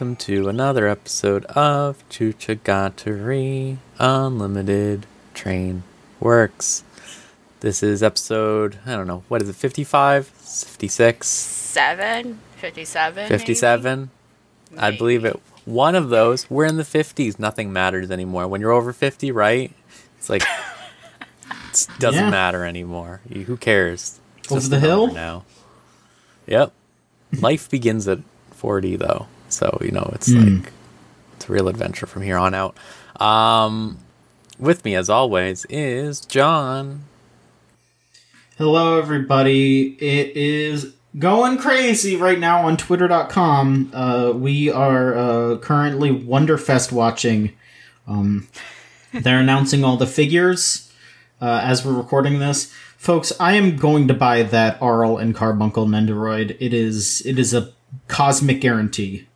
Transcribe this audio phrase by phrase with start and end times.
[0.00, 5.82] Welcome to another episode of Chuchagatari Unlimited Train
[6.18, 6.84] Works.
[7.60, 10.26] This is episode, I don't know, what is it, 55?
[10.26, 11.26] 56?
[11.26, 13.28] Seven, 57.
[13.28, 14.10] 57?
[14.78, 15.38] I believe it.
[15.66, 17.38] One of those, we're in the 50s.
[17.38, 18.48] Nothing matters anymore.
[18.48, 19.70] When you're over 50, right?
[20.16, 20.44] It's like,
[21.74, 22.30] it doesn't Yeah.
[22.30, 23.20] matter anymore.
[23.30, 24.18] Who cares?
[24.38, 25.12] It's Over just the hill?
[25.12, 25.44] Now.
[26.46, 26.72] Yep.
[27.38, 28.20] Life begins at
[28.52, 29.26] 40, though.
[29.50, 30.56] So, you know, it's Hmm.
[30.56, 30.72] like,
[31.36, 32.76] it's a real adventure from here on out.
[33.20, 33.98] Um,
[34.58, 37.04] with me, as always, is John.
[38.58, 39.96] Hello, everybody.
[40.00, 43.90] It is going crazy right now on Twitter.com.
[43.94, 47.52] Uh, we are uh, currently Wonderfest watching.
[48.06, 48.48] Um,
[49.12, 50.92] they're announcing all the figures
[51.40, 52.72] uh, as we're recording this.
[52.98, 56.54] Folks, I am going to buy that Arle and Carbuncle Nendoroid.
[56.60, 57.70] It is it is a
[58.08, 59.26] cosmic guarantee.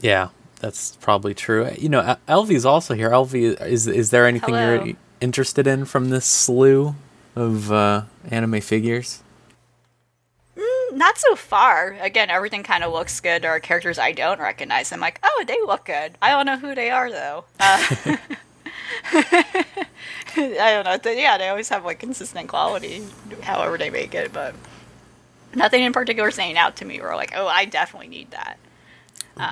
[0.00, 0.28] Yeah,
[0.60, 1.70] that's probably true.
[1.78, 3.10] You know, El- Elvie's also here.
[3.10, 4.84] Elvie, is is there anything Hello.
[4.84, 6.94] you're interested in from this slew
[7.34, 9.22] of uh, anime figures?
[10.92, 11.96] Not so far.
[12.00, 13.42] Again, everything kind of looks good.
[13.42, 14.92] There are characters I don't recognize.
[14.92, 16.12] I'm like, oh, they look good.
[16.22, 17.44] I don't know who they are, though.
[17.60, 17.84] Uh,
[19.12, 19.74] I
[20.36, 20.96] don't know.
[20.96, 23.02] They- Yeah, they always have like consistent quality,
[23.42, 24.54] however they make it, but
[25.54, 28.58] nothing in particular saying out to me where like, oh, I definitely need that.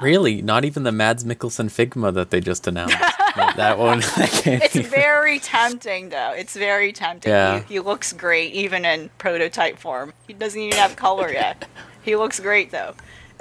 [0.02, 2.96] Really, not even the Mads Mikkelsen Figma that they just announced.
[3.36, 6.32] that one, It's even- very tempting, though.
[6.36, 7.30] It's very tempting.
[7.30, 7.60] Yeah.
[7.60, 10.12] He, he looks great, even in prototype form.
[10.26, 11.68] He doesn't even have color yet.
[12.02, 12.94] he looks great, though.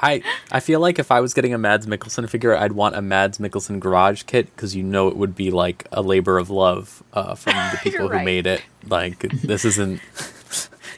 [0.00, 3.02] I I feel like if I was getting a Mads Mikkelsen figure, I'd want a
[3.02, 7.02] Mads Mikkelsen garage kit because you know it would be like a labor of love
[7.12, 8.24] uh, from the people You're who right.
[8.24, 8.62] made it.
[8.86, 10.00] Like this isn't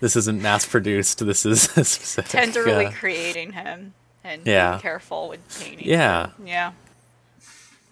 [0.01, 1.25] this isn't mass produced.
[1.25, 2.31] This is specific.
[2.31, 3.95] tenderly uh, creating him
[4.25, 4.71] and Yeah.
[4.73, 5.87] being careful with painting.
[5.89, 6.31] Yeah.
[6.45, 6.73] Yeah.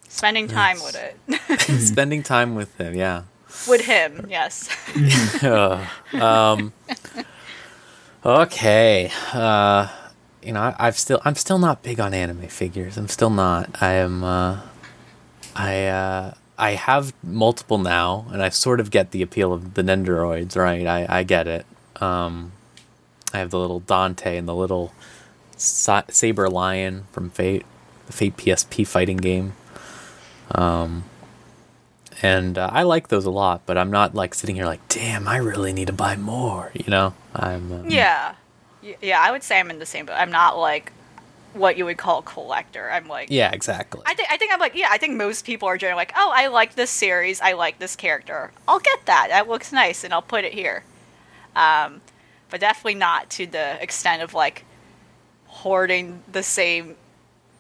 [0.09, 1.61] Spending time with it.
[1.81, 2.95] spending time with him.
[2.95, 3.23] Yeah.
[3.69, 4.69] with him, yes.
[6.15, 6.73] Um,
[8.25, 9.11] okay.
[9.33, 9.89] Uh,
[10.43, 12.97] you know, I, I've still, I'm still not big on anime figures.
[12.97, 13.83] I'm still not.
[13.83, 14.25] I am.
[14.25, 14.61] Uh,
[15.55, 19.83] I uh, I have multiple now, and I sort of get the appeal of the
[19.83, 20.57] Nendoroids.
[20.57, 20.87] Right?
[20.87, 21.67] I I get it.
[22.01, 22.53] Um,
[23.33, 24.93] I have the little Dante and the little
[25.59, 27.67] Sa- Saber Lion from Fate,
[28.07, 29.53] the Fate PSP fighting game.
[30.53, 31.05] Um,
[32.23, 35.29] and uh, I like those a lot, but I'm not like sitting here like, damn,
[35.29, 36.71] I really need to buy more.
[36.75, 38.35] You know, I'm uh, yeah.
[39.03, 40.15] Yeah, I would say I'm in the same boat.
[40.15, 40.93] I'm not like
[41.53, 42.91] what you would call a collector.
[42.91, 44.03] I'm like yeah, exactly.
[44.07, 44.89] I think I think I'm like yeah.
[44.91, 47.41] I think most people are generally like, oh, I like this series.
[47.41, 48.53] I like this character.
[48.67, 49.29] I'll get that.
[49.31, 50.85] That looks nice, and I'll put it here.
[51.55, 52.01] Um,
[52.51, 54.65] but definitely not to the extent of like
[55.59, 56.97] hoarding the same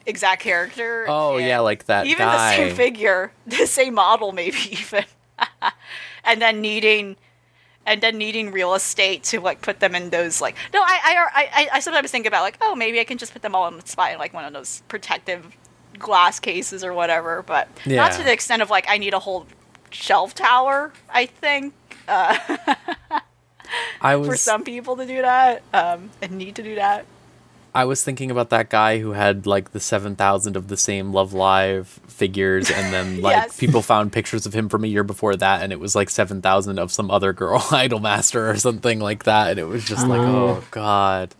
[0.06, 1.04] exact character.
[1.08, 2.50] oh yeah, like that even guy.
[2.50, 5.04] the same figure, the same model, maybe even,
[6.24, 7.16] and then needing.
[7.86, 11.40] And then needing real estate to like put them in those like no I I,
[11.40, 13.78] I I sometimes think about like oh maybe I can just put them all in
[13.78, 15.56] the spot in like one of those protective
[15.98, 19.46] glass cases or whatever but not to the extent of like I need a whole
[19.88, 21.72] shelf tower I think
[22.06, 27.06] I was for some people to do that um and need to do that
[27.74, 31.12] I was thinking about that guy who had like the seven thousand of the same
[31.12, 33.56] Love Live figures, and then like Yes.
[33.58, 36.40] people found pictures of him from a year before that, and it was like seven
[36.42, 40.06] thousand of some other girl, Idol Master or something like that, and it was just
[40.08, 40.58] like, Oh.
[40.60, 41.34] oh god,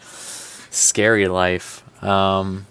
[0.70, 1.82] scary life.
[2.04, 2.66] Um,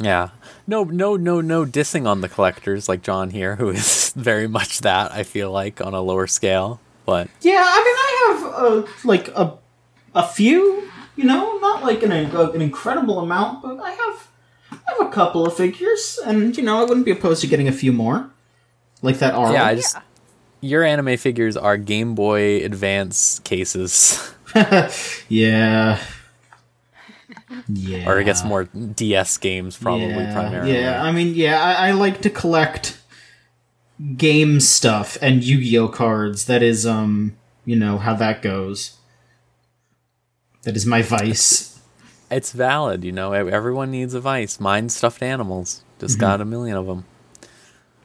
[0.00, 0.30] yeah,
[0.66, 4.80] no, no, no, no dissing on the collectors like John here, who is very much
[4.80, 5.12] that.
[5.12, 8.54] I feel like on a lower scale, but Yeah, I mean, I have
[8.86, 9.54] uh, like a
[10.14, 14.28] a few, you know, not like an an incredible amount, but I have
[14.72, 17.68] I have a couple of figures, and you know, I wouldn't be opposed to getting
[17.68, 18.30] a few more.
[19.02, 19.52] like that Arle.
[19.52, 20.02] Yeah, I just Yeah.
[20.60, 24.32] your anime figures are Game Boy Advance cases,
[25.28, 25.98] yeah.
[27.68, 28.08] Yeah.
[28.08, 30.72] or I guess more DS games probably yeah, primarily.
[30.74, 32.98] Yeah, I mean, yeah, I, I like to collect
[34.16, 36.44] game stuff and Yu-Gi-Oh cards.
[36.44, 38.97] That is, um, you know how that goes.
[40.68, 41.80] That is my vice.
[42.30, 43.32] It's valid, you know.
[43.32, 44.60] Everyone needs a vice.
[44.60, 45.82] Mine stuffed animals.
[45.98, 46.20] Just Mm-hmm.
[46.20, 47.06] got a million of them.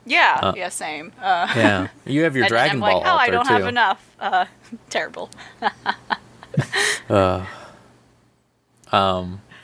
[0.06, 1.12] Yeah, yeah, same.
[1.22, 3.54] Uh, Yeah, you have your Dragon I'm Ball like, oh, I don't too.
[3.54, 4.16] have enough.
[4.18, 4.46] Uh,
[4.90, 5.30] terrible.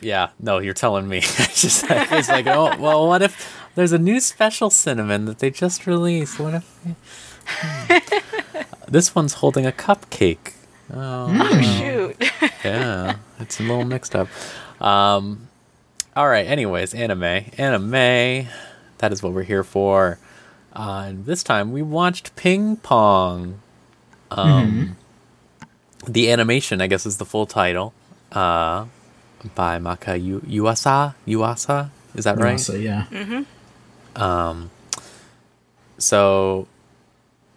[0.01, 1.19] Yeah, no, you're telling me.
[1.19, 5.39] it's just like, it's like, oh, well, what if there's a new special cinnamon that
[5.39, 6.37] they just released?
[6.37, 6.79] What if
[7.45, 7.97] Hmm.
[8.91, 10.51] this one's holding a cupcake?
[10.93, 12.17] Oh, Shoot.
[12.63, 14.27] yeah, it's a little mixed up.
[14.81, 15.47] Um,
[16.15, 16.45] all right.
[16.47, 17.23] Anyways, anime,
[17.57, 18.47] anime.
[18.97, 20.17] That is what we're here for.
[20.73, 23.59] Uh, and this time we watched Ping Pong.
[24.31, 24.95] Um,
[26.07, 27.93] the animation, I guess, is the full title.
[28.31, 28.85] Uh,
[29.55, 31.15] by Maka Yu- Yuasa.
[31.27, 32.59] Yuasa, is that right?
[32.59, 33.05] So yeah,
[34.15, 34.69] Um.
[35.97, 36.67] So,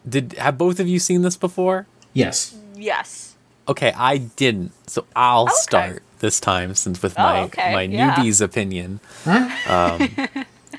[0.09, 1.87] did have both of you seen this before?
[2.13, 2.57] yes.
[2.83, 3.37] Yes.
[3.69, 4.73] Okay, I didn't.
[4.89, 5.53] So I'll Okay.
[5.55, 8.15] start this time since with Oh, my okay, my yeah.
[8.17, 8.99] newbie's opinion.
[9.25, 10.09] Huh?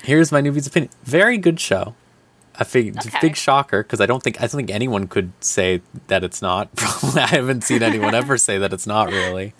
[0.02, 0.90] Here's my newbie's opinion.
[1.04, 1.94] Very good show.
[2.56, 3.18] A big, Okay.
[3.20, 6.72] big shocker because I don't think I don't think anyone could say that it's not.
[6.76, 9.54] Probably I haven't seen anyone ever say that it's not really.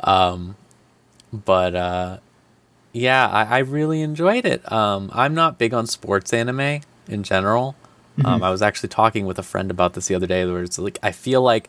[0.00, 0.56] Um,
[1.32, 2.18] but uh,
[2.92, 4.70] yeah, I, I really enjoyed it.
[4.72, 7.74] Um, I'm not big on sports anime in general.
[8.24, 10.44] Um, I was actually talking with a friend about this the other day.
[10.44, 11.68] Where it's like I feel like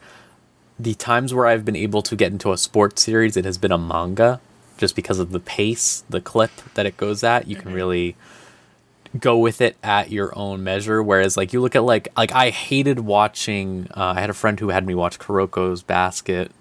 [0.79, 3.71] the times where I've been able to get into a sports series, it has been
[3.71, 4.39] a manga,
[4.77, 7.47] just because of the pace, the clip that it goes at.
[7.47, 8.15] You can really
[9.19, 11.01] go with it at your own measure.
[11.03, 13.87] Whereas, like you look at like like I hated watching.
[13.95, 16.51] Uh, I had a friend who had me watch Kuroko's Basket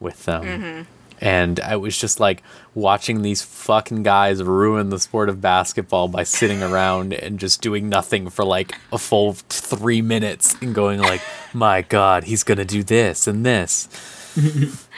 [0.00, 0.86] with them.
[1.20, 2.42] And I was just like
[2.74, 7.88] watching these fucking guys ruin the sport of basketball by sitting around and just doing
[7.88, 11.22] nothing for like a full three minutes and going like,
[11.54, 13.88] "My God, he's gonna do this and this."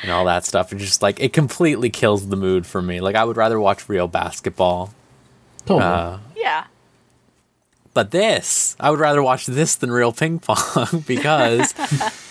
[0.03, 0.73] and all that stuff.
[0.73, 3.01] And just like it completely kills the mood for me.
[3.01, 4.93] Like I would rather watch real basketball.
[5.67, 5.85] Totally.
[5.85, 6.65] Uh, Yeah.
[7.95, 11.73] but this, I would rather watch this than real ping pong because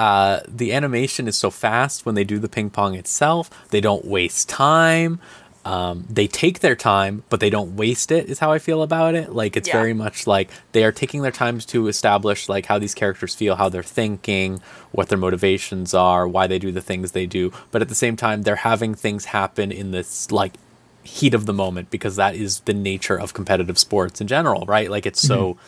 [0.00, 3.50] uh, the animation is so fast when they do the ping pong itself.
[3.70, 5.20] They don't waste time.
[5.62, 8.30] Um, they take their time, but they don't waste it.
[8.30, 9.34] Is how I feel about it.
[9.40, 9.74] Like it's Yeah.
[9.80, 13.56] very much like they are taking their times to establish like how these characters feel,
[13.56, 17.52] how they're thinking, what their motivations are, why they do the things they do.
[17.72, 20.54] But at the same time, they're having things happen in this like
[21.02, 24.90] heat of the moment because that is the nature of competitive sports in general, right?
[24.90, 25.58] Like it's so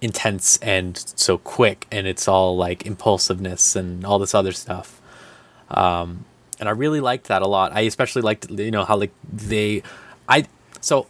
[0.00, 5.00] intense and so quick and it's all like impulsiveness and all this other stuff.
[5.70, 6.24] Um
[6.58, 7.72] and I really liked that a lot.
[7.72, 9.82] I especially liked you know how like they
[10.28, 10.46] I
[10.80, 11.06] so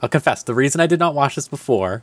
[0.00, 2.02] I'll confess the reason I did not watch this before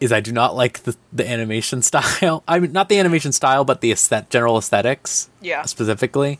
[0.00, 2.44] is I do not like the, the animation style.
[2.46, 5.62] I mean not the animation style but the aesthet- general aesthetics Yeah.
[5.64, 6.38] specifically.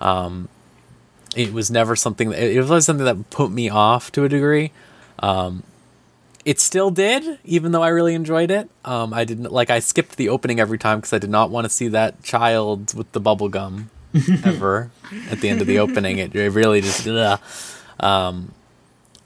[0.00, 0.48] Um,
[1.36, 4.72] it was never something that it was something that put me off to a degree.
[5.18, 5.62] Um,
[6.44, 8.70] it still did, even though I really enjoyed it.
[8.84, 11.64] Um, I didn't like I skipped the opening every time because I did not want
[11.64, 13.90] to see that child with the bubble gum
[14.44, 14.90] ever
[15.30, 16.18] at the end of the opening.
[16.18, 17.40] It, it really just ugh.
[17.98, 18.52] Um,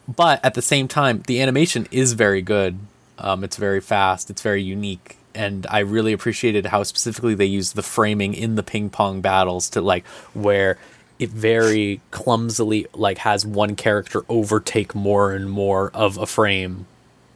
[0.08, 2.78] but at the same time, the animation is very good.
[3.18, 4.28] Um, it's very fast.
[4.28, 8.62] It's very unique, and I really appreciated how specifically they used the framing in the
[8.62, 10.04] ping pong battles to like
[10.34, 10.78] where
[11.20, 16.86] it very clumsily like has one character overtake more and more of a frame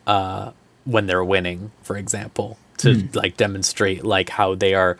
[0.08, 0.52] uh,
[0.84, 4.98] when they're winning, for example, to like demonstrate like how they are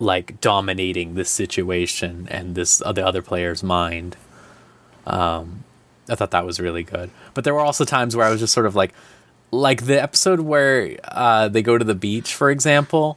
[0.00, 4.16] like dominating this situation and this the other player's mind.
[5.06, 5.64] Um,
[6.10, 8.52] I thought that was really good, but there were also times where I was just
[8.52, 8.92] sort of like,
[9.50, 13.16] like the episode where uh, they go to the beach, for example.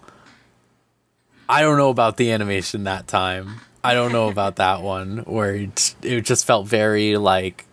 [1.50, 3.62] I don't know about the animation that time.
[3.84, 7.66] I don't know about that one where it, it just felt very like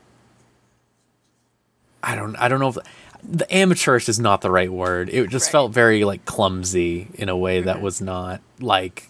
[2.02, 2.78] I don't I don't know if
[3.22, 5.08] the amateurish is not the right word.
[5.10, 5.52] It just Right.
[5.52, 9.08] felt very like clumsy in a way that was not like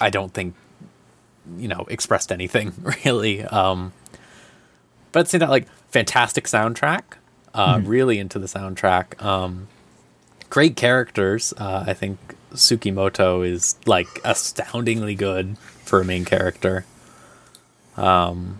[0.00, 0.54] I don't think
[1.58, 2.72] you know expressed anything
[3.04, 3.44] really.
[3.44, 3.92] Um
[5.12, 7.02] but at the same time like fantastic soundtrack.
[7.54, 9.22] Uh really into the soundtrack.
[9.22, 9.68] Um
[10.50, 11.52] great characters.
[11.56, 12.18] Uh I think
[12.52, 16.84] Tsukimoto is like astoundingly good for a main character.
[17.96, 18.58] Um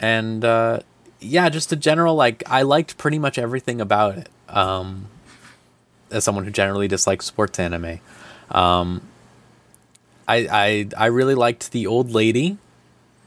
[0.00, 0.80] and uh
[1.20, 4.28] yeah, just a general like I liked pretty much everything about it.
[4.48, 5.06] um,
[6.10, 8.00] as someone who generally dislikes sports anime.
[8.50, 9.02] Um,
[10.26, 12.56] I, I I really liked the old lady.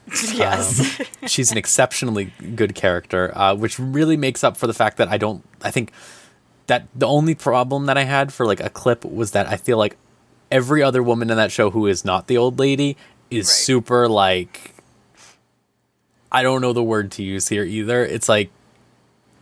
[0.34, 1.00] yes.
[1.28, 5.18] She's an exceptionally good character, uh, which really makes up for the fact that I
[5.18, 5.44] don't.
[5.62, 5.92] I think
[6.68, 9.78] that the only problem that I had for like a clip was that I feel
[9.78, 9.96] like
[10.52, 12.98] every other woman in that show who is not the old lady
[13.30, 13.54] is Right.
[13.54, 14.74] super like.
[16.32, 18.06] I don't know the word to use here either.
[18.06, 18.50] It's like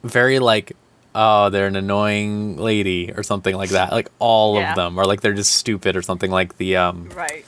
[0.03, 0.71] very like
[1.15, 4.69] oh they're an annoying lady or something like that like all Yeah.
[4.69, 7.43] of them or like they're just stupid or something like the um right.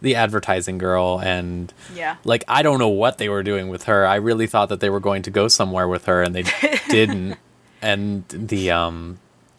[0.00, 2.16] the advertising girl and Yeah.
[2.24, 4.06] like I don't know what they were doing with her.
[4.06, 6.44] I really thought that they were going to go somewhere with her and they
[6.88, 7.36] didn't.
[7.82, 9.18] And the um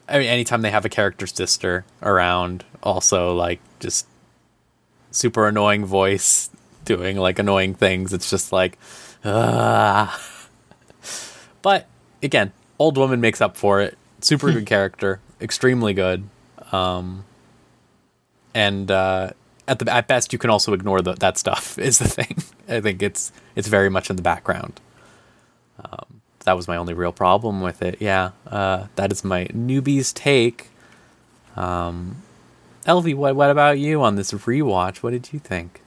[0.10, 4.08] I mean anytime they have a character sister around also like just
[5.12, 6.50] super annoying voice
[6.84, 8.12] doing like annoying things.
[8.12, 8.78] It's just like
[9.26, 10.22] ah.
[11.62, 11.88] But
[12.22, 13.98] again, old woman makes up for it.
[14.22, 16.28] Super good character, extremely good.
[16.72, 17.26] Um
[18.54, 19.32] and uh
[19.68, 22.38] at the at best you can also ignore the, that stuff is the thing.
[22.68, 24.80] I think it's it's very much in the background.
[25.84, 27.98] Um, that was my only real problem with it.
[28.00, 30.70] Yeah, uh, that is my newbie's take.
[31.56, 32.18] Um,
[32.86, 34.98] Elvie, what what about you on this rewatch?
[34.98, 35.82] What did you think?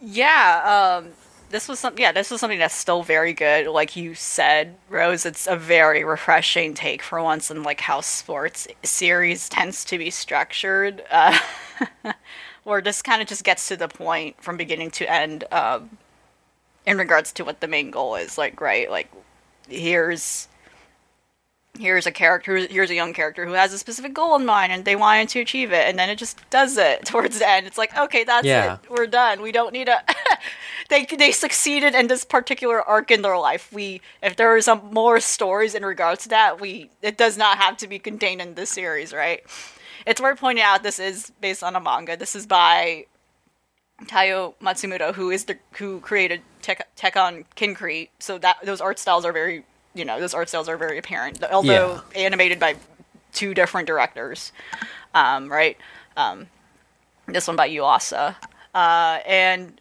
[0.00, 1.12] Yeah, um,
[1.50, 1.94] this was some.
[1.98, 3.66] Yeah, this was something that's still very good.
[3.66, 8.68] Like you said, Rose, it's a very refreshing take for once in like how sports
[8.82, 11.38] series tends to be structured, uh,
[12.64, 15.98] where this kind of just gets to the point from beginning to end, um,
[16.86, 18.36] in regards to what the main goal is.
[18.36, 19.10] Like, right, like
[19.68, 20.47] here's
[21.78, 24.84] here's a character here's a young character who has a specific goal in mind and
[24.84, 25.88] they wanted to achieve it.
[25.88, 27.66] And then it just does it towards the end.
[27.66, 28.74] It's like okay that's Yeah.
[28.82, 29.40] it we're done.
[29.42, 30.02] We don't need a
[30.88, 33.72] they they succeeded in this particular arc in their life.
[33.72, 37.58] We if there are some more stories in regards to that we it does not
[37.58, 39.42] have to be contained in this series right?
[40.06, 42.16] It's worth pointing out this is based on a manga.
[42.16, 43.06] This is by
[44.06, 49.24] Taiyo Matsumoto, who is the who created Tek- Tekkon Kinkreet, so that those art styles
[49.24, 49.64] are very,
[49.98, 51.42] you know, those art styles are very apparent.
[51.44, 52.76] Although animated by
[53.32, 54.52] two different directors,
[55.14, 55.76] um, right?
[56.16, 56.46] Um,
[57.26, 58.36] this one by Yuasa,
[58.74, 59.80] uh, and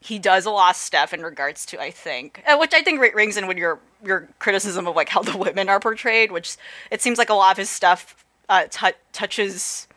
[0.00, 3.00] he does a lot of stuff in regards to I think, uh, which I think
[3.14, 6.56] rings in with your your criticism of like how the women are portrayed, which
[6.90, 8.14] it seems like a lot of his stuff
[8.48, 9.88] uh, tou touches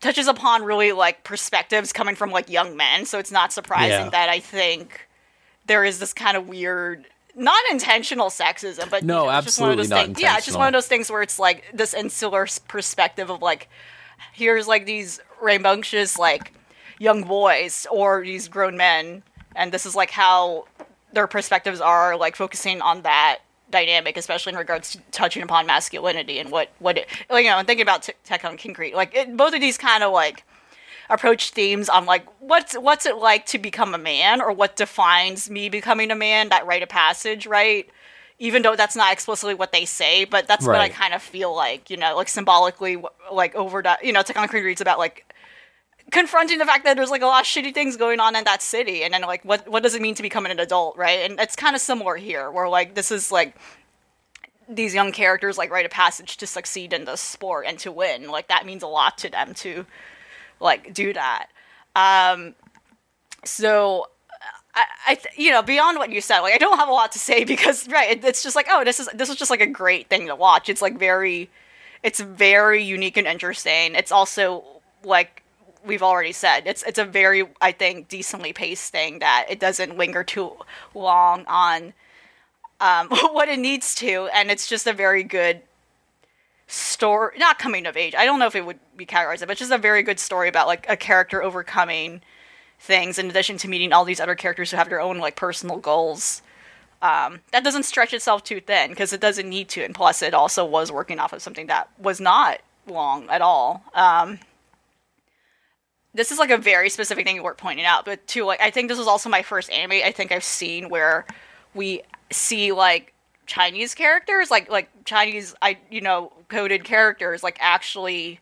[0.00, 4.10] touches upon really like perspectives coming from like young men so it's not surprising Yeah.
[4.10, 5.07] that i think
[5.68, 9.60] there is this kind of weird not intentional sexism but No, you know, it's just
[9.60, 11.38] one of those absolutely not things yeah it's just one of those things where it's
[11.38, 13.68] like this insular perspective of like
[14.32, 16.52] here's like these rambunctious like
[16.98, 19.22] young boys or these grown men
[19.54, 20.66] and this is like how
[21.12, 23.38] their perspectives are like focusing on that
[23.70, 27.58] dynamic especially in regards to touching upon masculinity and what what it like you know
[27.58, 30.42] and thinking about T- Tekkon Kinkreet like it, both of these kind of like
[31.10, 35.48] approach themes on like what's what's it like to become a man or what defines
[35.48, 37.88] me becoming a man that rite of passage right?
[38.40, 41.54] Even though that's not explicitly what they say but that's what i kind of feel
[41.54, 45.28] like you know like symbolically like over that you know Tekkon Kinkreet's about like
[46.10, 48.62] confronting the fact that there's like a lot of shitty things going on in that
[48.62, 51.30] city and then like what what does it mean to become an adult right?
[51.30, 53.56] And it's kind of similar here where like this is like
[54.68, 58.30] these young characters like rite of passage to succeed in the sport and to win
[58.30, 59.86] like that means a lot to them to
[60.60, 61.48] like do that.
[61.96, 62.54] Um
[63.44, 64.06] so
[64.74, 67.12] I, I th- you know beyond what you said like i don't have a lot
[67.12, 69.60] to say because right it, it's just like oh this is this is just like
[69.60, 70.68] a great thing to watch.
[70.68, 71.50] It's like very
[72.02, 73.94] it's very unique and interesting.
[73.94, 74.64] It's also
[75.04, 75.42] like
[75.84, 79.96] we've already said it's it's a very i think decently paced thing that it doesn't
[79.96, 80.52] linger too
[80.92, 81.94] long on
[82.80, 84.28] um, what it needs to.
[84.34, 85.62] And it's just a very good
[86.68, 88.14] story not coming of age.
[88.14, 90.48] I don't know if it would be categorized but it's just a very good story
[90.48, 92.20] about like a character overcoming
[92.78, 95.78] things in addition to meeting all these other characters who have their own like personal
[95.78, 96.42] goals.
[97.00, 100.34] Um, that doesn't stretch itself too thin because it doesn't need to and plus it
[100.34, 103.82] also was working off of something that was not long at all.
[103.94, 104.38] Um,
[106.14, 108.88] this is like a very specific thing worth pointing out but too like i think
[108.88, 111.24] this was also my first anime i think i've seen where
[111.74, 113.12] we see like
[113.48, 114.50] chinese characters?
[114.50, 118.40] Like like chinese i you know coded characters like actually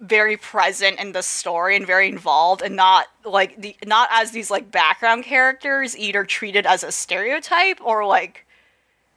[0.00, 4.50] very present in the story and very involved and not like the not as these
[4.50, 8.46] like background characters either treated as a stereotype or like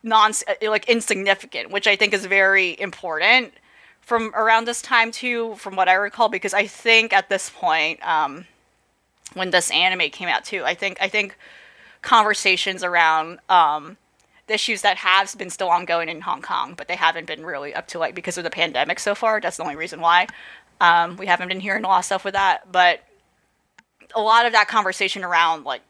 [0.04, 3.54] non like insignificant which i think is very important
[4.02, 8.00] from around this time too from what i recall because i think at this point
[8.08, 8.46] um
[9.34, 11.36] when this anime came out too i think i think
[12.02, 13.98] conversations around um
[14.48, 17.88] issues that have been still ongoing in Hong Kong, but they haven't been really up
[17.88, 19.42] to like because of the pandemic so far.
[19.42, 20.28] That's the only reason why
[20.80, 22.72] um, we haven't been hearing a lot of stuff with that.
[22.72, 23.02] But
[24.16, 25.82] a lot of that conversation around like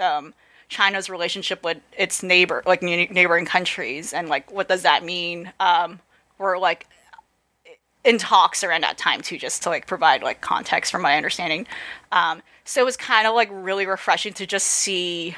[0.00, 0.34] um,
[0.68, 5.52] China's relationship with its neighbor, like neighboring countries, and like what does that mean?
[5.60, 6.00] Um,
[6.38, 6.86] were like
[8.04, 11.66] in talks around that time too, just to like provide like context from my understanding.
[12.12, 15.36] Um, so it was kind of like really refreshing to just see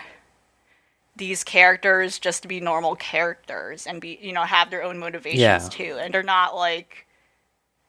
[1.16, 5.40] these characters just to be normal characters and be you know have their own motivations
[5.40, 5.59] Yeah.
[5.71, 7.07] too, and they're not like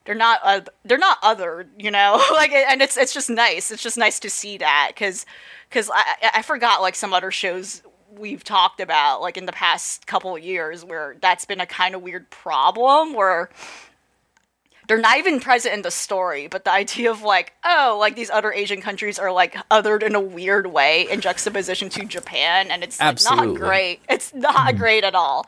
[0.06, 2.22] they're not uh, they're not other you know?
[2.34, 3.72] Like and it's it's just nice.
[3.72, 5.25] It's just nice to see that because
[5.70, 7.82] because I, I I forgot like some other shows
[8.15, 11.96] we've talked about like in the past couple of years where that's been a kind
[11.96, 13.50] of weird problem where
[14.87, 18.29] they're not even present in the story, but the idea of like, oh, like these
[18.29, 22.83] other Asian countries are like othered in a weird way in juxtaposition to Japan, and
[22.83, 24.01] it's like, not great.
[24.09, 24.77] It's not mm-hmm.
[24.77, 25.45] great at all.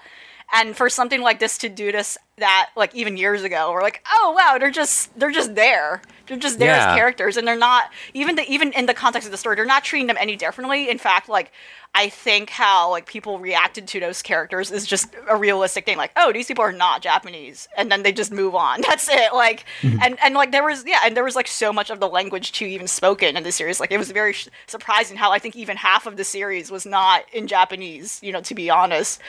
[0.54, 4.04] And for something like this to do this, that like even years ago, we're like,
[4.12, 6.02] oh wow, they're just they're just there.
[6.28, 6.92] They're just there Yeah.
[6.92, 9.66] as characters, and they're not even the even in the context of the story, they're
[9.66, 10.90] not treating them any differently.
[10.90, 11.52] In fact, like
[11.94, 15.96] I think how like people reacted to those characters is just a realistic thing.
[15.98, 18.82] Like, oh, these people are not Japanese, and then they just move on.
[18.88, 19.34] That's it.
[19.34, 22.08] Like, and and like there was yeah, and there was like so much of the
[22.10, 23.80] language too even spoken in the series.
[23.80, 26.86] Like it was very sh- surprising how I think even half of the series was
[26.86, 28.20] not in Japanese.
[28.22, 29.22] You know, to be honest.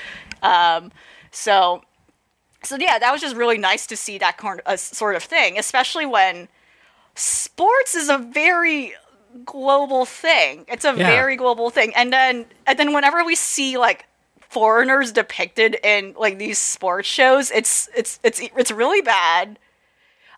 [0.42, 0.90] Um,
[1.30, 1.82] so
[2.66, 5.58] so yeah, that was just really nice to see that corn- uh, sort of thing,
[5.58, 6.48] especially when
[7.14, 8.94] sports is a very
[9.44, 10.64] global thing.
[10.68, 11.06] It's a Yeah.
[11.06, 14.06] very global thing, and then and then whenever we see like
[14.48, 19.58] foreigners depicted in like these sports shows, it's it's it's it's really bad.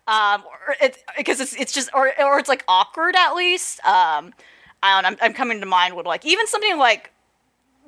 [0.07, 3.79] Um, or it because it's it's just or or it's like awkward at least.
[3.85, 4.33] Um,
[4.81, 5.09] I don't know.
[5.09, 7.11] I'm, I'm coming to mind with like even something like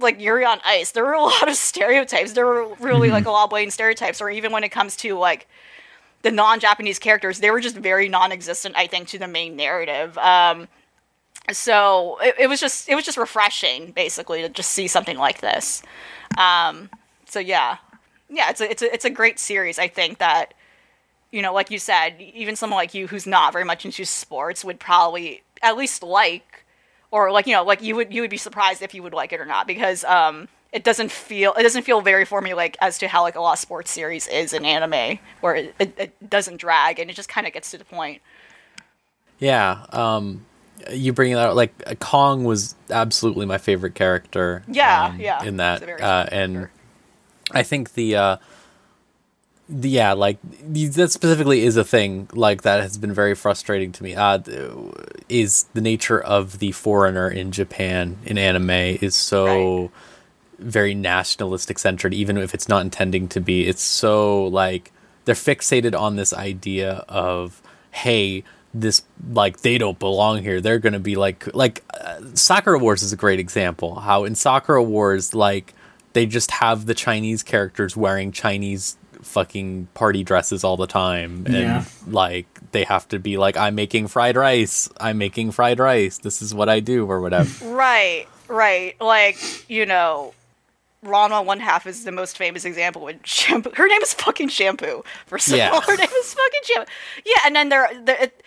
[0.02, 2.34] like Yuri on Ice, there were a lot of stereotypes.
[2.34, 5.18] There were really like a lot of blatant stereotypes, or even when it comes to
[5.18, 5.48] like
[6.22, 8.76] the non-Japanese characters, they were just very non-existent.
[8.76, 10.18] I think to the main narrative.
[10.18, 10.68] Um,
[11.52, 15.42] so it, it was just it was just refreshing, basically, to just see something like
[15.42, 15.82] this.
[16.38, 16.90] Um,
[17.26, 17.78] so yeah,
[18.30, 19.80] yeah, it's a it's a it's a great series.
[19.80, 20.54] I think that
[21.32, 24.66] you know, like you said, even someone like you who's not very much into sports
[24.66, 26.51] would probably at least like,
[27.12, 29.32] or like you know, like you would you would be surprised if you would like
[29.34, 33.08] it or not because um, it doesn't feel it doesn't feel very formulaic as to
[33.08, 36.58] how like a lot of sports series is in anime, where it, it, it doesn't
[36.58, 38.22] drag and it just kind of gets to the point.
[39.40, 39.86] Yeah.
[39.92, 40.46] Um,
[40.92, 44.64] you bring that up, like Kong was absolutely my favorite character.
[44.68, 46.70] Yeah, um, yeah, In that, uh, and.
[47.54, 48.42] I think the, uh, the
[49.72, 54.16] yeah, like that specifically is a thing like that has been very frustrating to me.
[54.16, 54.40] Uh,
[55.30, 59.82] is the nature of the foreigner in Japan in anime is so.
[59.82, 59.92] Right.
[60.60, 64.92] very nationalistic centered even if it's not intending to be it's so like
[65.26, 69.02] they're fixated on this idea of hey this
[69.34, 73.18] like they don't belong here they're gonna be like like uh, soccer wars is a
[73.18, 75.74] great example how in soccer wars like
[76.14, 78.98] they just have the chinese characters wearing chinese
[79.32, 81.86] fucking party dresses all the time and Yeah.
[82.08, 86.42] like they have to be like i'm making fried rice i'm making fried rice this
[86.42, 89.00] is what i do or whatever Right, right.
[89.02, 89.38] Like,
[89.70, 90.34] you know,
[91.06, 93.72] Ranma One Half is the most famous example when shampoo.
[93.76, 95.04] Her name is fucking Shampoo.
[95.26, 95.80] for of Yeah.
[95.82, 96.92] her name is fucking Shampoo.
[97.26, 98.44] Yeah, and then there, there it,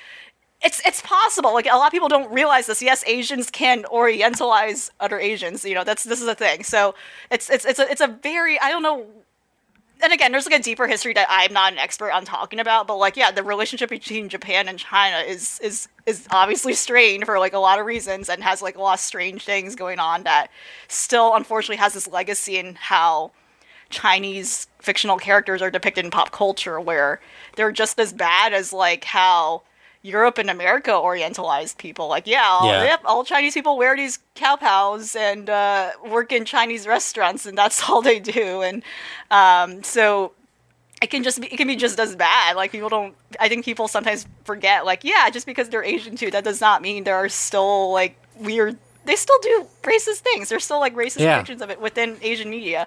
[0.62, 1.53] it's it's possible.
[1.53, 2.81] Like a lot of people don't realize this.
[2.81, 5.64] Yes, Asians can Orientalize other Asians.
[5.64, 6.62] You know, that's this is a thing.
[6.62, 6.94] So
[7.31, 9.05] it's it's it's a it's a very I don't know
[10.03, 12.87] and again, there's like a deeper history that I'm not an expert on talking about,
[12.87, 17.39] but like, yeah, the relationship between Japan and China is is is obviously strained for
[17.39, 20.25] like a lot of reasons, and has like a lot of strange things going on
[20.25, 20.49] that
[20.89, 23.31] still, unfortunately, has this legacy in how
[23.91, 27.21] Chinese fictional characters are depicted in pop culture, where
[27.57, 29.63] they're just as bad as like how
[30.05, 32.09] Europe and America orientalized people.
[32.09, 32.85] Like, yeah, all, Yeah.
[32.85, 37.57] yep, all Chinese people wear these cow pows and uh, work in Chinese restaurants, and
[37.57, 38.61] that's all they do.
[38.61, 38.83] And
[39.31, 40.33] um, so
[41.03, 42.55] it can just be it can be just as bad.
[42.55, 43.14] Like people don't.
[43.40, 44.85] I think people sometimes forget.
[44.85, 48.14] Like, yeah, just because they're Asian too, that does not mean there are still like
[48.37, 48.77] weird.
[49.07, 50.51] They still do racist things.
[50.51, 51.43] There's still like racist Yeah.
[51.43, 52.87] depictions of it within Asian media.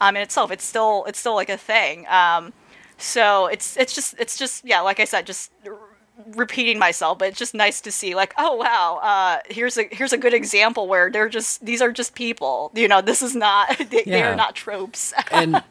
[0.00, 2.04] Um, in itself, it's still it's still like a thing.
[2.08, 2.52] Um,
[2.96, 5.52] so it's it's just it's just yeah, like I said, just
[6.34, 10.12] repeating myself, but it's just nice to see like, oh wow, uh, here's a here's
[10.12, 12.70] a good example where they're just these are just people.
[12.74, 14.32] You know, this is not they, they Yeah.
[14.32, 15.12] are not tropes.
[15.30, 15.62] and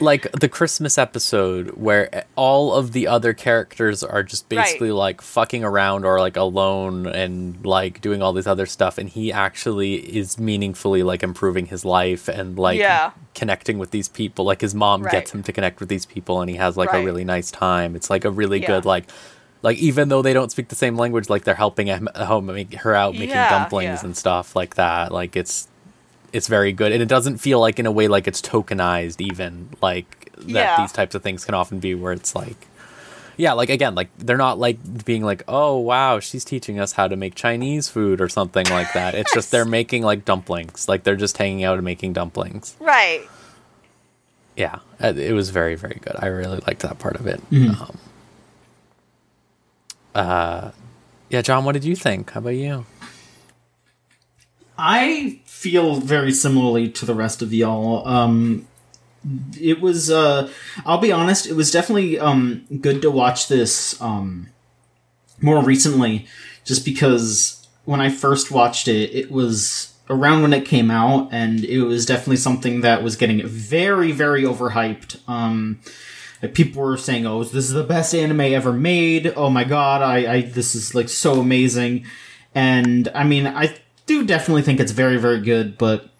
[0.00, 4.64] like the Christmas episode where all of the other characters are just Right.
[4.64, 9.08] basically like fucking around or like alone and like doing all this other stuff and
[9.08, 13.10] he actually is meaningfully like improving his life and like Yeah.
[13.34, 15.12] connecting with these people like his mom Right.
[15.12, 17.96] gets him to connect with these people and he has like a really nice time
[17.96, 18.66] it's like a really Yeah.
[18.68, 19.04] good like
[19.62, 22.74] like even though they don't speak the same language like they're helping him, home make
[22.74, 24.04] her out making Yeah, dumplings yeah.
[24.06, 25.12] and stuff like that.
[25.12, 25.68] Like it's
[26.32, 26.92] it's very good.
[26.92, 30.76] And it doesn't feel like in a way like it's tokenized even like that Yeah.
[30.80, 32.66] these types of things can often be where it's like
[33.38, 37.06] yeah like again like they're not like being like oh wow she's teaching us how
[37.06, 39.14] to make chinese food or something like that.
[39.14, 40.88] It's just they're making like dumplings.
[40.88, 42.76] Like they're just hanging out and making dumplings.
[42.80, 43.26] Right.
[44.56, 44.78] yeah.
[45.02, 46.16] Uh, it was very very good.
[46.18, 47.40] I really liked that part of it.
[47.52, 47.98] Um,
[50.16, 50.70] uh
[51.28, 52.84] yeah john what did you think how about you
[54.78, 58.06] I feel very similarly to the rest of y'all.
[58.06, 58.66] Um,
[59.60, 60.50] it was, uh,
[60.84, 64.48] I'll be honest, it was definitely um, good to watch this um,
[65.40, 66.26] more recently,
[66.64, 71.64] just because when I first watched it, it was around when it came out, and
[71.64, 75.18] it was definitely something that was getting very, very overhyped.
[75.28, 75.80] Um,
[76.42, 80.02] like people were saying, "Oh, this is the best anime ever made." Oh my god,
[80.02, 82.04] I, I this is like so amazing.
[82.54, 86.10] And I mean, I do definitely think it's very, very good, but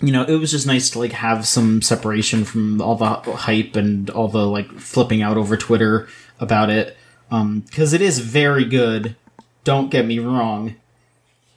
[0.00, 3.74] you know, it was just nice to like have some separation from all the hype
[3.74, 6.08] and all the like flipping out over Twitter
[6.40, 6.96] about it.
[7.30, 9.16] Um, because it is very good.
[9.64, 10.76] Don't get me wrong,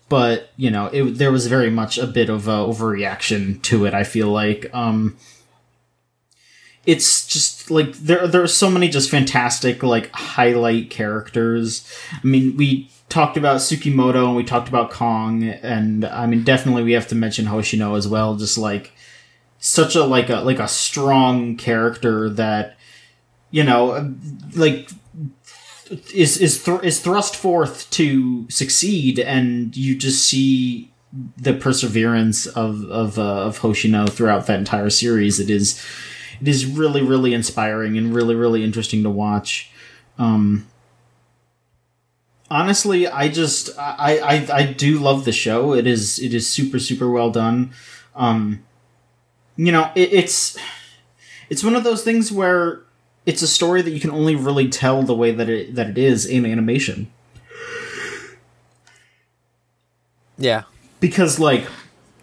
[0.09, 3.93] but you know, it there was very much a bit of a overreaction to it.
[3.93, 5.17] I feel like um,
[6.85, 11.87] it's just like there there are so many just fantastic like highlight characters.
[12.11, 16.83] I mean, we talked about Tsukimoto and we talked about Kong, and I mean, definitely
[16.83, 18.35] we have to mention Hoshino as well.
[18.35, 18.93] Just like
[19.59, 22.77] such a like a like a strong character that
[23.51, 24.15] you know
[24.55, 24.89] like
[26.13, 30.91] is is thr is thrust forth to succeed, and you just see
[31.37, 35.39] the perseverance of of uh, of Hoshino throughout that entire series.
[35.39, 35.79] It is
[36.41, 39.71] it is really really inspiring and really really interesting to watch.
[40.17, 40.67] Um,
[42.49, 45.73] honestly, I just I, I I do love the show.
[45.73, 47.71] It is it is super super well done.
[48.15, 48.63] Um,
[49.55, 50.57] you know, it, it's
[51.49, 52.81] it's one of those things where
[53.25, 55.97] it's a story that you can only really tell the way that it that it
[55.97, 57.11] is in animation.
[60.41, 60.63] yeah
[60.99, 61.65] because like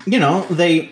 [0.06, 0.90] you know they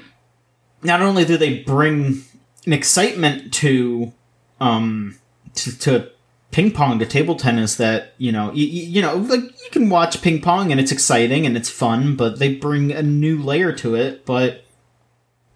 [0.82, 2.22] not only do they bring
[2.66, 4.12] an excitement to
[4.60, 5.16] um
[5.54, 6.10] to, to
[6.50, 10.22] ping pong to table tennis that you know you, you know like you can watch
[10.22, 13.94] ping pong and it's exciting and it's fun but they bring a new layer to
[13.94, 14.64] it but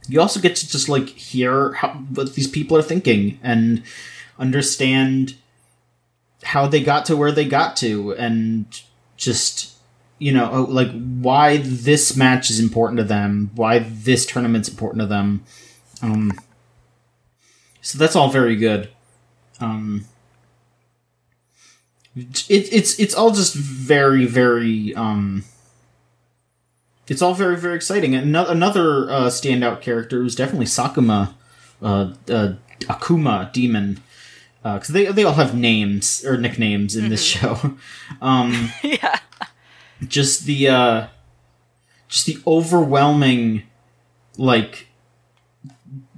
[0.08, 3.82] you also get to just like hear how what these people are thinking and
[4.38, 5.36] understand
[6.42, 8.82] how they got to where they got to and
[9.16, 9.76] just
[10.18, 15.00] you know oh, like why this match is important to them why this tournament's important
[15.00, 15.42] to them.
[16.02, 16.32] Um
[17.80, 18.88] so that's all very good.
[19.60, 20.06] Um
[22.16, 25.44] it, it's it's all just very very um
[27.08, 28.14] it's all very very exciting.
[28.14, 31.34] Another uh, standout character was definitely sakuma
[31.82, 34.00] uh, uh akuma demon
[34.62, 37.76] because they they all have names or nicknames in this show.
[38.20, 39.18] Um yeah.
[40.06, 41.06] just the uh
[42.08, 43.62] just the overwhelming
[44.36, 44.88] like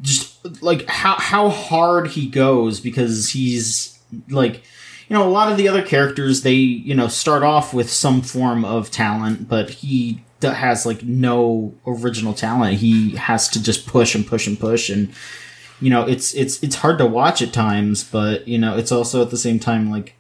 [0.01, 0.32] just
[0.63, 3.99] like how how hard he goes because he's
[4.29, 4.63] like
[5.09, 8.23] you know a lot of the other characters they you know start off with some
[8.23, 14.15] form of talent but he has like no original talent he has to just push
[14.15, 15.13] and push and push and
[15.81, 19.23] you know it's it's it's hard to watch at times but you know it's also
[19.23, 20.15] at the same time like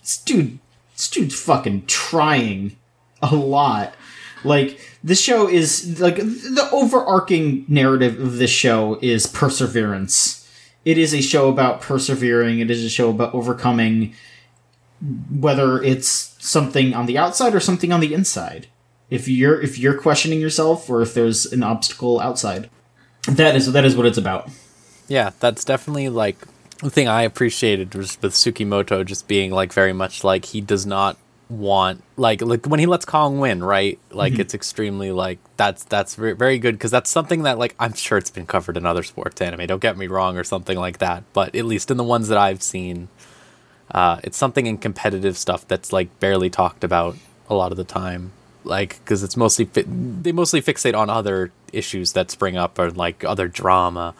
[0.00, 0.58] this dude
[0.96, 2.76] this dude's fucking trying
[3.22, 3.94] a lot.
[4.44, 10.50] Like this show is like the overarching narrative of this show is perseverance.
[10.84, 12.58] It is a show about persevering.
[12.58, 14.14] It is a show about overcoming
[15.30, 18.66] whether it's something on the outside or something on the inside.
[19.08, 22.68] If you're if you're questioning yourself or if there's an obstacle outside.
[23.28, 24.50] That is that is what it's about.
[25.06, 26.36] Yeah, that's definitely like
[26.78, 30.84] the thing I appreciated was with Tsukimoto just being like very much like he does
[30.84, 31.16] not
[31.48, 33.98] want like like when he lets Kong win, right?
[34.10, 37.94] Like it's extremely like that's that's very, very good because that's something that like I'm
[37.94, 39.66] sure it's been covered in other sports anime.
[39.66, 42.38] Don't get me wrong or something like that, but at least in the ones that
[42.38, 43.08] I've seen,
[43.88, 47.16] Uh, it's something in competitive stuff that's like barely talked about
[47.48, 48.32] a lot of the time,
[48.64, 49.86] like because it's mostly fi-
[50.22, 54.14] they mostly fixate on other issues that spring up or like other drama.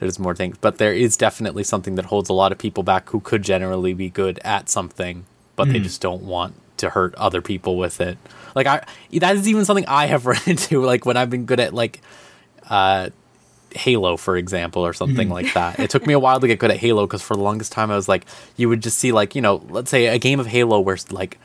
[0.00, 3.10] There's more things, but there is definitely something that holds a lot of people back
[3.10, 7.40] who could generally be good at something, but they just don't want to hurt other
[7.40, 8.18] people with it.
[8.54, 10.84] Like I, that is even something I have run into.
[10.84, 12.00] Like when I've been good at like
[12.68, 13.10] uh,
[13.74, 15.80] Halo, for example, or something like that.
[15.80, 17.90] It took me a while to get good at Halo because for the longest time
[17.90, 20.46] I was like, you would just see like you know, let's say a game of
[20.46, 21.38] Halo where like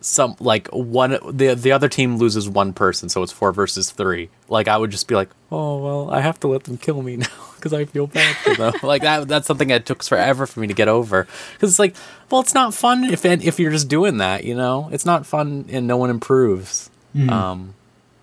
[0.00, 4.30] some like one the the other team loses one person, so it's four versus three.
[4.48, 7.16] Like I would just be like, oh well, I have to let them kill me
[7.18, 8.74] now because I feel bad for them.
[8.82, 11.96] like that that's something that took forever for me to get over because it's like,
[12.30, 15.66] well, it's not fun if if you're just doing that, you know, it's not fun
[15.68, 16.90] and no one improves.
[17.28, 17.74] Um,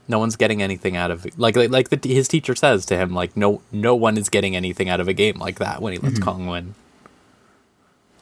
[0.07, 1.37] no one's getting anything out of it.
[1.37, 4.55] Like like, like the, his teacher says to him, like no no one is getting
[4.55, 6.75] anything out of a game like that when he lets Kong win.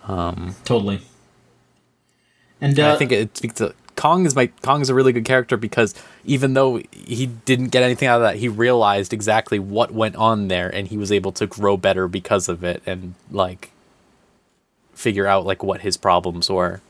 [0.05, 1.01] Um, totally.
[2.63, 5.25] And uh, I think it speaks to Kong is my Kong is a really good
[5.25, 9.91] character because even though he didn't get anything out of that, he realized exactly what
[9.91, 13.71] went on there, and he was able to grow better because of it, and like
[14.93, 16.81] figure out like what his problems were.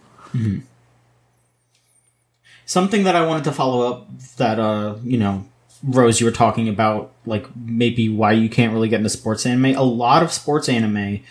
[2.66, 4.08] something that I wanted to follow up
[4.38, 5.46] that uh you know
[5.84, 9.76] Rose you were talking about like maybe why you can't really get into sports anime.
[9.76, 11.22] A lot of sports anime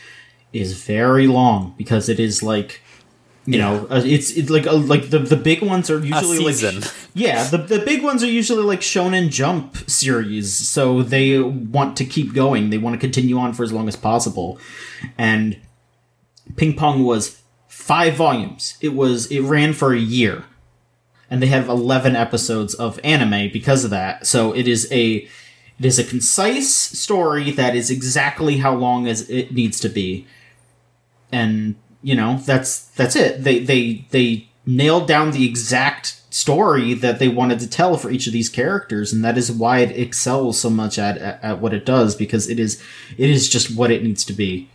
[0.52, 2.82] is very long because it is like
[3.44, 6.84] you know uh, it's it's like uh, like the the big ones are usually like
[7.14, 12.04] yeah the the big ones are usually like Shonen Jump series so they want to
[12.04, 12.70] keep going.
[12.70, 14.58] They want to continue on for as long as possible.
[15.18, 15.58] And
[16.56, 18.76] Ping Pong was five volumes.
[18.80, 20.44] It was it ran for a year.
[21.30, 24.26] And they have 11 episodes of anime because of that.
[24.26, 25.28] So it is a
[25.78, 30.26] it is a concise story that is exactly how long as it needs to be.
[31.32, 33.44] And you know, that's that's it.
[33.44, 38.26] They they they nailed down the exact story that they wanted to tell for each
[38.26, 41.74] of these characters and that is why it excels so much at, at, at what
[41.74, 42.82] it does because it is
[43.18, 44.68] it is just what it needs to be.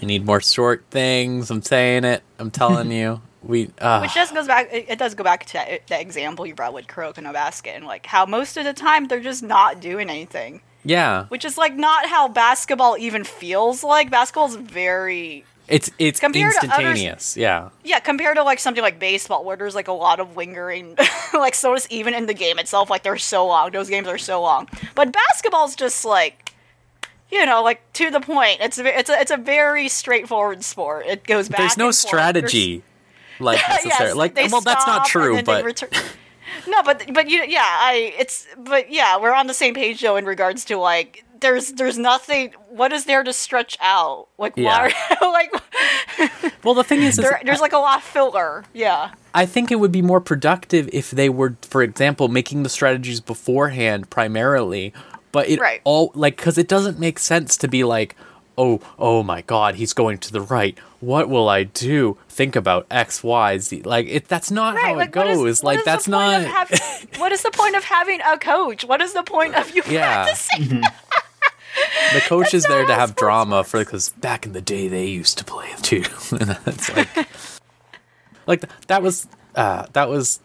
[0.00, 1.50] We need more short things.
[1.50, 2.22] I'm saying it.
[2.38, 3.20] I'm telling you.
[3.42, 4.68] We uh, Which just goes back.
[4.70, 7.70] It, it does go back to that, that example you brought with Kuroko no Basket,
[7.70, 10.60] and like how most of the time they're just not doing anything.
[10.84, 11.26] Yeah.
[11.26, 14.10] Which is like not how basketball even feels like.
[14.10, 17.36] Basketball's very It's it's Compared to others- instantaneous.
[17.36, 17.68] yeah.
[17.84, 20.96] yeah compared to like something like baseball where there's like a lot of lingering.
[21.34, 22.90] like so does even in the game itself.
[22.90, 23.70] Like they're so long.
[23.70, 24.68] Those games are so long.
[24.94, 26.46] But basketball's just like.
[27.32, 28.58] You know, like to the point.
[28.60, 31.06] It's a, it's a it's a very straightforward sport.
[31.06, 31.58] It goes back.
[31.58, 32.10] There's no and forth.
[32.10, 32.82] There's- strategy.
[33.38, 34.32] Like necessarily.
[34.34, 35.64] yes, like well, that's not true, but
[36.68, 40.16] no, but but you yeah, I it's but yeah, we're on the same page though
[40.16, 42.52] in regards to like there's there's nothing.
[42.68, 44.28] What is there to stretch out?
[44.38, 44.92] Like why?
[45.22, 45.52] like
[46.64, 48.64] well, the thing is, is there, there's like a lot of filler.
[48.72, 49.12] Yeah.
[49.34, 53.20] I think it would be more productive if they were, for example, making the strategies
[53.20, 54.92] beforehand primarily,
[55.32, 55.80] but it Right.
[55.84, 58.16] all like because it doesn't make sense to be like,
[58.58, 60.78] oh, oh my God, he's going to the right.
[61.00, 62.18] What will I do?
[62.28, 63.82] Think about X, Y, Z.
[63.82, 64.28] Like it.
[64.28, 65.62] That's not Right, how like it goes.
[65.62, 66.42] what like that's not.
[66.42, 66.78] having-
[67.18, 68.84] what is the point of having a coach?
[68.84, 70.24] What is the point of you Yeah.
[70.24, 70.82] practicing?
[72.12, 75.06] the coach is there to have sports drama for because back in the day they
[75.06, 76.04] used to play too.
[76.32, 77.08] and it's like,
[78.46, 80.40] like that was uh, that was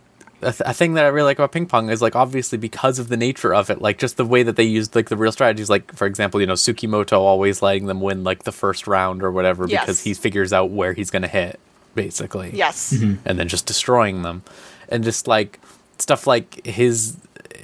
[0.46, 3.00] a, th- a thing that I really like about ping pong is like obviously because
[3.00, 5.32] of the nature of it, like just the way that they used like the real
[5.32, 5.70] strategies.
[5.70, 9.32] Like for example, you know Tsukimoto always letting them win like the first round or
[9.32, 9.82] whatever Yes.
[9.84, 11.60] because he figures out where he's gonna hit
[11.96, 12.94] basically yes.
[12.94, 13.28] Mm-hmm.
[13.28, 14.44] and then just destroying them
[14.90, 15.60] and just like
[15.98, 17.18] stuff like his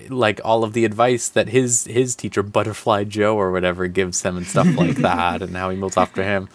[0.10, 4.38] like all of the advice that his his teacher butterfly joe or whatever gives him
[4.38, 6.48] and stuff like that and how he moves after him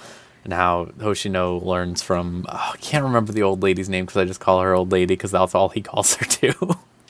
[0.46, 4.24] and how hoshino learns from oh, i can't remember the old lady's name because i
[4.24, 6.54] just call her old lady because that's all he calls her too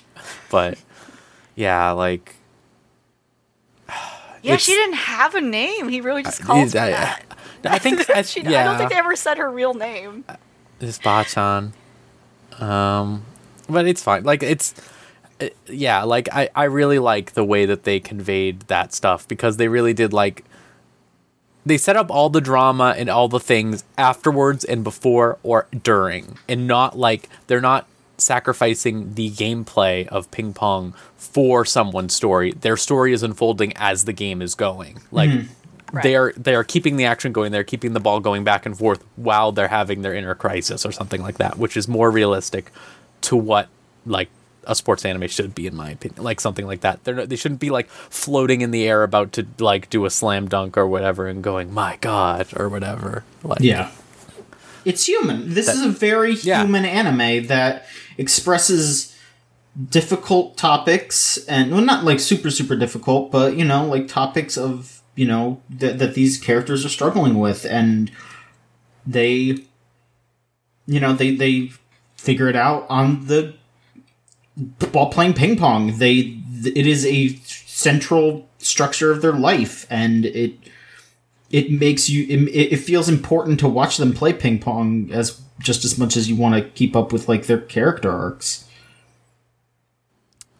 [0.51, 0.79] but
[1.55, 2.35] yeah like
[4.43, 5.89] Yeah, she didn't have a name.
[5.89, 7.23] He really just called her I, that.
[7.65, 10.25] I think I, She, yeah I don't think they ever said her real name.
[10.81, 11.73] It's Bachan.
[12.61, 13.25] Um,
[13.69, 14.23] but it's fine.
[14.25, 14.73] Like it's,
[15.41, 16.05] uh, yeah.
[16.05, 19.93] Like I, I really like the way that they conveyed that stuff because they really
[19.93, 20.45] did like.
[21.67, 26.39] They set up all the drama and all the things afterwards and before or during,
[26.49, 32.53] and not like they're not sacrificing the gameplay of ping pong for someone's story.
[32.53, 35.01] Their story is unfolding as the game is going.
[35.11, 35.47] Like hmm.
[35.93, 36.03] Right.
[36.03, 37.53] they are they are keeping the action going.
[37.53, 40.93] They're keeping the ball going back and forth while they're having their inner crisis or
[40.93, 42.73] something like that, which is more realistic
[43.23, 43.69] to what
[44.05, 44.29] like
[44.67, 46.23] a sports anime should be, in my opinion.
[46.23, 47.05] Like something like that.
[47.05, 50.49] They're they shouldn't be like floating in the air about to like do a slam
[50.49, 53.25] dunk or whatever and going, my god, or whatever.
[53.43, 53.91] Like, Yeah.
[54.85, 55.53] It's human.
[55.55, 56.63] This is a very Yeah.
[56.63, 57.87] human anime that
[58.19, 59.13] expresses
[59.91, 65.03] difficult topics and well not like super super difficult, but you know, like topics of,
[65.15, 68.11] you know, that that these characters are struggling with and
[69.07, 69.59] they
[70.87, 71.71] you know, they they
[72.17, 73.55] figure it out on the
[74.93, 75.99] while playing ping pong.
[75.99, 80.55] They it is a central structure of their life and it
[81.51, 85.85] it makes you it, it feels important to watch them play ping pong as just
[85.85, 88.65] as much as you want to keep up with like their character arcs.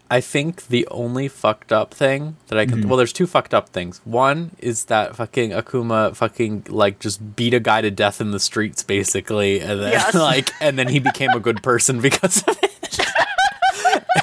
[0.09, 2.89] I think the only fucked up thing that I can mm-hmm.
[2.89, 4.01] well, there's two fucked up things.
[4.05, 8.39] One is that fucking Akuma fucking like just beat a guy to death in the
[8.39, 10.15] streets basically, and then Yes.
[10.15, 12.99] like and then he became a good person because of it.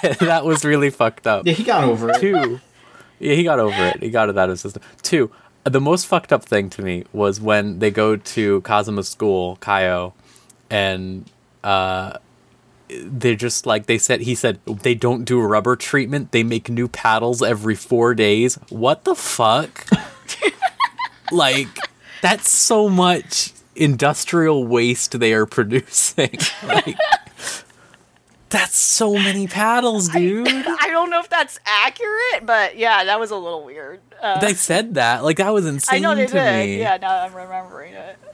[0.19, 1.45] That was really fucked up.
[1.45, 2.19] Yeah, he got over it.
[2.19, 2.59] Two,
[3.19, 4.01] yeah, he got over it.
[4.01, 4.81] He got it out of his system.
[5.01, 5.31] Two,
[5.63, 10.13] the most fucked up thing to me was when they go to Kazama's school, Kaio,
[10.69, 11.29] and
[11.63, 12.17] uh,
[12.89, 14.21] they're just like they said.
[14.21, 16.31] He said they don't do a rubber treatment.
[16.31, 18.55] They make new paddles every four days.
[18.69, 19.87] What the fuck?
[21.31, 21.67] like
[22.21, 26.37] that's so much industrial waste they are producing.
[26.63, 26.97] like.
[28.53, 30.47] That's so many paddles, dude.
[30.47, 33.99] I don't know if that's accurate, but yeah, that was a little weird.
[34.21, 35.23] Uh, they said that.
[35.23, 36.67] Like that was insane I know they to did.
[36.67, 36.77] me.
[36.77, 38.17] Yeah, now I'm remembering it.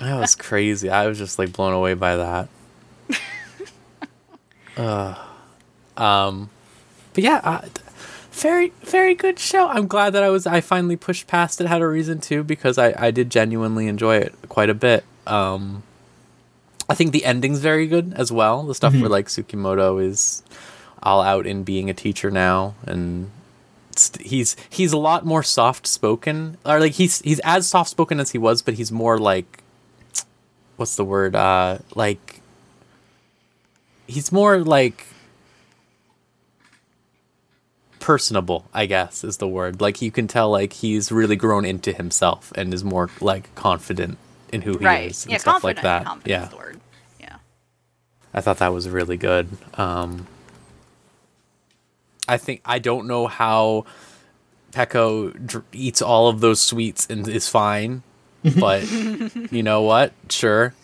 [0.00, 0.90] That was crazy.
[0.90, 2.48] I was just like blown away by that.
[4.76, 5.14] uh,
[5.96, 6.50] um,
[7.14, 7.68] but yeah, uh,
[8.32, 9.68] very very good show.
[9.68, 11.68] I'm glad that I was I finally pushed past it.
[11.68, 15.04] Had a reason to because I I did genuinely enjoy it quite a bit.
[15.24, 15.84] Um,
[16.88, 18.62] I think the ending's very good as well.
[18.62, 20.42] The stuff where like Tsukimoto is
[21.02, 23.30] all out in being a teacher now and
[24.20, 28.32] he's he's a lot more soft spoken or like he's he's as soft spoken as
[28.32, 29.62] he was but he's more like
[30.76, 32.40] what's the word uh like
[34.06, 35.06] he's more like
[38.00, 41.92] personable i guess is the word like you can tell like he's really grown into
[41.92, 44.18] himself and is more like confident
[44.52, 45.10] in who he right.
[45.10, 46.80] is and Yeah, stuff like that yeah the word.
[47.20, 47.36] Yeah.
[48.34, 49.48] I thought that was really good.
[49.74, 50.26] Um,
[52.28, 53.84] I think I don't know how
[54.72, 58.02] Pecco dr- eats all of those sweets and is fine,
[58.58, 58.90] but
[59.50, 60.12] you know what?
[60.28, 60.74] Sure.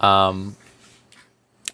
[0.00, 0.56] Um,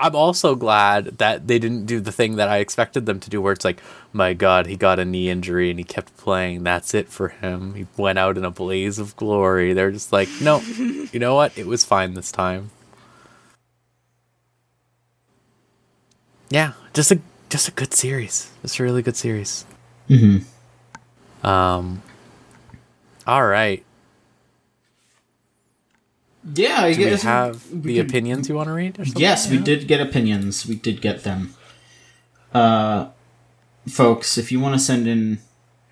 [0.03, 3.41] I'm also glad that they didn't do the thing that I expected them to do,
[3.41, 3.81] where it's like,
[4.13, 6.65] my God, he got a knee injury and he kept playing.
[6.65, 7.75] That's it for him.
[7.75, 9.73] He went out in a blaze of glory.
[9.73, 11.57] They're just like, no, you know what?
[11.57, 12.71] It was fine this time.
[16.53, 18.51] yeah, just a just a good series.
[18.63, 19.65] It's a really good series.
[20.11, 21.47] Mm-hmm.
[21.47, 22.03] Um.
[23.27, 23.85] All right.
[26.55, 28.99] Yeah, I Do we have we the could- opinions you want to read?
[28.99, 29.21] Or something?
[29.23, 30.67] Yes, we did get opinions.
[30.67, 31.55] We did get them.
[32.53, 33.09] Uh,
[33.89, 35.39] folks, if you want to send in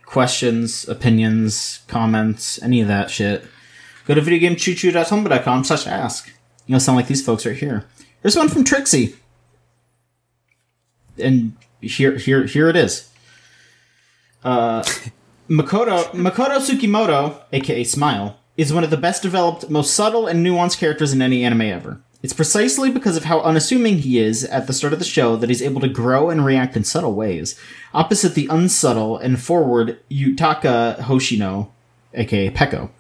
[0.05, 3.45] questions, opinions, comments, any of that shit,
[4.07, 6.29] go to videogamechoochoo.tumblr.com slash ask.
[6.67, 7.87] You know, sound like these folks right here.
[8.23, 9.15] Here's one from Trixie.
[11.19, 13.09] And here, here, here it is.
[14.43, 14.83] Uh,
[15.49, 20.79] Makoto, Makoto Tsukimoto, aka Smile, is one of the best developed, most subtle and nuanced
[20.79, 22.01] characters in any anime ever.
[22.23, 25.49] It's precisely because of how unassuming he is at the start of the show that
[25.49, 27.59] he's able to grow and react in subtle ways,
[27.95, 31.71] opposite the unsubtle and forward Yutaka Hoshino,
[32.13, 32.91] aka Peko.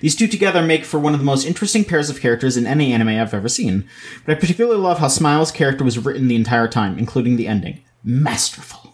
[0.00, 2.94] These two together make for one of the most interesting pairs of characters in any
[2.94, 3.86] anime I've ever seen,
[4.24, 7.82] but I particularly love how Smile's character was written the entire time, including the ending.
[8.02, 8.87] Masterful.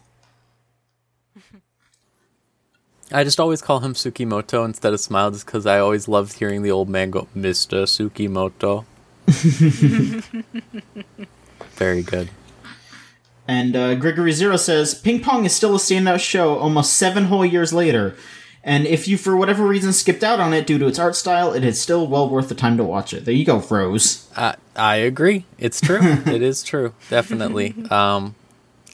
[3.15, 6.63] I just always call him Tsukimoto instead of Smile, just because I always loved hearing
[6.63, 8.85] the old man go, "Mister Tsukimoto."
[11.77, 12.31] Very good.
[13.47, 17.45] And uh, Gregory Zero says Ping Pong is still a standout show almost seven whole
[17.45, 18.17] years later.
[18.67, 21.53] And if you, for whatever reason, skipped out on it due to its art style,
[21.53, 23.27] it is still well worth the time to watch it.
[23.27, 24.27] There you go, Rose.
[24.37, 25.45] I I agree.
[25.59, 26.01] It's true.
[26.27, 26.95] it is true.
[27.11, 27.75] Definitely.
[27.91, 28.35] Um,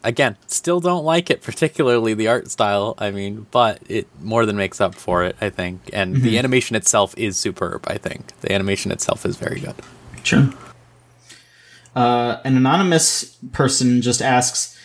[0.04, 2.94] again, still don't like it, particularly the art style.
[2.98, 5.36] I mean, but it more than makes up for it.
[5.40, 7.84] I think, and the animation itself is superb.
[7.86, 9.74] I think the animation itself is very good.
[10.22, 10.50] Sure.
[11.94, 14.78] Uh, an anonymous person just asks,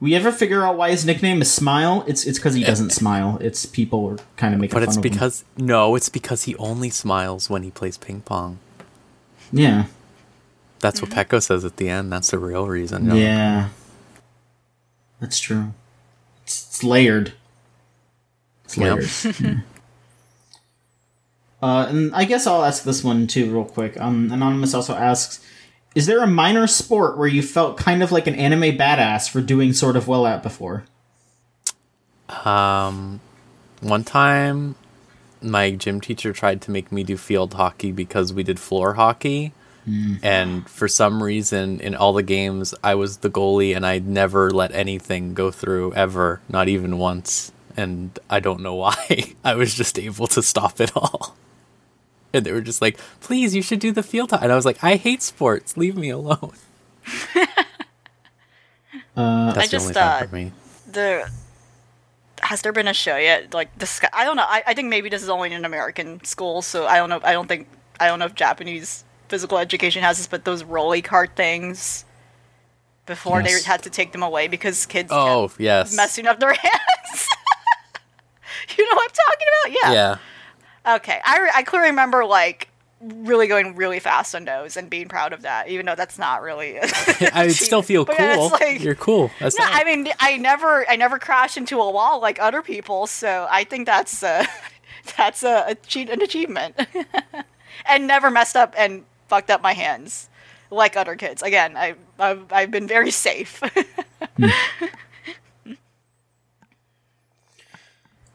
[0.00, 2.04] "We ever figure out why his nickname is Smile?
[2.08, 3.38] It's it's because he doesn't smile.
[3.40, 5.12] It's people are kind of making But fun it's of him.
[5.12, 8.58] because no, it's because he only smiles when he plays ping pong.
[9.52, 9.84] yeah,
[10.80, 12.10] That's what Pecco says at the end.
[12.12, 13.06] That's the real reason.
[13.06, 13.14] no.
[13.14, 13.68] yeah.
[15.20, 15.72] That's true.
[16.44, 17.32] It's, it's layered.
[18.64, 18.98] It's Yep.
[19.34, 19.62] layered.
[21.62, 24.00] uh, and I guess I'll ask this one too, real quick.
[24.00, 25.44] Um, Anonymous also asks
[25.94, 29.40] Is there a minor sport where you felt kind of like an anime badass for
[29.40, 30.84] doing sort of well at before?
[32.44, 33.20] Um,
[33.80, 34.76] one time,
[35.42, 39.52] my gym teacher tried to make me do field hockey because we did floor hockey.
[40.22, 44.50] And for some reason, in all the games, I was the goalie and I never
[44.50, 47.50] let anything go through ever, not even once.
[47.76, 49.34] And I don't know why.
[49.44, 51.36] I was just able to stop it all.
[52.32, 54.44] And they were just like, please, you should do the field hockey.
[54.44, 55.76] And I was like, I hate sports.
[55.76, 56.52] Leave me alone.
[59.16, 60.52] Uh, That's I just, the only time uh, for me.
[60.90, 61.30] The
[62.42, 63.52] has there been a show yet?
[63.52, 64.46] Like this, I don't know.
[64.46, 67.20] I, I think maybe this is only in American schools, so I don't know.
[67.22, 67.68] I don't think
[67.98, 72.04] I don't know if Japanese physical education has this, but those rolly cart things
[73.06, 73.62] before Yes.
[73.64, 75.96] they had to take them away because kids Oh, yes.
[75.96, 77.28] messing up their hands.
[78.76, 79.82] you know what I'm talking about?
[79.82, 80.18] Yeah.
[80.86, 80.94] Yeah.
[80.96, 81.20] Okay.
[81.24, 82.68] I, re- I clearly remember like
[83.00, 86.42] really going really fast on those and being proud of that, even though that's not
[86.42, 86.78] really.
[87.32, 88.50] I still feel But cool.
[88.50, 89.30] like- You're cool.
[89.40, 92.62] That's No, not- I mean, I never, I never crashed into a wall like other
[92.62, 94.44] people, so I think that's uh,
[95.16, 96.78] that's a, a cheat, an achievement,
[97.86, 100.28] and never messed up and fucked up my hands
[100.70, 101.40] like other kids.
[101.42, 103.62] Again, I, I've, I've been very safe.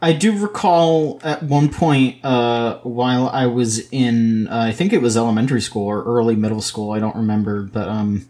[0.01, 5.01] I do recall at one point uh, while I was in, uh, I think it
[5.01, 6.91] was elementary school or early middle school.
[6.91, 8.29] I don't remember, but um,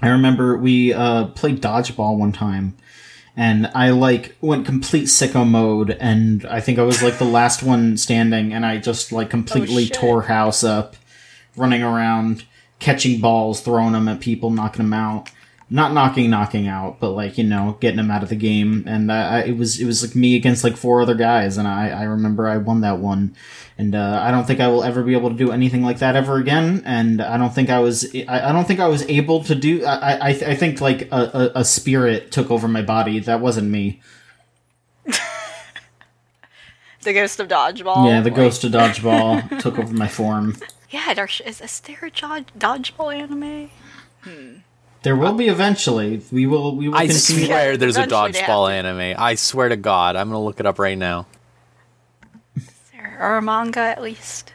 [0.00, 2.76] I remember we uh, played dodgeball one time,
[3.36, 7.62] and I like went complete sicko mode, and I think I was like the last
[7.62, 9.94] one standing, and I just like completely shit.
[9.94, 10.96] tore house up,
[11.58, 12.44] running around,
[12.78, 15.30] catching balls, throwing them at people, knocking them out
[15.70, 18.84] not knocking knocking out, but like you know, getting him out of the game.
[18.86, 21.68] And I, I, it was it was like me against like four other guys, and
[21.68, 23.34] I I remember I won that one.
[23.76, 26.16] And uh, I don't think I will ever be able to do anything like that
[26.16, 26.82] ever again.
[26.84, 29.84] And I don't think I was I, I don't think I was able to do.
[29.84, 33.20] I I, I think like a, a, a spirit took over my body.
[33.20, 34.00] That wasn't me.
[37.02, 38.06] the ghost of dodgeball.
[38.06, 40.56] yeah, the like- ghost of dodgeball took over my form.
[40.90, 43.70] Yeah, there, sh- is, is there a dodge, dodgeball anime?
[45.02, 46.22] There will be eventually.
[46.32, 46.74] We will.
[46.74, 47.46] We will I continue.
[47.46, 48.72] swear there's a Eventually they have dodgeball to.
[48.72, 49.16] anime.
[49.18, 50.16] I swear to God.
[50.16, 51.26] I'm going to look it up right now.
[52.92, 54.52] There, or a manga at least.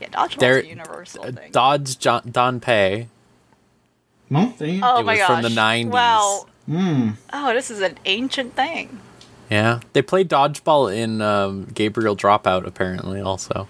[0.00, 1.52] Yeah, dodgeball's There, a universal uh, thing.
[1.52, 3.06] Dodge John, Danpei.
[4.30, 5.28] Well, there oh it my was gosh!
[5.28, 5.90] from the 90s.
[5.90, 6.46] Wow.
[6.66, 7.10] Hmm.
[7.32, 8.98] Oh, this is an ancient thing.
[9.50, 9.80] Yeah.
[9.92, 13.68] They play dodgeball in um, Gabriel Dropout, apparently, also.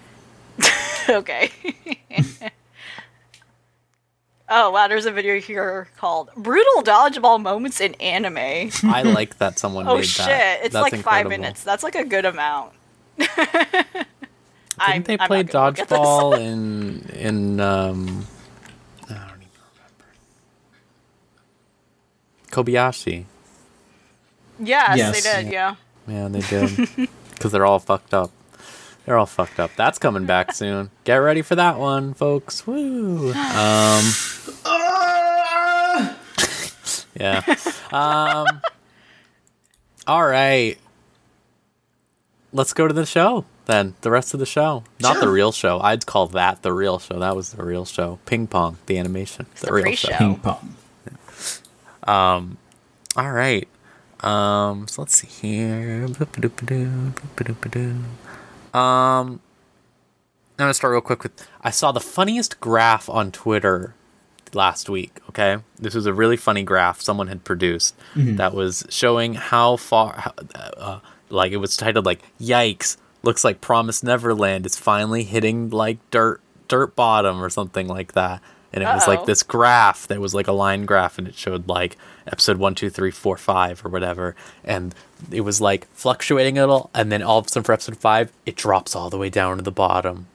[1.09, 1.49] okay.
[4.49, 9.59] oh wow, there's a video here called "Brutal Dodgeball Moments in Anime." I like that
[9.59, 9.97] someone made that.
[9.99, 10.25] oh shit!
[10.27, 10.59] that.
[10.63, 11.63] It's That's like five minutes.
[11.63, 12.73] That's like a good amount.
[13.17, 18.25] Didn't they play dodgeball in in um
[19.09, 19.49] I don't even
[22.51, 22.71] remember.
[22.71, 23.25] Kobayashi.
[24.59, 25.23] Yes, Yes.
[25.23, 25.51] they did.
[25.51, 25.75] Yeah.
[26.07, 27.09] Yeah, they did.
[27.33, 28.31] Because they're all fucked up.
[29.05, 29.71] They're all fucked up.
[29.75, 30.89] That's coming back soon.
[31.03, 32.65] Get ready for that one, folks.
[32.65, 33.29] Woo.
[33.31, 34.03] Um,
[34.65, 36.17] Ah!
[37.19, 37.41] yeah.
[37.91, 38.61] Um,
[40.07, 40.77] all right.
[42.53, 43.95] Let's go to the show then.
[44.01, 44.83] The rest of the show.
[44.99, 45.79] Not the real show.
[45.81, 47.19] I'd call that the real show.
[47.19, 48.19] That was the real show.
[48.25, 49.47] Ping pong, the animation.
[49.59, 50.09] The, the real pre-show.
[50.11, 50.17] show.
[50.17, 50.75] Ping pong.
[52.03, 52.57] Um,
[53.17, 53.67] All right.
[54.21, 56.07] Um, so let's see here.
[58.73, 59.39] Um,
[60.57, 63.95] I'm gonna start real quick with I saw the funniest graph on Twitter
[64.53, 65.19] last week.
[65.29, 70.13] Okay, this was a really funny graph someone had produced that was showing how far,
[70.17, 70.33] how,
[70.77, 70.99] uh,
[71.29, 76.41] like it was titled like "Yikes!" Looks like Promise Neverland is finally hitting like dirt
[76.67, 78.41] dirt bottom or something like that.
[78.73, 81.67] And it was like this graph that was like a line graph, and it showed
[81.67, 84.35] like episode one, two, three, four, five, or whatever.
[84.63, 84.95] And
[85.31, 88.31] it was like fluctuating a little, and then all of a sudden for episode five,
[88.45, 90.27] it drops all the way down to the bottom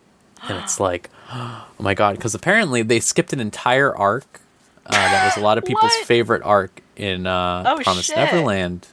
[0.46, 2.16] and it's like, oh my god!
[2.16, 4.40] Because apparently they skipped an entire arc.
[4.86, 8.16] Uh, that was a lot of people's favorite arc in uh, Oh, Promise shit.
[8.16, 8.86] Neverland.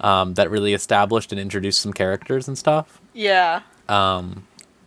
[0.00, 3.00] Um, that really established and introduced some characters and stuff.
[3.12, 3.62] Yeah.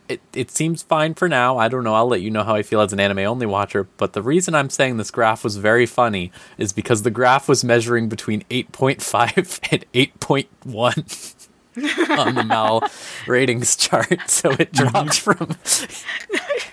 [0.07, 1.57] It it seems fine for now.
[1.57, 1.95] I don't know.
[1.95, 3.87] I'll let you know how I feel as an anime only watcher.
[3.97, 7.63] But the reason I'm saying this graph was very funny is because the graph was
[7.63, 11.35] measuring between 8.5 and 8.1
[12.19, 12.87] on the Mal
[13.27, 14.29] ratings chart.
[14.29, 14.87] So it mm-hmm.
[14.87, 15.47] dropped from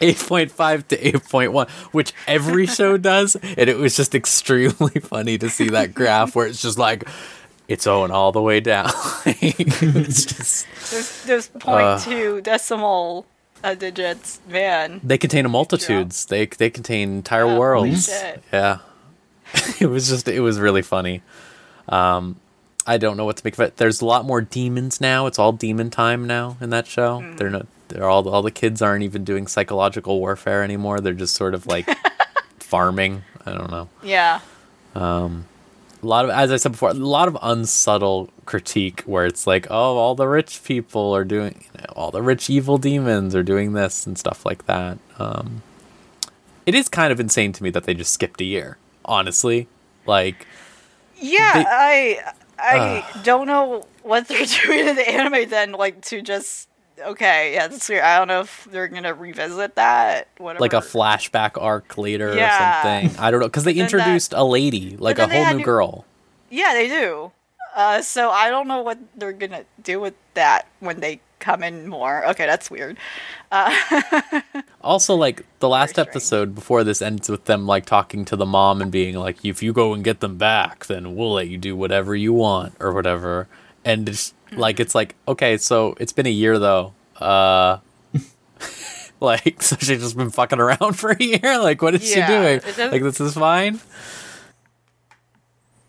[0.00, 3.36] 8.5 to 8.1, which every show does.
[3.36, 7.08] And it was just extremely funny to see that graph where it's just like,
[7.72, 8.90] it's going all the way down.
[9.26, 13.26] it's just, There's there's point two decimal
[13.64, 15.00] uh, digits, man.
[15.02, 16.26] they contain a multitudes.
[16.26, 18.06] They they contain entire Holy worlds.
[18.06, 18.42] shit.
[18.52, 18.78] Yeah.
[19.80, 21.22] it was just it was really funny.
[21.88, 22.36] Um
[22.84, 23.76] I don't know what to make of it.
[23.76, 25.26] There's a lot more demons now.
[25.26, 27.20] It's all demon time now in that show.
[27.20, 27.36] Hmm.
[27.36, 31.00] They're not they're all all the kids aren't even doing psychological warfare anymore.
[31.00, 31.88] They're just sort of like
[32.58, 33.22] farming.
[33.46, 33.88] I don't know.
[34.02, 34.40] Yeah.
[36.02, 39.66] A lot of as I said before, a lot of unsubtle critique where it's like,
[39.70, 43.42] "Oh, all the rich people are doing you know, all the rich evil demons are
[43.44, 45.62] doing this and stuff like that." Um
[46.66, 48.78] it is kind of insane to me that they just skipped a year.
[49.04, 49.68] Honestly,
[50.06, 50.46] like
[51.20, 56.20] Yeah, They- I I don't know what they're doing in the anime then, like to
[56.22, 56.68] just
[57.06, 58.02] okay, yeah, that's weird.
[58.02, 60.28] I don't know if they're gonna revisit that.
[60.38, 60.60] Whatever.
[60.60, 62.80] like a flashback arc later Yeah.
[62.80, 63.20] or something.
[63.20, 65.64] I don't know because they then that- introduced a lady, like a whole new to-
[65.64, 66.04] girl.
[66.50, 67.32] Yeah, they do.
[67.74, 71.88] Uh, so I don't know what they're gonna do with that when they come in
[71.88, 72.24] more.
[72.28, 72.96] Okay, that's weird.
[74.84, 78.82] Also, like the last episode before this ends with them like talking to the mom
[78.82, 81.76] and being like, "If you go and get them back, then we'll let you do
[81.76, 83.46] whatever you want or whatever."
[83.84, 86.92] And it's like it's like okay, so it's been a year though.
[87.20, 87.78] Uh,
[89.20, 91.58] like so she's just been fucking around for a year.
[91.58, 92.60] Like what is Yeah, she doing?
[92.78, 93.80] it Like this is fine.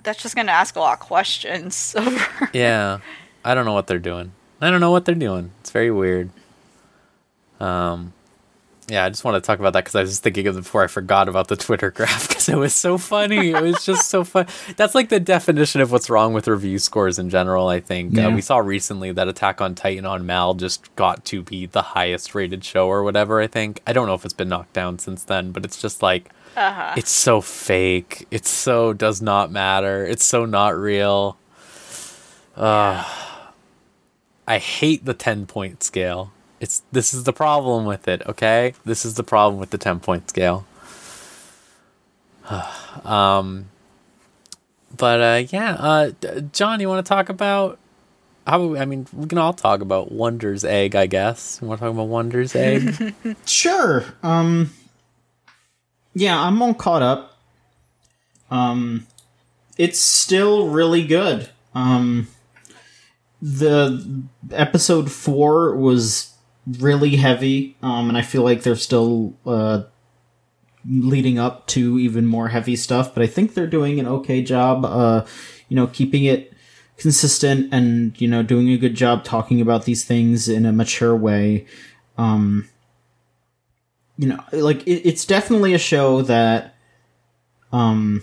[0.03, 1.95] That's just gonna ask a lot of questions.
[2.53, 2.99] yeah
[3.45, 6.29] i don't know what they're doing i don't know what they're doing it's very weird
[7.59, 8.13] um
[8.89, 10.61] yeah i just want to talk about that because i was just thinking of it
[10.61, 14.09] before i forgot about the twitter graph because it was so funny it was just
[14.09, 17.79] so fun that's like the definition of what's wrong with review scores in general i
[17.79, 18.27] think Yeah.
[18.27, 21.81] uh, we saw recently that attack on titan on mal just got to be the
[21.81, 24.99] highest rated show or whatever i think i don't know if it's been knocked down
[24.99, 26.93] since then but it's just like uh-huh.
[26.97, 28.27] it's so fake.
[28.29, 30.05] It's so does not matter.
[30.05, 31.37] It's so not real.
[32.55, 33.03] Uh,
[34.47, 36.31] I hate the 10 point scale.
[36.63, 38.73] It's this is the problem with it, okay?
[38.85, 40.65] This is the problem with the 10 point scale.
[43.03, 43.65] um
[44.95, 46.11] but uh yeah, uh
[46.53, 47.79] John, you want to talk about
[48.47, 51.59] how about we- I mean, we can all talk about Wonder's egg, I guess.
[51.61, 53.13] You want to talk about Wonder's egg?
[53.45, 54.05] Sure.
[54.23, 54.71] Um
[56.13, 57.37] Yeah, I'm all caught up.
[58.49, 59.05] Um
[59.77, 61.49] it's still really good.
[61.75, 62.29] Um
[63.41, 66.32] the episode 4 was
[66.79, 69.83] really heavy um and I feel like they're still uh
[70.89, 74.85] leading up to even more heavy stuff, but I think they're doing an okay job
[74.85, 75.25] uh
[75.69, 76.53] you know keeping it
[76.97, 81.15] consistent and you know doing a good job talking about these things in a mature
[81.15, 81.65] way.
[82.17, 82.69] Um
[84.17, 86.75] you know like it, it's definitely a show that
[87.71, 88.21] um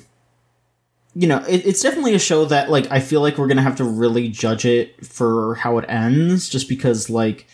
[1.14, 3.76] you know it, it's definitely a show that like i feel like we're gonna have
[3.76, 7.46] to really judge it for how it ends just because like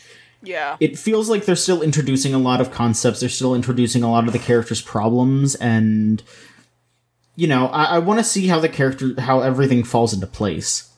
[0.43, 0.77] yeah.
[0.81, 3.21] it feels like they're still introducing a lot of concepts.
[3.21, 6.23] They're still introducing a lot of the characters problems and
[7.39, 10.93] you know i, I want to see how the character how everything falls into place.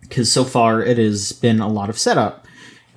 [0.00, 2.46] Because so far it has been a lot of setup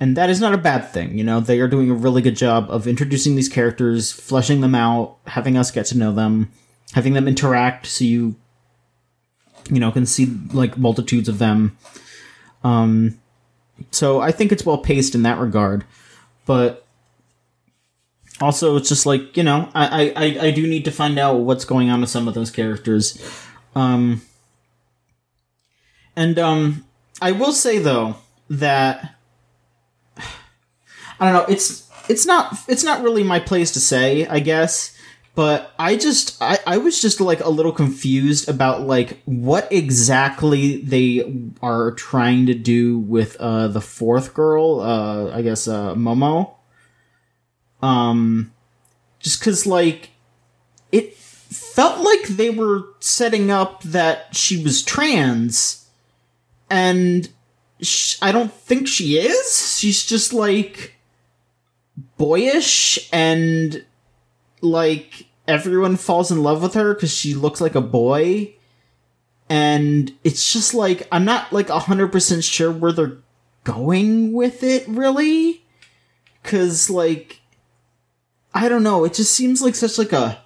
[0.00, 1.40] and that is not a bad thing you know?
[1.40, 5.56] They are doing a really good job of introducing these characters fleshing them out having
[5.56, 6.50] us get to know them
[6.94, 8.36] having them interact so you
[9.70, 11.76] you know can see like multitudes of them.
[12.64, 13.18] Um
[13.90, 15.84] so I think it's well paced in that regard,
[16.46, 16.86] but
[18.40, 21.64] also it's just like you know I, I I do need to find out what's
[21.64, 23.22] going on with some of those characters,
[23.74, 24.22] um,
[26.16, 26.84] and um
[27.20, 28.16] I will say though
[28.50, 29.14] that
[31.20, 34.91] I don't know it's it's not it's not really my place to say I guess
[35.34, 40.78] but I just I, I was just like a little confused about like what exactly
[40.82, 46.54] they are trying to do with uh the fourth girl uh I guess uh Momo.
[47.80, 48.52] Um
[49.20, 50.10] just cuz like
[50.90, 55.86] it felt like they were setting up that she was trans
[56.68, 57.28] and
[57.80, 59.78] sh- I don't think she is.
[59.78, 60.94] She's just like
[62.16, 63.84] boyish and
[64.62, 68.54] like everyone falls in love with her because she looks like a boy.
[69.50, 73.18] And it's just like i'm not like 100% sure where they're
[73.64, 75.64] going with it really.
[76.42, 77.40] Because like
[78.54, 79.04] i don't know.
[79.04, 80.40] It just seems like such like a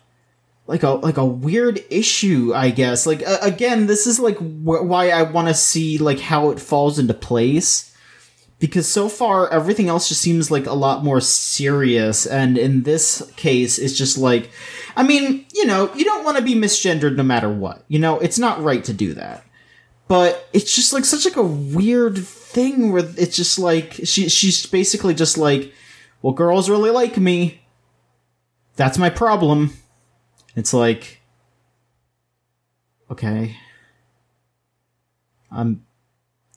[0.67, 3.07] like a like a weird issue i guess.
[3.07, 6.59] Like uh, again this is like wh- why i want to see like how it
[6.59, 7.96] falls into place
[8.59, 13.31] because so far everything else just seems like a lot more serious and in this
[13.37, 14.51] case it's just like
[14.97, 18.19] i mean you know you don't want to be misgendered no matter what you know?
[18.19, 19.45] It's not right to do that.
[20.09, 24.67] But it's just like such like a weird thing where it's just like she she's
[24.67, 25.73] basically just like
[26.23, 27.63] well girls really like me.
[28.77, 29.73] That's my problem.
[30.55, 31.21] It's like
[33.11, 33.57] okay.
[35.51, 35.85] I'm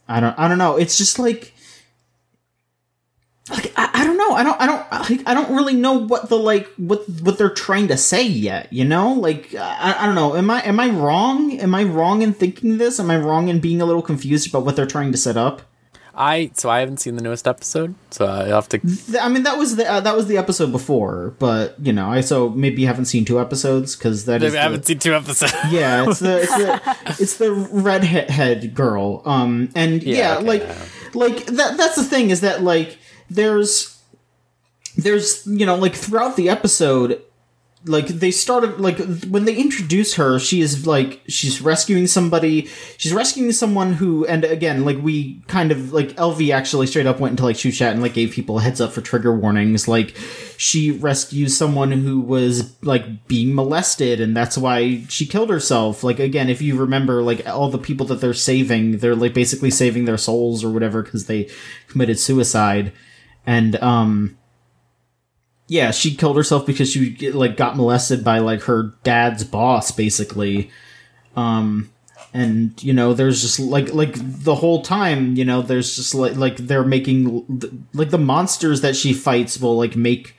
[0.07, 0.77] i don't i don't know.
[0.77, 1.53] It's just like
[3.49, 4.31] like I, I don't know.
[4.33, 7.49] I don't i don't like, i don't really know what the like what what they're
[7.49, 9.13] trying to say yet you know?
[9.13, 10.35] Like I, I don't know.
[10.35, 11.53] Am i am i wrong?
[11.59, 12.99] Am i wrong in thinking this?
[12.99, 15.61] Am i wrong in being a little confused about what they're trying to set up?
[16.21, 18.79] I so I haven't seen the newest episode, so I have to.
[19.21, 22.19] I mean that was the uh, that was the episode before but you know i
[22.19, 25.15] so maybe you haven't seen two episodes because that is I the- haven't seen two
[25.15, 25.53] episodes.
[25.71, 27.51] yeah it's the it's the it's the
[28.03, 30.67] redhead girl um and yeah, Yeah, okay, like
[31.15, 32.97] like that that's the thing is that like
[33.29, 34.01] there's
[34.97, 37.21] there's you know like throughout the episode
[37.85, 38.99] like they started like
[39.29, 42.67] when they introduce her she is like she's rescuing somebody.
[42.97, 47.21] She's rescuing someone who and again like we kind of like lv actually straight up
[47.21, 49.87] went into like shoot chat and like gave people a heads up for trigger warnings.
[49.87, 50.13] Like
[50.57, 56.03] she rescues someone who was like being molested and that's why she killed herself.
[56.03, 59.71] Like again if you remember like all the people that they're saving they're like basically
[59.71, 61.49] saving their souls or whatever because they
[61.87, 62.91] committed suicide
[63.45, 64.37] and um
[65.69, 70.71] yeah, she killed herself because she like got molested by like her dad's boss, basically.
[71.35, 71.91] Um,
[72.33, 76.35] and you know, there's just like like the whole time, you know, there's just like
[76.35, 80.35] like they're making like the monsters that she fights will like make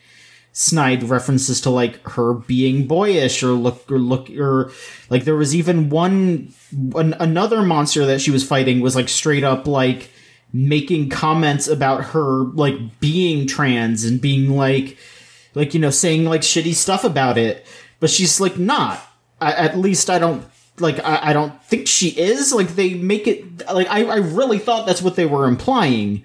[0.53, 4.73] snide references to like her being boyish or look or look or
[5.09, 6.53] like there was even one
[6.97, 10.11] an, another monster that she was fighting was like straight up like
[10.53, 14.97] making comments about her like being trans and being like
[15.55, 17.67] like you know saying like shitty stuff about it.
[17.99, 19.01] But she's like not.
[19.43, 20.45] I, at least i don't
[20.81, 22.53] like I, I don't think she is.
[22.53, 26.25] Like they make it like I, I really thought that's what they were implying.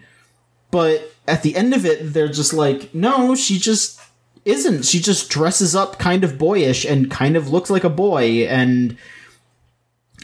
[0.71, 3.99] But at the end of it they're just like no she just
[4.45, 4.85] isn't.
[4.85, 8.97] She just dresses up kind of boyish and kind of looks like a boy and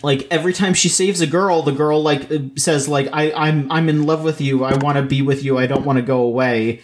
[0.04, 3.72] like every time she saves a girl the girl like uh, says like I, i'm
[3.72, 4.64] i'm in love with you.
[4.64, 5.58] I want to be with you.
[5.58, 6.82] I don't want to go away.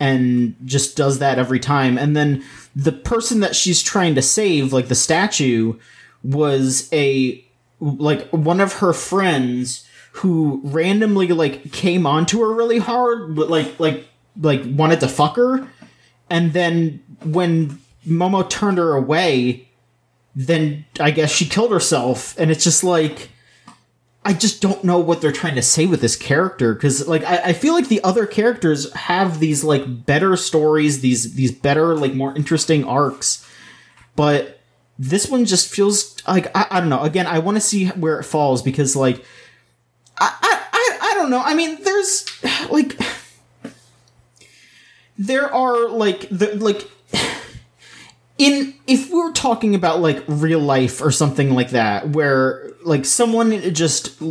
[0.00, 1.96] And just does that every time.
[1.96, 5.78] And then the person that she's trying to save like the statue
[6.24, 7.44] was a
[7.80, 13.78] like one of her friends who randomly like came onto her really hard but like
[13.80, 14.06] like
[14.40, 15.68] like wanted to fuck her.
[16.30, 19.68] And then when momo turned her away
[20.34, 23.28] then i guess she killed herself and it's just like
[24.24, 27.38] I just don't know what they're trying to say with this character because like I,
[27.46, 32.14] I feel like the other characters have these like better stories, these these better like
[32.14, 33.44] more interesting arcs,
[34.14, 34.60] but
[34.96, 37.02] this one just feels like I, I don't know.
[37.02, 39.24] Again, I want to see where it falls because like
[40.20, 41.42] I, I I I don't know.
[41.44, 42.24] I mean, there's
[42.70, 42.96] like
[45.18, 46.88] there are like the like
[48.42, 53.04] in if we were talking about like real life or something like that where like
[53.04, 54.26] someone just I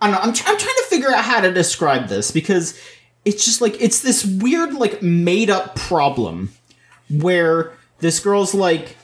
[0.00, 2.80] don't know I'm, tr- I'm trying to figure out how to describe this because
[3.24, 6.50] it's just like it's this weird like made up problem
[7.08, 8.96] where this girl's like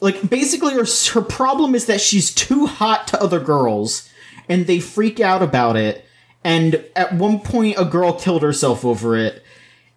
[0.00, 0.84] like basically her,
[1.14, 4.08] her problem is that she's too hot to other girls
[4.48, 6.04] and they freak out about it.
[6.44, 9.42] And at one point a girl killed herself over it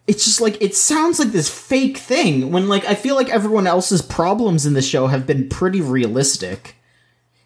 [0.08, 3.68] it's just like it sounds like this fake thing when like I feel like everyone
[3.68, 6.76] else's problems in the show have been pretty realistic.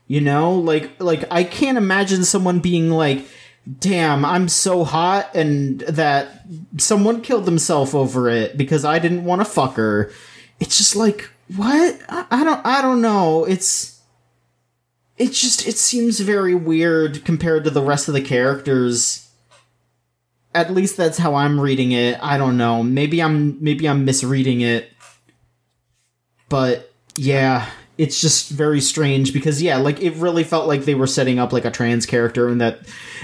[0.08, 3.26] You know, like like I can't imagine someone being like,
[3.80, 6.44] "Damn, I'm so hot," and that
[6.78, 10.12] someone killed themselves over it because I didn't want to fuck her.
[10.60, 13.46] It's just like what I, I don't I don't know.
[13.46, 14.02] It's
[15.18, 19.29] it just it seems very weird compared to the rest of the characters
[20.54, 22.18] at least that's how I'm reading it.
[22.22, 22.84] I don't know.
[22.84, 24.92] Maybe I'm maybe I'm misreading it.
[26.48, 31.08] But yeah, it's just very strange because yeah, like it really felt like they were
[31.08, 32.80] setting up like a trans character and that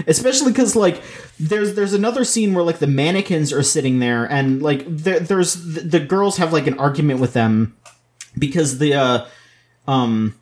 [0.06, 1.02] especially cuz like
[1.40, 5.56] there's there's another scene where like the mannequins are sitting there and like there, there's
[5.56, 7.74] the, the girls have like an argument with them
[8.38, 9.26] because the uh
[9.88, 10.36] um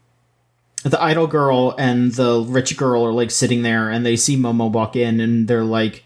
[0.84, 4.70] the idol girl and the rich girl are like sitting there and they see Momo
[4.70, 6.04] walk in and they're like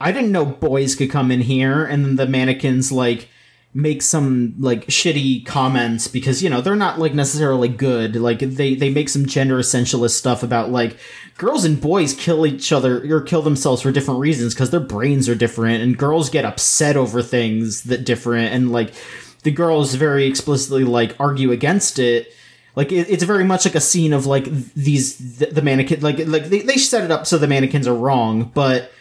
[0.00, 1.84] I didn't know boys could come in here.
[1.84, 3.28] And then the mannequins like
[3.76, 8.76] make some like shitty comments because you know they're not like necessarily good like they
[8.76, 10.96] they make some gender essentialist stuff about like
[11.38, 15.28] girls and boys kill each other or kill themselves for different reasons because their brains
[15.28, 18.94] are different and girls get upset over things that different and like
[19.42, 22.32] the girls very explicitly like argue against it
[22.76, 26.20] like it, it's very much like a scene of like these the, the mannequin like
[26.28, 28.92] like they, they set it up so the mannequins are wrong but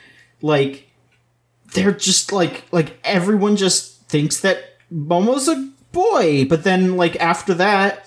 [0.44, 0.89] like
[1.74, 7.56] they're just like like everyone just thinks that Momo's a boy, but then like after
[7.56, 8.06] that,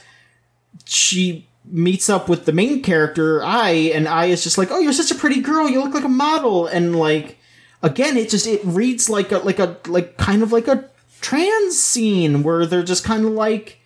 [0.85, 4.93] she meets up with the main character, Ai, and Ai is just like, "Oh, you're
[4.93, 5.69] such a pretty girl.
[5.69, 7.39] You look like a model." And like
[7.83, 10.89] again, it just it reads like a like a like kind of like a
[11.21, 13.81] trans scene where they're just kind of like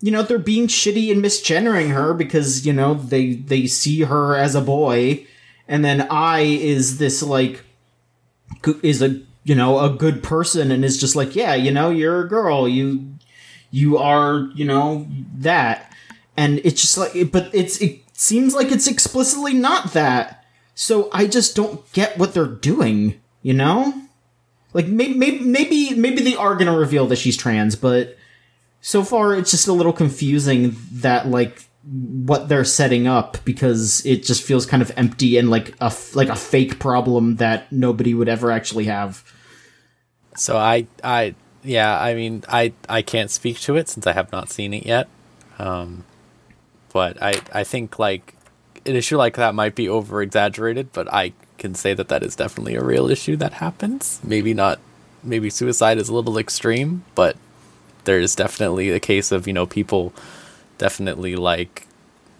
[0.00, 4.34] you know, they're being shitty and misgendering her because, you know, they they see her
[4.34, 5.24] as a boy
[5.68, 7.64] and then Ai is this like
[8.82, 12.20] is a you know a good person and is just like yeah you know you're
[12.20, 13.12] a girl you
[13.70, 15.88] you are you know that.
[16.36, 20.44] And it's just like but it's it seems like it's explicitly not that.
[20.74, 23.92] So i just don't get what they're doing you know?
[24.72, 28.16] Like maybe maybe maybe, they are gonna reveal that she's trans but
[28.80, 34.22] so far it's just a little confusing that like what they're setting up because it
[34.22, 38.28] just feels kind of empty and like a like a fake problem that nobody would
[38.28, 39.24] ever actually have.
[40.36, 44.30] So I I yeah, I mean I I can't speak to it since I have
[44.30, 45.08] not seen it yet.
[45.58, 46.04] Um
[46.92, 48.34] but I I think like
[48.86, 52.36] an issue like that might be over exaggerated, but I can say that that is
[52.36, 54.20] definitely a real issue that happens.
[54.22, 54.78] Maybe not
[55.22, 57.36] maybe suicide is a little extreme, but
[58.04, 60.12] there is definitely a case of, you know, people
[60.82, 61.86] definitely like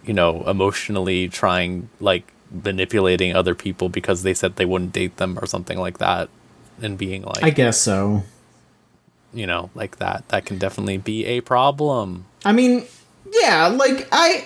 [0.02, 5.38] you know emotionally trying like manipulating other people because they said they wouldn't date them
[5.40, 6.28] or something like that
[6.82, 8.24] and being like I guess so.
[9.32, 12.26] You know, like that that can definitely be a problem.
[12.44, 12.84] I mean,
[13.30, 14.44] yeah, like I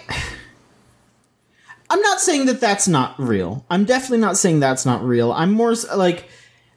[1.89, 3.65] I'm not saying that that's not real.
[3.71, 5.33] I'm definitely not saying that's not real.
[5.33, 6.29] I'm more like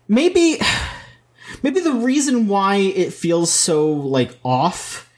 [0.07, 0.61] maybe
[1.63, 5.09] maybe the reason why it feels so like off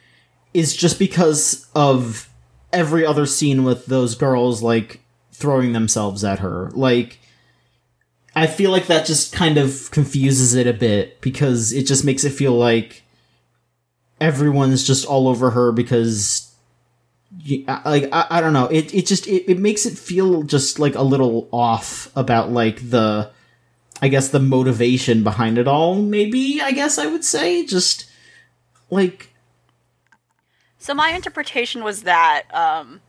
[0.54, 2.30] is just because of
[2.74, 6.70] every other scene with those girls like throwing themselves at her.
[6.72, 7.20] Like
[8.36, 12.24] I feel like that just kind of confuses it a bit because it just makes
[12.24, 13.04] it feel like
[14.20, 16.48] everyone's just all over her because
[17.86, 20.96] like I, I don't know it it just it, it makes it feel just like
[20.96, 23.32] a little off about like the
[24.02, 28.10] I guess the motivation behind it all maybe I guess I would say just
[28.90, 29.31] like
[30.82, 33.02] so my interpretation was that um,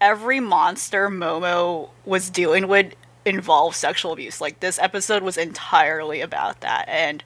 [0.00, 2.94] every monster Momo was dealing with
[3.24, 4.40] involved sexual abuse.
[4.40, 7.24] Like this episode was entirely about that, and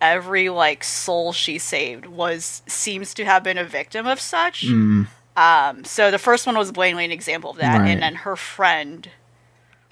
[0.00, 4.66] every like soul she saved was seems to have been a victim of such.
[4.66, 5.06] Mm.
[5.36, 7.90] Um, so the first one was blatantly an example of that, right.
[7.90, 9.06] and then her friend,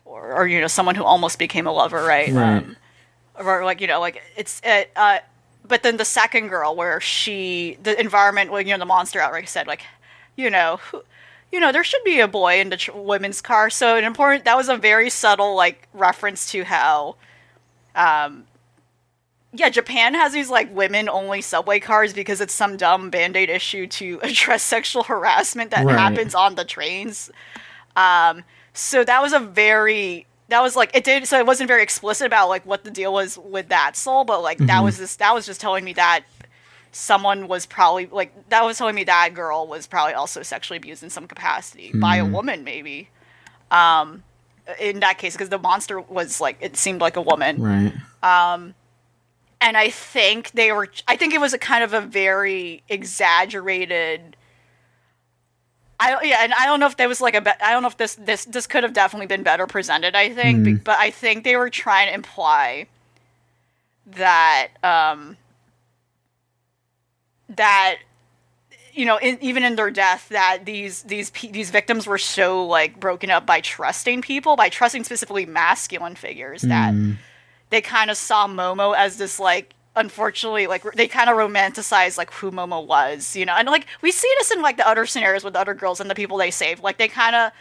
[0.06, 2.32] or, or you know someone who almost became a lover, right?
[2.32, 2.56] Right.
[2.56, 2.76] Um,
[3.38, 5.18] or like you know like it's uh, uh
[5.66, 9.48] but then the second girl where she the environment well you know the monster outright
[9.48, 9.82] said like
[10.36, 10.78] you know
[11.52, 14.44] you know there should be a boy in the tr- women's car so an important
[14.44, 17.16] that was a very subtle like reference to how
[17.94, 18.44] um
[19.52, 23.86] yeah japan has these like women only subway cars because it's some dumb band-aid issue
[23.86, 25.98] to address sexual harassment that right.
[25.98, 27.30] happens on the trains
[27.96, 31.82] um so that was a very that was like it did so it wasn't very
[31.82, 34.66] explicit about like what the deal was with that soul but like mm-hmm.
[34.66, 36.24] that was this that was just telling me that
[36.92, 41.02] someone was probably like that was telling me that girl was probably also sexually abused
[41.02, 42.00] in some capacity mm-hmm.
[42.00, 43.08] by a woman maybe
[43.70, 44.22] um
[44.80, 47.92] in that case because the monster was like it seemed like a woman right
[48.22, 48.74] um
[49.60, 54.36] and i think they were i think it was a kind of a very exaggerated
[56.04, 57.88] I yeah, and I don't know if there was like a be- I don't know
[57.88, 60.14] if this this this could have definitely been better presented.
[60.14, 60.84] I think, mm.
[60.84, 62.86] but I think they were trying to imply
[64.06, 65.36] that um
[67.48, 67.96] that
[68.92, 73.00] you know in, even in their death that these these these victims were so like
[73.00, 76.68] broken up by trusting people by trusting specifically masculine figures mm.
[76.68, 77.12] that hmm.
[77.70, 82.32] they kind of saw Momo as this like unfortunately like they kind of romanticize like
[82.32, 83.54] who Momo was, you know.
[83.54, 86.10] And like we see this in like the other scenarios with the other girls and
[86.10, 86.80] the people they save.
[86.80, 87.52] Like they kind of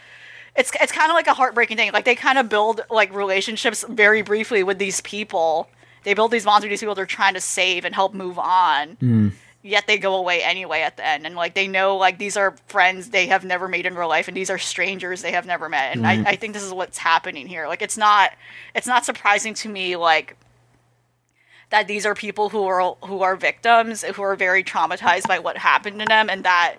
[0.56, 1.92] it's it's kind of like a heartbreaking thing.
[1.92, 5.68] Like they kind of build like relationships very briefly with these people.
[6.04, 8.96] They build these bonds with these people they're trying to save and help move on.
[8.96, 9.32] Mm.
[9.62, 12.54] Yet they go away anyway at the end, and like they know like these are
[12.66, 15.70] friends they have never made in real life, and these are strangers they have never
[15.70, 15.96] met.
[15.96, 16.26] And mm.
[16.26, 17.66] I, I think this is what's happening here.
[17.66, 18.32] Like it's not
[18.74, 20.36] it's not surprising to me like
[21.74, 25.56] that these are people who are who are victims who are very traumatized by what
[25.56, 26.76] happened to them and that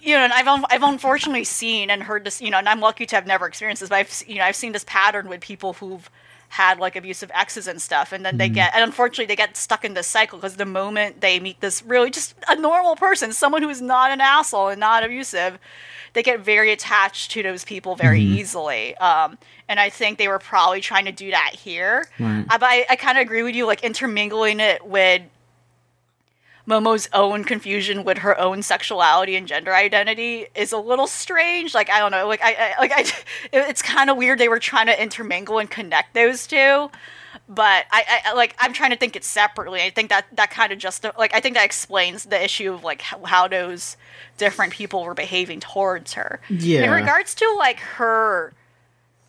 [0.00, 2.80] you know and I've un- I've unfortunately seen and heard this you know and I'm
[2.80, 5.40] lucky to have never experienced this but I've you know I've seen this pattern with
[5.40, 6.10] people who've
[6.50, 9.82] had like abusive exes and stuff and then they get and unfortunately they get stuck
[9.82, 13.62] in this cycle because the moment they meet this really just a normal person someone
[13.62, 15.58] who is not an asshole and not abusive
[16.12, 19.38] they get very attached to those people very easily um,
[19.68, 22.44] and i think they were probably trying to do that here Right.
[22.48, 25.22] Uh, but i, I kind of agree with you like intermingling it with
[26.66, 31.74] Momo's own confusion with her own sexuality and gender identity is a little strange.
[31.74, 33.04] Like I don't know, like I, I like I,
[33.52, 36.90] it's kind of weird they were trying to intermingle and connect those two.
[37.48, 39.80] But I, I like I'm trying to think it separately.
[39.80, 42.82] I think that that kind of just like I think that explains the issue of
[42.82, 43.96] like how, how those
[44.36, 46.40] different people were behaving towards her.
[46.50, 46.82] Yeah.
[46.82, 48.52] In regards to like her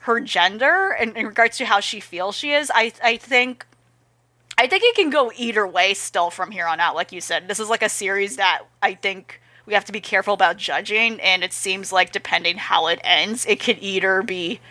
[0.07, 3.67] her gender and in regards to how she feels she is, I I think
[4.57, 6.95] I think it can go either way still from here on out.
[6.95, 10.01] Like you said, this is like a series that I think we have to be
[10.01, 14.61] careful about judging, and it seems like depending how it ends, it could either be,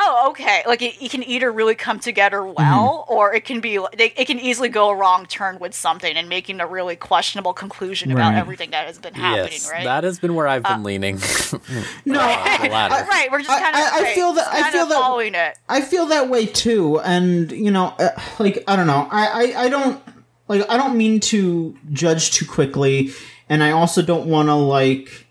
[0.00, 3.78] oh, okay, like it, it can either really come together well, or it can be,
[3.96, 7.52] they, it can easily go a wrong turn with something and making a really questionable
[7.52, 9.84] conclusion about everything that has been happening, yes, right?
[9.84, 11.18] that has been where I've been leaning.
[12.04, 14.98] No, the I, right, we're just kind of, I- I feel that- I feel that-
[15.00, 15.58] following it.
[15.68, 19.64] I feel that way too, and you know, uh, like I don't know, I, I
[19.64, 20.02] I don't
[20.48, 23.10] like I don't mean to judge too quickly,
[23.48, 25.26] and I also don't want to like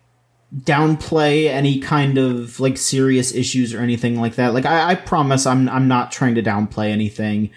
[0.56, 4.54] downplay any kind of like serious issues or anything like that.
[4.54, 7.50] Like I, I promise, I'm I'm not trying to downplay anything.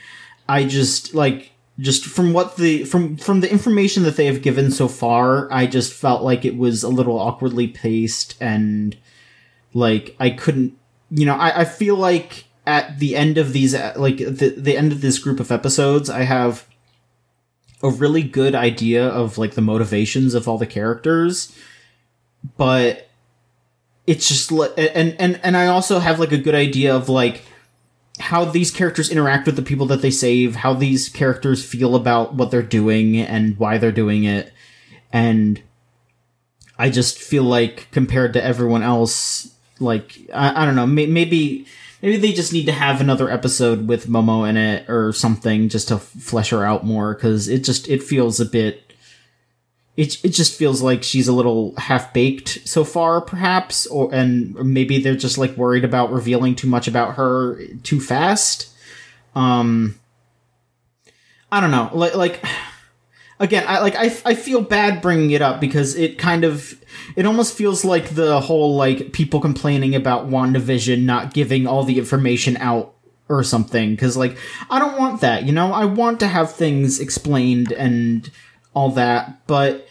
[0.48, 4.70] I just like just from what the from from the information that they have given
[4.70, 8.96] so far, I just felt like it was a little awkwardly paced and
[9.72, 10.76] like I couldn't
[11.10, 14.92] you know, I, I feel like at the end of these, like the the end
[14.92, 16.66] of this group of episodes, I have
[17.82, 21.56] a really good idea of like the motivations of all the characters,
[22.56, 23.08] but
[24.06, 27.42] it's just like, and and and I also have like a good idea of like
[28.18, 32.34] how these characters interact with the people that they save, how these characters feel about
[32.34, 34.52] what they're doing and why they're doing it,
[35.12, 35.62] and
[36.78, 41.66] I just feel like compared to everyone else, like I, I don't know, may, maybe
[42.02, 45.88] maybe they just need to have another episode with Momo in it or something just
[45.88, 48.89] to flesh her out more because it just it feels a bit.
[50.00, 54.54] It, it just feels like she's a little half baked so far, perhaps, or and
[54.54, 58.74] maybe they're just like worried about revealing too much about her too fast.
[59.34, 59.96] Um,
[61.52, 62.42] I don't know, like like
[63.38, 66.82] again, I like I, I feel bad bringing it up because it kind of
[67.14, 71.98] it almost feels like the whole like people complaining about WandaVision not giving all the
[71.98, 72.94] information out
[73.28, 74.38] or something cuz like
[74.70, 75.74] I don't want that, you know?
[75.74, 78.30] I want to have things explained and
[78.72, 79.86] all that, but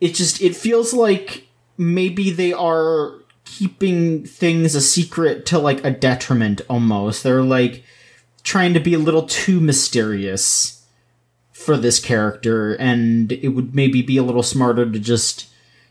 [0.00, 1.46] it just it feels like
[1.78, 7.22] maybe they are keeping things a secret to like a detriment almost.
[7.22, 7.84] They're like
[8.42, 10.76] trying to be a little too mysterious
[11.52, 15.48] for this character and it would maybe be a little smarter to just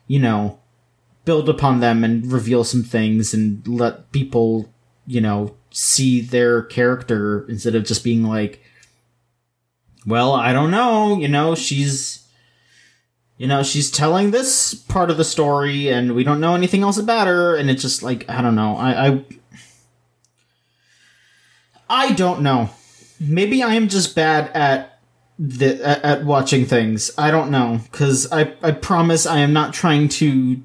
[0.07, 0.59] you know
[1.25, 4.71] build upon them and reveal some things and let people
[5.07, 8.61] you know see their character instead of just being like
[10.05, 12.14] well i don't know you know she's
[13.37, 16.97] you know she's telling this part of the story and we don't know anything else
[16.97, 19.25] about her and it's just like i don't know i i,
[21.89, 22.69] I don't know
[23.19, 24.95] maybe i am just bad at
[25.37, 27.11] the at, at watching things.
[27.17, 30.61] I don't know because I I promise I am not trying to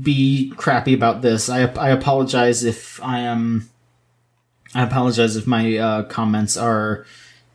[0.00, 1.48] be crappy about this.
[1.48, 3.68] I I apologize if I am.
[4.74, 7.04] I apologize if my uh, comments are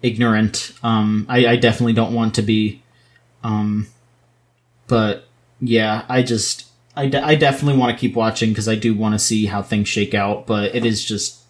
[0.02, 0.74] ignorant.
[0.84, 2.84] Um, I I definitely don't want to be.
[3.44, 3.88] Um,
[4.88, 5.28] but
[5.60, 9.14] yeah, I just I, de- I definitely want to keep watching because I do want
[9.14, 10.48] to see how things shake out.
[10.48, 11.42] But it is just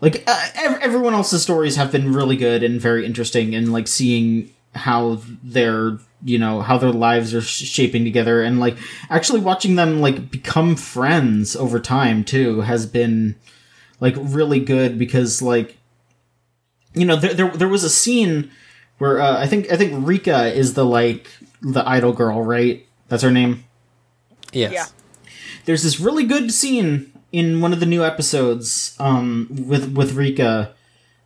[0.00, 3.86] like uh, ev- everyone else's stories have been really good and very interesting and like
[3.88, 8.76] seeing how their you know how their lives are sh- shaping together and like
[9.10, 13.36] actually watching them like become friends over time too has been
[14.00, 15.76] like really good because like
[16.94, 18.50] you know there there, there was a scene
[18.98, 21.28] where uh, I think I think Rika is the like
[21.62, 23.64] the idol girl right that's her name
[24.52, 24.72] yes.
[24.72, 24.86] Yeah.
[25.64, 30.74] there's this really good scene in one of the new episodes um, with with Rika.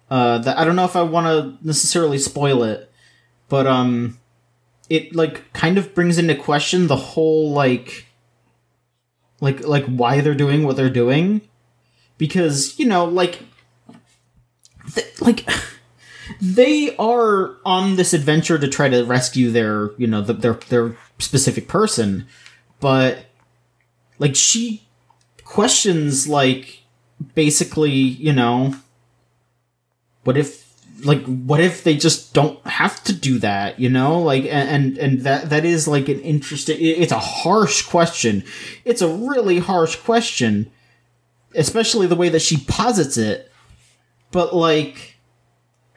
[0.08, 2.92] Uh, that I don't know if I want to necessarily spoil it,
[3.48, 4.18] but um,
[4.88, 8.06] it like kind of brings into question the whole like,
[9.40, 11.40] like like why they're doing what they're doing,
[12.18, 13.40] because you know like,
[14.94, 15.44] th- like.
[16.40, 20.96] They are on this adventure to try to rescue their, you know, the, their their
[21.18, 22.26] specific person,
[22.80, 23.26] but
[24.18, 24.86] like she
[25.44, 26.82] questions like
[27.34, 28.74] basically, you know,
[30.24, 30.64] what if
[31.04, 34.20] like what if they just don't have to do that you know?
[34.20, 38.44] Like and and, that that is like an interesting it's a harsh question.
[38.84, 40.70] It's a really harsh question
[41.56, 43.50] especially the way that she posits it.
[44.30, 45.15] But like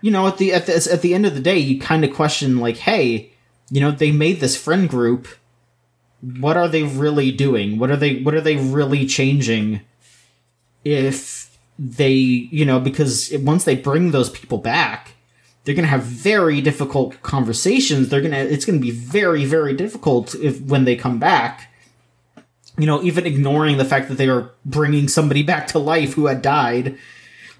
[0.01, 2.13] you know at the at the, at the end of the day you kind of
[2.13, 3.31] question like hey
[3.69, 5.27] you know they made this friend group.
[6.21, 7.79] What are they really doing?
[7.79, 9.81] What are they what are they really changing
[10.83, 15.15] if they you know because once they bring those people back
[15.63, 18.09] they're going to have very difficult conversations.
[18.09, 21.71] They're going to it's going to be very very difficult if when they come back
[22.77, 26.27] you know even ignoring the fact that they are bringing somebody back to life who
[26.27, 26.97] had died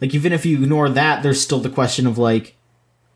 [0.02, 2.56] like even if you ignore that there's still the question of like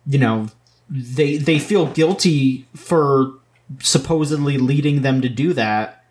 [0.06, 0.48] you know
[0.90, 3.34] they they feel guilty for
[3.80, 6.04] supposedly leading them to do that.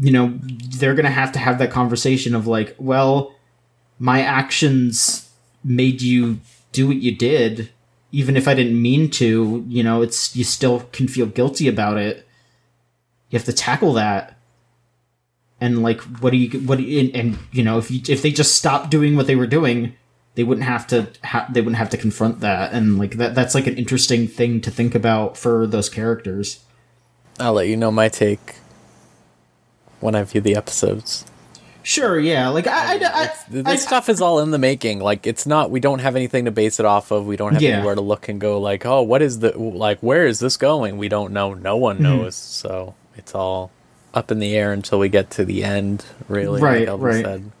[0.00, 3.34] You know they're going to have to have that conversation of like well
[3.98, 5.30] my actions
[5.62, 6.40] made you
[6.72, 7.70] do what you did
[8.12, 11.98] even if i didn't mean to you know it's you still can feel guilty about
[11.98, 12.26] it.
[13.28, 14.39] You have to tackle that
[15.60, 18.22] and like what do you what do you, and, and you know if you if
[18.22, 19.94] they just stopped doing what they were doing
[20.36, 23.54] they wouldn't have to ha- they wouldn't have to confront that and like that that's
[23.54, 26.64] like an interesting thing to think about for those characters
[27.38, 28.56] I'll let you know my take
[30.00, 31.26] when I view the episodes.
[31.82, 35.00] sure yeah like i i, I, this I- stuff is all in the making.
[35.00, 35.70] Like it's not.
[35.70, 37.26] We don't have anything to base it off of.
[37.26, 37.76] We don't have Yeah.
[37.78, 38.60] anywhere to look and go.
[38.60, 39.98] Like, oh, what is the like?
[40.00, 40.98] Where is this going?
[40.98, 41.54] We don't know.
[41.54, 42.04] No one Mm-hmm.
[42.04, 42.36] knows.
[42.36, 43.70] So it's all
[44.14, 46.04] up in the air until we get to the end.
[46.28, 47.24] Really, Right, like right.
[47.24, 47.52] said.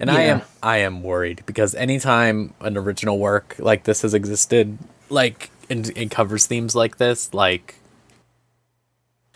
[0.00, 4.76] And I am I am worried because anytime an original work like this has existed,
[5.08, 7.76] like and it covers themes like this, like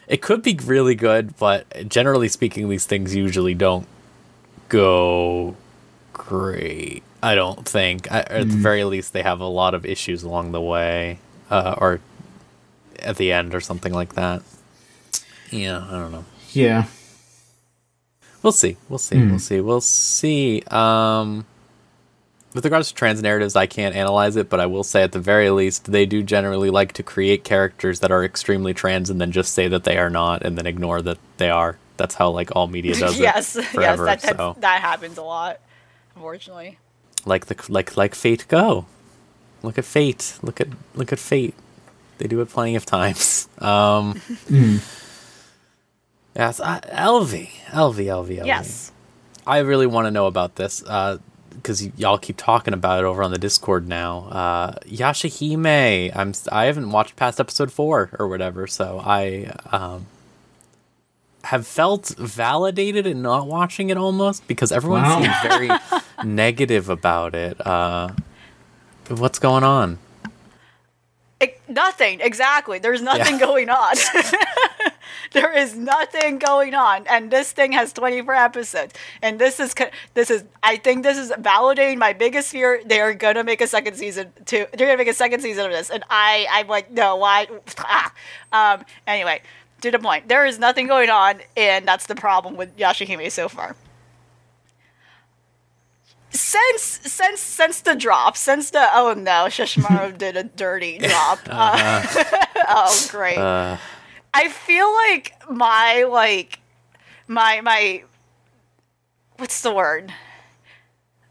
[0.08, 3.86] it could be really good, but generally speaking, these things usually don't
[4.68, 5.54] go
[6.12, 7.02] great.
[7.22, 8.10] I don't think.
[8.10, 11.18] I, at the very least, they have a lot of issues along the way,
[11.50, 12.00] uh, or
[13.00, 14.42] at the end, or something like that.
[15.50, 16.24] Yeah, I don't know.
[16.52, 16.86] yeah
[18.42, 18.76] We'll see.
[18.88, 19.18] We'll see.
[19.18, 19.60] We'll see.
[19.60, 20.62] We'll see.
[20.70, 21.44] Um,
[22.54, 25.18] with regards to trans narratives, I can't analyze it, but I will say at the
[25.18, 29.32] very least, they do generally like to create characters that are extremely trans and then
[29.32, 31.78] just say that they are not, and then ignore that they are.
[31.96, 34.04] That's how like all media does yes, it yes, forever.
[34.04, 35.60] that so, that happens a lot,
[36.14, 36.78] unfortunately.
[37.26, 38.86] like the like like Fate Go.
[39.64, 40.38] Look at Fate.
[40.42, 41.54] Look at look at Fate.
[42.18, 43.48] They do it plenty of times.
[43.60, 44.20] Um,
[46.36, 48.46] Yes, uh, Elvie, Elvie, Elvie, Elvie.
[48.46, 48.92] Yes.
[49.46, 53.22] I really want to know about this because y- y'all keep talking about it over
[53.22, 54.28] on the Discord now.
[54.30, 60.06] Uh, Yashahime, I'm s- I haven't watched past episode four or whatever, so I um,
[61.44, 65.22] have felt validated in not watching it almost because everyone Wow.
[65.22, 65.70] seems very
[66.24, 67.64] negative about it.
[67.66, 68.10] Uh,
[69.08, 69.98] what's going on?
[71.40, 72.78] It, nothing exactly.
[72.80, 73.46] There's nothing Yeah.
[73.46, 73.94] going on.
[75.32, 78.94] there is nothing going on, and this thing has 24 episodes.
[79.22, 79.74] And this is
[80.14, 82.80] this is I think this is validating my biggest fear.
[82.84, 84.66] They are gonna make a second season too.
[84.72, 87.46] They're gonna make a second season of this, and I I'm like no why.
[87.78, 88.12] Ah.
[88.52, 88.84] Um.
[89.06, 89.40] Anyway,
[89.82, 90.28] to the point.
[90.28, 93.76] There is nothing going on, and that's the problem with Yashahime so far.
[96.30, 101.38] Since since since the drop, since the oh no, Sesshomaru did a dirty drop.
[101.48, 102.02] Uh,
[102.68, 103.38] oh great.
[103.38, 106.60] I feel like my like
[107.26, 108.04] my my
[109.36, 110.12] what's the word?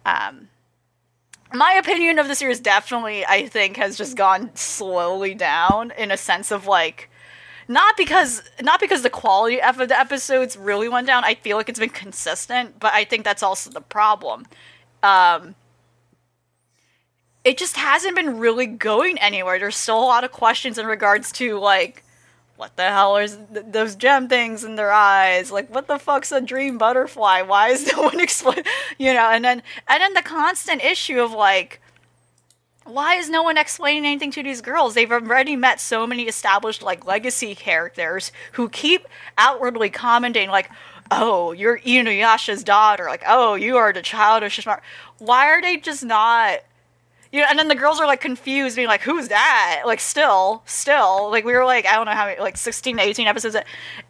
[0.05, 0.49] Um
[1.53, 6.17] my opinion of the series definitely I think has just gone slowly down in a
[6.17, 7.09] sense of like
[7.67, 11.23] not because not because the quality of the episodes really went down.
[11.23, 14.45] I feel like it's been consistent, but I think that's also the problem.
[15.03, 15.55] Um
[17.43, 19.57] it just hasn't been really going anywhere.
[19.57, 22.03] There's still a lot of questions in regards to like
[22.57, 25.51] what the hell is th- those gem things in their eyes?
[25.51, 27.43] Like, what the fuck's a dream butterfly?
[27.43, 28.63] Why is no one explain?
[28.97, 31.79] You know, and then and then the constant issue of like,
[32.83, 34.95] why is no one explaining anything to these girls?
[34.95, 40.69] They've already met so many established like legacy characters who keep outwardly commenting like,
[41.11, 44.81] "Oh, you're Inuyasha's daughter." Like, "Oh, you are the child of Sesshomaru."
[45.19, 46.61] Why are they just not?
[47.31, 50.63] you know, and then the girls are like confused, being like, "Who's that?" Like, still,
[50.65, 53.55] still, like we were like, I don't know how many, like sixteen to eighteen episodes,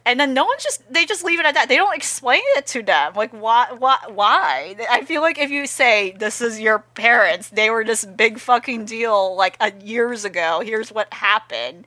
[0.06, 1.68] and then no one's just they just leave it at that.
[1.68, 3.14] They don't explain it to them.
[3.14, 3.68] Like, why?
[3.76, 3.98] Why?
[4.08, 4.76] Why?
[4.90, 8.84] I feel like if you say this is your parents, they were this big fucking
[8.84, 10.60] deal like years ago.
[10.64, 11.86] Here's what happened.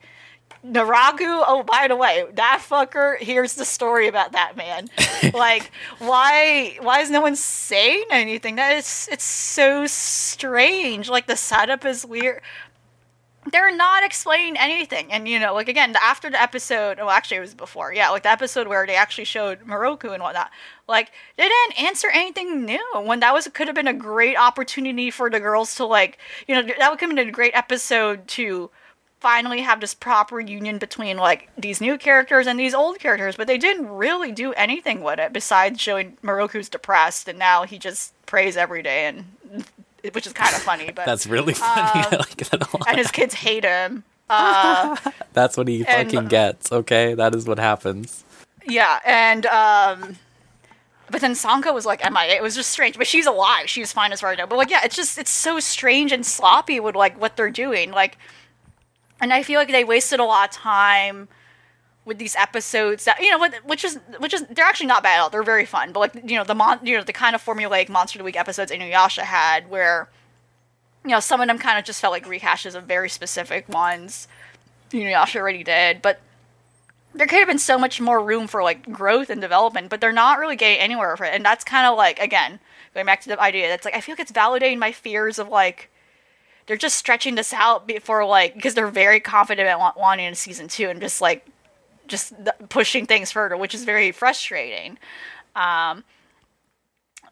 [0.66, 4.90] Naraku, oh, by the way, that fucker, here's the story about that man.
[5.34, 8.58] like, why why is no one saying anything?
[8.58, 11.10] That is it's so strange.
[11.10, 12.42] Like the setup is weird.
[13.52, 15.12] They're not explaining anything.
[15.12, 18.22] And you know, like again, after the episode well actually it was before, yeah, like
[18.22, 20.52] the episode where they actually showed Miroku and whatnot.
[20.88, 25.10] Like, they didn't answer anything new when that was could have been a great opportunity
[25.10, 28.70] for the girls to like, you know, that would have been a great episode to
[29.22, 33.48] finally have this proper union between like these new characters and these old characters, but
[33.48, 38.14] they didn't really do anything with it besides showing Miroku's depressed and now he just
[38.26, 39.26] prays every day and
[40.14, 41.82] which is kind of funny, but That's really funny.
[42.12, 42.88] I like that a lot.
[42.90, 44.04] and his kids hate him.
[44.30, 44.98] Uh,
[45.34, 46.72] That's what he and- fucking gets.
[46.72, 48.24] Okay, that is what happens.
[48.68, 50.18] yeah, and um
[51.12, 52.36] but then Sango was like MIA.
[52.38, 53.70] It was just strange, but she's alive.
[53.70, 54.48] She's fine as far as I know.
[54.48, 57.92] But like, yeah, it's just it's so strange and sloppy with like what they're doing.
[57.92, 58.18] Like,
[59.22, 61.30] and I feel like they wasted a lot of time
[62.04, 65.22] with these episodes that you know which is which is they're actually not bad at
[65.22, 65.30] all.
[65.30, 65.92] They're very fun.
[65.94, 68.26] But like you know the mon you know the kind of formulaic monster of the
[68.26, 70.10] week episodes inuyasha had where
[71.06, 74.28] you know some of them kind of just felt like rehashes of very specific ones
[74.92, 76.02] inuyasha already did.
[76.02, 76.20] But
[77.14, 80.14] there could have been so much more room for like growth and development but they're
[80.14, 81.34] not really getting anywhere for it.
[81.36, 82.60] And that's kind of like again
[82.96, 85.48] going back to the idea that's like i feel like it's validating my fears of
[85.48, 85.91] like
[86.68, 90.68] they're just stretching this out before like because they're very confident at wanting a season
[90.68, 91.46] two and just like
[92.08, 92.34] just
[92.70, 95.00] pushing things further, which is very frustrating.
[95.56, 96.04] Um,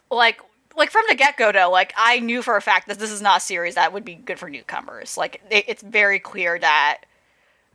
[0.10, 0.42] like
[0.76, 3.22] like from the get go though, like I knew for a fact that this is
[3.22, 5.18] not a series that would be good for newcomers.
[5.18, 7.02] Like it, it's very clear that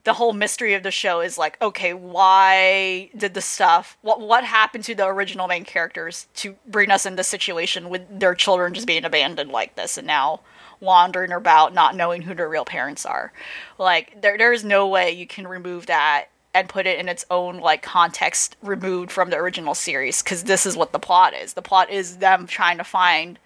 [0.05, 4.45] the whole mystery of the show is like, okay, why did the stuff what what
[4.45, 8.75] happened to the original main characters to bring us in this situation with their children
[8.75, 10.41] just being abandoned like this and now
[10.85, 13.33] wandering about not knowing who their real parents are.
[13.79, 17.25] Like there there is no way you can remove that and put it in its
[17.31, 21.55] own like context removed from the original series because this is what the plot is.
[21.55, 23.39] The plot is them trying to find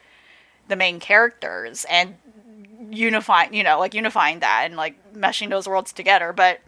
[0.68, 2.16] the main characters and
[2.90, 6.32] unifying, you know, like unifying that and like meshing those worlds together.
[6.32, 6.60] But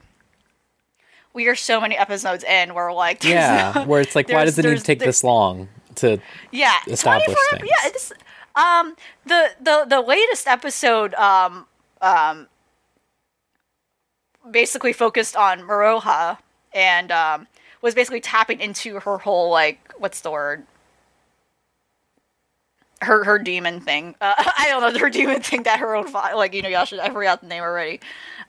[1.32, 4.58] we are so many episodes in where like Yeah, no- where it's like, why does
[4.58, 6.18] it need to take this long to?
[6.50, 7.62] yeah, establish things.
[7.64, 8.12] Yeah, it's
[8.56, 8.96] um
[9.26, 11.66] the the the latest episode um
[12.00, 12.48] um
[14.50, 16.38] basically focused on Moroha
[16.72, 17.46] and um
[17.82, 20.64] was basically tapping into her whole like what's the word
[23.02, 24.14] her her demon thing.
[24.20, 27.10] Uh, I don't know her demon thing that her own like you know Yasha I
[27.10, 28.00] forgot the name already.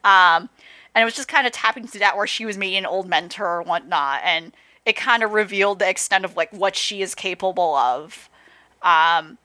[0.03, 0.49] Um,
[0.93, 3.07] and it was just kind of tapping into that where she was meeting an old
[3.07, 4.51] mentor or whatnot, and
[4.85, 8.29] it kind of revealed the extent of like what she is capable of.
[8.81, 9.37] Um,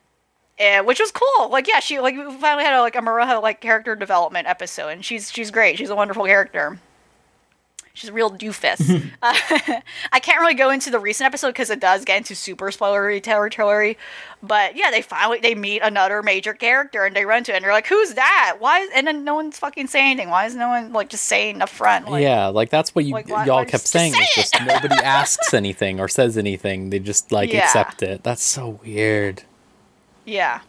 [0.59, 1.49] and, which was cool.
[1.51, 4.89] Like yeah, she like we finally had a, like a Moroha like character development episode,
[4.89, 5.79] and she's she's great.
[5.79, 6.79] She's a wonderful character.
[7.93, 9.11] She's a real doofus.
[9.23, 9.35] uh,
[10.13, 13.23] I can't really go into the recent episode because it does get into super spoilery
[13.23, 13.97] territory.
[14.43, 17.65] But yeah, they finally they meet another major character and they run to it and
[17.65, 18.57] they're like, "Who's that?
[18.59, 20.29] Why?" Is, and then no one's fucking saying anything.
[20.29, 22.11] Why is no one like just saying up front?
[22.11, 24.13] Like, yeah, like that's what you like, why- y'all why kept just saying.
[24.13, 26.91] say It's just nobody asks anything or says anything.
[26.91, 27.65] They just like Yeah.
[27.65, 28.23] accept it.
[28.23, 29.45] That's so weird.
[30.27, 30.61] Yeah.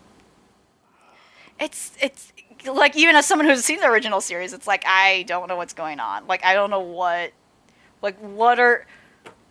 [1.59, 2.31] It's it's
[2.65, 5.73] like even as someone who's seen the original series, it's like I don't know what's
[5.73, 6.27] going on.
[6.27, 7.33] Like I don't know what
[8.01, 8.85] like what are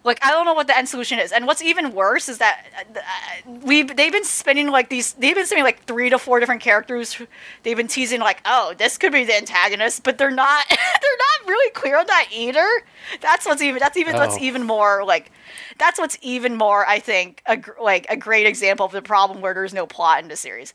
[0.07, 1.33] like I don't know what the end solution is.
[1.33, 2.65] And what's even worse is that
[2.97, 6.63] uh, we they've been spinning like these they've been spinning like three to four different
[6.63, 7.21] characters.
[7.65, 11.49] They've been teasing like, "Oh, this could be the antagonist," but they're not they're not
[11.49, 12.67] really clear on that either.
[13.21, 14.41] That's what's even that's even what's Oh.
[14.41, 15.31] even more like
[15.79, 19.55] that's what's even more I think a, like a great example of the problem where
[19.55, 20.73] there's no plot in the series.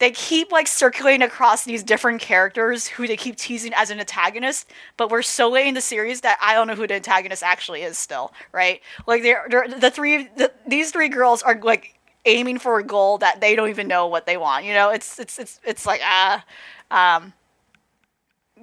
[0.00, 4.70] They keep like circulating across these different characters who they keep teasing as an antagonist,
[4.96, 7.82] but we're so late in the series that I don't know who the antagonist actually
[7.82, 8.80] is still, right?
[9.06, 11.94] Like they're, they're the three the, these three girls are like
[12.24, 14.64] aiming for a goal that they don't even know what they want.
[14.64, 16.44] You know, it's it's it's it's like ah
[16.90, 17.34] um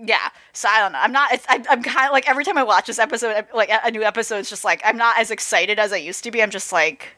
[0.05, 2.57] yeah so i don't know i'm not it's, I, i'm kind of like every time
[2.57, 5.31] i watch this episode like a, a new episode it's just like i'm not as
[5.31, 7.17] excited as i used to be i'm just like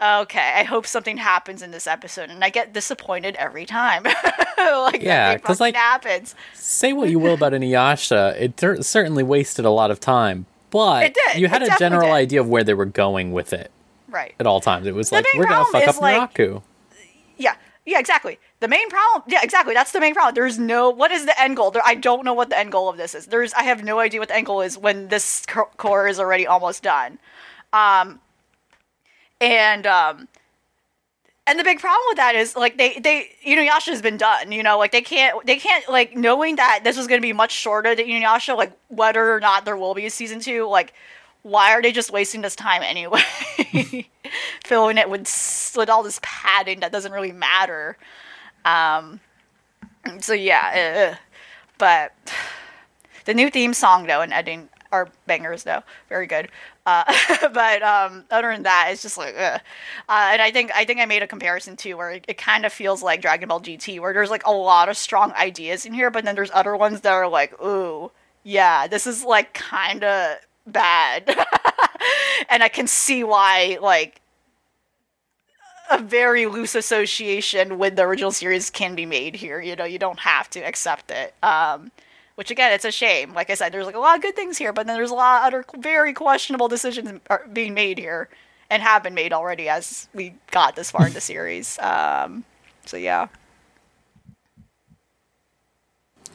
[0.00, 4.04] okay i hope something happens in this episode and i get disappointed every time.
[4.58, 6.34] Like Yeah, nothing 'cause, fucking like- happens.
[6.52, 10.46] Say what you will about Inuyasha, it cer- certainly wasted a lot of time.
[10.70, 12.12] But you had it a general did.
[12.14, 13.70] idea of where they were going with it
[14.08, 14.34] right.
[14.40, 14.86] at all times.
[14.88, 16.36] It was The like we're gonna fuck up like,
[17.38, 17.54] yeah
[17.86, 18.38] yeah exactly.
[18.60, 20.34] The main problem yeah exactly that's the main problem.
[20.34, 21.70] There's no what is the end goal?
[21.70, 23.26] There i don't know what the end goal of this is.
[23.26, 25.46] There's i have no idea what the end goal is when this
[25.76, 27.18] core is already almost done.
[27.72, 28.20] Um
[29.40, 30.28] and um
[31.46, 34.62] and the big problem with that is like they they Inuyasha has been done you
[34.62, 37.52] know like they can't they can't like knowing that this was going to be much
[37.52, 40.92] shorter than Inuyasha like whether or not there will be a season two like
[41.42, 43.22] why are they just wasting this time anyway?
[44.64, 45.22] Filling it with,
[45.76, 47.96] with all this padding that doesn't really matter.
[48.64, 49.20] Um,
[50.20, 51.16] so yeah, uh,
[51.78, 52.12] but
[53.24, 56.48] the new theme song though and editing are bangers though, very good.
[56.88, 57.04] Uh,
[57.52, 59.58] but um, other than that, it's just like, uh.
[60.08, 62.72] And I think I think I made a comparison too, where it, it kind of
[62.72, 66.10] feels like Dragon Ball GT, where there's like a lot of strong ideas in here,
[66.10, 68.10] but then there's other ones that are like, ooh,
[68.42, 71.28] yeah, this is like kind of bad,
[72.48, 74.22] and I can see why like
[75.90, 79.60] a very loose association with the original series can be made here.
[79.60, 81.34] You know, you don't have to accept it.
[81.42, 81.92] Um,
[82.38, 83.34] which again, it's a shame.
[83.34, 85.14] Like I said, there's like a lot of good things here, but then there's a
[85.14, 88.28] lot of other very questionable decisions are being made here,
[88.70, 91.80] and have been made already as we got this far in the series.
[91.80, 92.44] Um,
[92.86, 93.26] so yeah,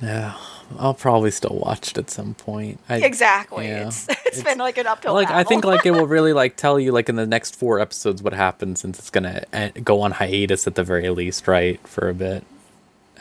[0.02, 0.34] Yeah,
[0.78, 2.82] I'll probably still watch it at some point.
[2.90, 3.68] I, exactly.
[3.68, 3.88] yeah.
[3.88, 5.14] It's, it's been like an uphill.
[5.14, 7.80] like I think like it will really like tell you like in the next four
[7.80, 9.46] episodes what happens since it's gonna
[9.84, 12.44] go on hiatus at the very least, right, for a bit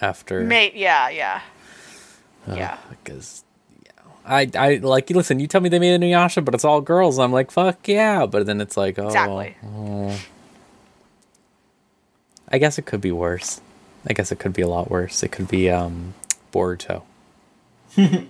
[0.01, 0.41] after.
[0.43, 1.43] Mate, yeah, yeah,
[2.47, 2.79] yeah.
[2.91, 3.45] because
[4.25, 5.41] I I like listen.
[5.41, 7.19] You tell me they made a new Yasha, but it's all girls.
[7.19, 9.57] I'm like fuck yeah, but then it's like oh, Exactly.
[12.49, 13.61] I guess it could be worse.
[14.07, 15.23] I guess it could be a lot worse.
[15.23, 16.15] It could be um
[16.53, 17.03] Boruto.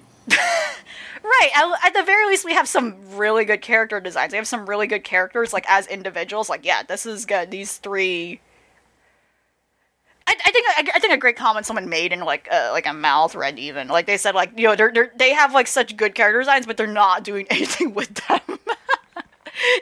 [1.25, 1.51] Right.
[1.55, 4.33] At, at the very least, we have some really good character designs.
[4.33, 6.49] We have some really good characters, like as individuals.
[6.49, 7.51] Like, yeah, this is good.
[7.51, 8.41] These three.
[10.33, 12.87] I, I think I, I think a great comment someone made in like uh, like
[12.87, 15.67] a mal thread even like they said like you know they're, they're they have like
[15.67, 18.41] such good character designs but they're not doing anything with them.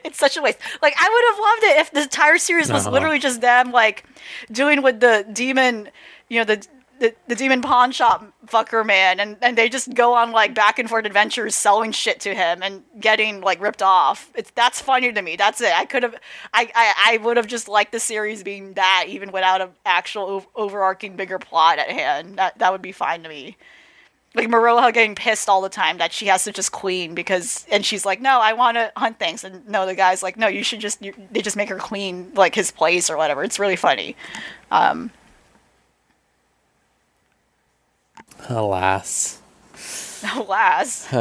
[0.05, 0.59] it's such a waste.
[0.83, 2.93] Like I would have loved it if the entire series was Uh-huh.
[2.95, 4.05] literally just them like
[4.51, 5.89] doing with the demon,
[6.29, 6.67] you know, the
[7.01, 10.89] the, demon pawn shop fucker man and, and they just go on like back and
[10.89, 14.31] forth adventures selling shit to him and getting like ripped off.
[14.35, 15.37] It's that's funny to me.
[15.37, 15.73] That's it.
[15.75, 16.15] I could have
[16.53, 20.37] I, I, I would have just liked the series being that even without an actual
[20.37, 22.37] ov- overarching bigger plot at hand.
[22.37, 23.57] That that would be fine to me
[24.35, 27.85] like Moroha getting pissed all the time that she has to just clean because and
[27.85, 30.63] she's like no I want to hunt things and no the guy's like no you
[30.63, 33.77] should just you, they just make her clean like his place or whatever it's really
[33.77, 34.17] funny
[34.71, 35.11] um
[38.49, 39.41] Alas.
[40.37, 41.13] alas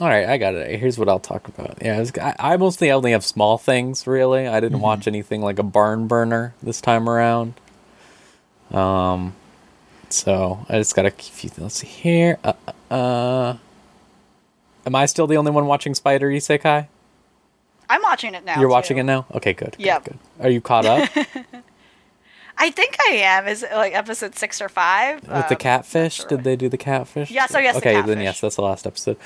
[0.00, 0.80] All right, I got it.
[0.80, 1.78] Here's what I'll talk about.
[1.80, 4.08] Yeah, I, was, I, I mostly only have small things.
[4.08, 7.54] Really, I didn't watch anything like a barn burner this time around.
[8.72, 9.34] Um,
[10.08, 11.48] so I just got a few.
[11.48, 11.62] Things.
[11.62, 12.38] Let's see here.
[12.42, 12.54] Uh,
[12.90, 13.56] uh, uh,
[14.84, 16.88] am I still the only one watching Spider Isekai?
[17.94, 19.26] I'm watching it now You're watching it now.
[19.34, 19.76] Okay, good.
[19.78, 20.18] good, Good.
[20.40, 21.08] Are you caught up
[22.56, 26.14] I think I am is it like episode six or five with the Um, catfish?
[26.14, 26.28] sure.
[26.28, 27.30] Did they do the catfish?
[27.30, 29.16] Yes, oh, yes, the Okay, then yes, that's the last episode.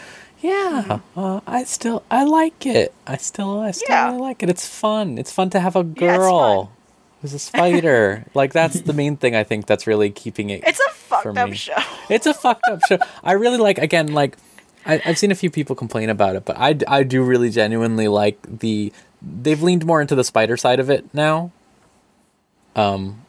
[0.40, 2.94] Yeah, uh, I still I like it.
[3.06, 4.06] I still I still Yeah.
[4.06, 4.48] really like it.
[4.48, 5.18] It's fun.
[5.18, 6.74] It's fun to have a Yeah, girl fun.
[7.20, 8.24] who's a spider.
[8.34, 10.62] like that's the main thing I think that's really keeping it.
[10.66, 11.74] it's a fucked up show
[12.08, 12.98] It's a fucked up show.
[13.22, 14.36] I really like again like
[14.88, 18.08] I, I've seen a few people complain about it, but I, I do really genuinely
[18.08, 18.92] like the
[19.22, 21.52] they've leaned more into the spider side of it now.
[22.74, 23.22] Um.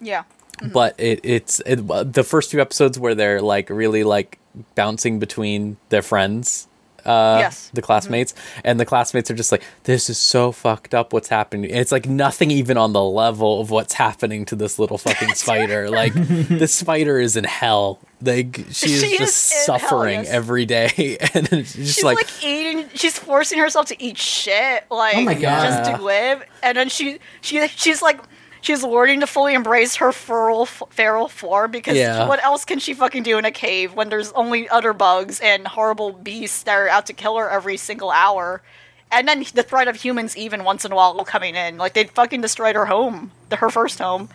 [0.00, 0.24] yeah
[0.72, 4.38] but it, it's it, the first few episodes where they're like really like
[4.74, 6.67] bouncing between their friends
[7.08, 7.70] uh Yes.
[7.72, 11.70] the classmates and the classmates are just like this is so fucked up what's happening
[11.70, 15.34] and it's like nothing even on the level of what's happening to this little fucking
[15.34, 20.20] spider like this spider is in hell like she is She is just hell, suffering
[20.20, 20.28] yes.
[20.30, 24.84] every day and it's just she's like, like, eating she's forcing herself to eat shit
[24.90, 25.62] like Oh my God.
[25.66, 28.20] just to live and then she she she's like
[28.60, 32.26] she's learning to fully embrace her feral feral form because Yeah.
[32.28, 35.66] what else can she fucking do in a cave when there's only other bugs and
[35.66, 38.62] horrible beasts that are out to kill her every single hour
[39.10, 42.04] and then the threat of humans even once in a while coming in like they
[42.04, 44.28] fucking destroyed her home the, her first home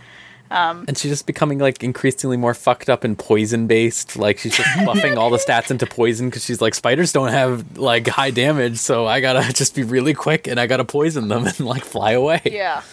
[0.51, 4.17] um, and she's just becoming like increasingly more fucked up and poison based.
[4.17, 7.77] Like she's just buffing all the stats into poison because she's like spiders don't have
[7.79, 11.47] like high damage, so I gotta just be really quick and I gotta poison them
[11.47, 12.41] and like fly away.
[12.45, 12.83] yeah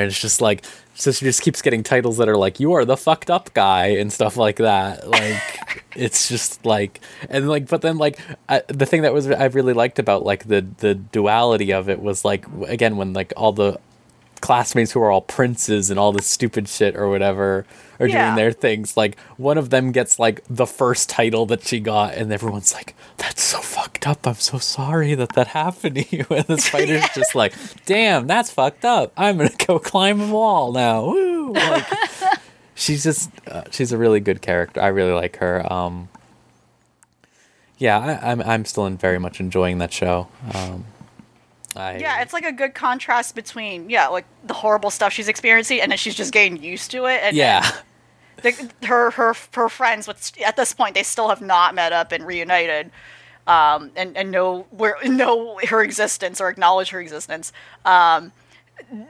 [0.00, 0.64] And it's just like
[0.94, 3.86] so she just keeps getting titles that are like you are the fucked up guy
[3.86, 5.08] and stuff like that.
[5.08, 8.18] Like it's just like and like but then like
[8.48, 12.00] I, the thing that was i really liked about like the the duality of it
[12.00, 13.80] was like again when like all the
[14.40, 17.64] classmates who are all princes and all this stupid shit or whatever
[17.98, 18.26] are Yeah.
[18.26, 22.14] doing their things like one of them gets like the first title that she got
[22.14, 26.24] and everyone's like that's so fucked up i'm so sorry that that happened to you
[26.30, 27.52] and the spider's just like
[27.84, 31.52] damn that's fucked up i'm gonna go climb a wall now Woo!
[31.52, 31.86] like
[32.74, 34.80] she's just uh, she's a really good character.
[34.80, 35.70] I really like her.
[35.70, 36.08] Um,
[37.76, 40.28] yeah, I, I'm I'm still in very much enjoying that show.
[40.54, 40.84] Um,
[41.76, 45.80] I, Yeah, it's like a good contrast between yeah, like the horrible stuff she's experiencing,
[45.80, 47.20] and then she's just getting used to it.
[47.22, 47.70] And yeah,
[48.42, 52.12] the, her her her friends, which at this point they still have not met up
[52.12, 52.90] and reunited,
[53.46, 57.52] um, and and know where know her existence or acknowledge her existence.
[57.84, 58.32] Um,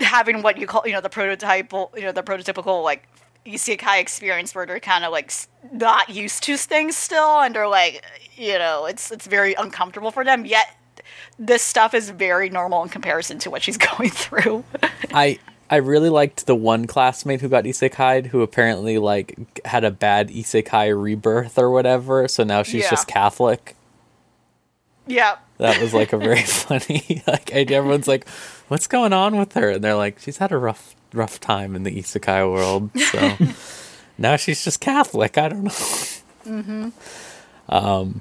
[0.01, 3.07] having what you call you know the prototypal you know the prototypical like
[3.47, 5.33] isekai experience where they're kind of like
[5.73, 8.05] not used to things still and they're like
[8.35, 10.77] you know it's it's very uncomfortable for them yet
[11.43, 14.63] this stuff is very normal in comparison to what she's going through
[15.13, 15.39] I
[15.71, 20.29] I really liked the one classmate who got isekai who apparently like had a bad
[20.29, 22.27] isekai rebirth or whatever.
[22.29, 22.91] So now she's Yeah.
[22.91, 23.77] just Catholic.
[25.07, 27.79] yeah That was like a very funny like idea.
[27.79, 28.29] Everyone's like,
[28.69, 31.85] "What's going on with her?" And they're like, "She's had a rough rough time in
[31.85, 33.37] the isekai world." So
[34.19, 35.39] now she's just Catholic.
[35.39, 35.71] I don't know.
[36.47, 36.89] Mm-hmm.
[37.69, 38.21] Um,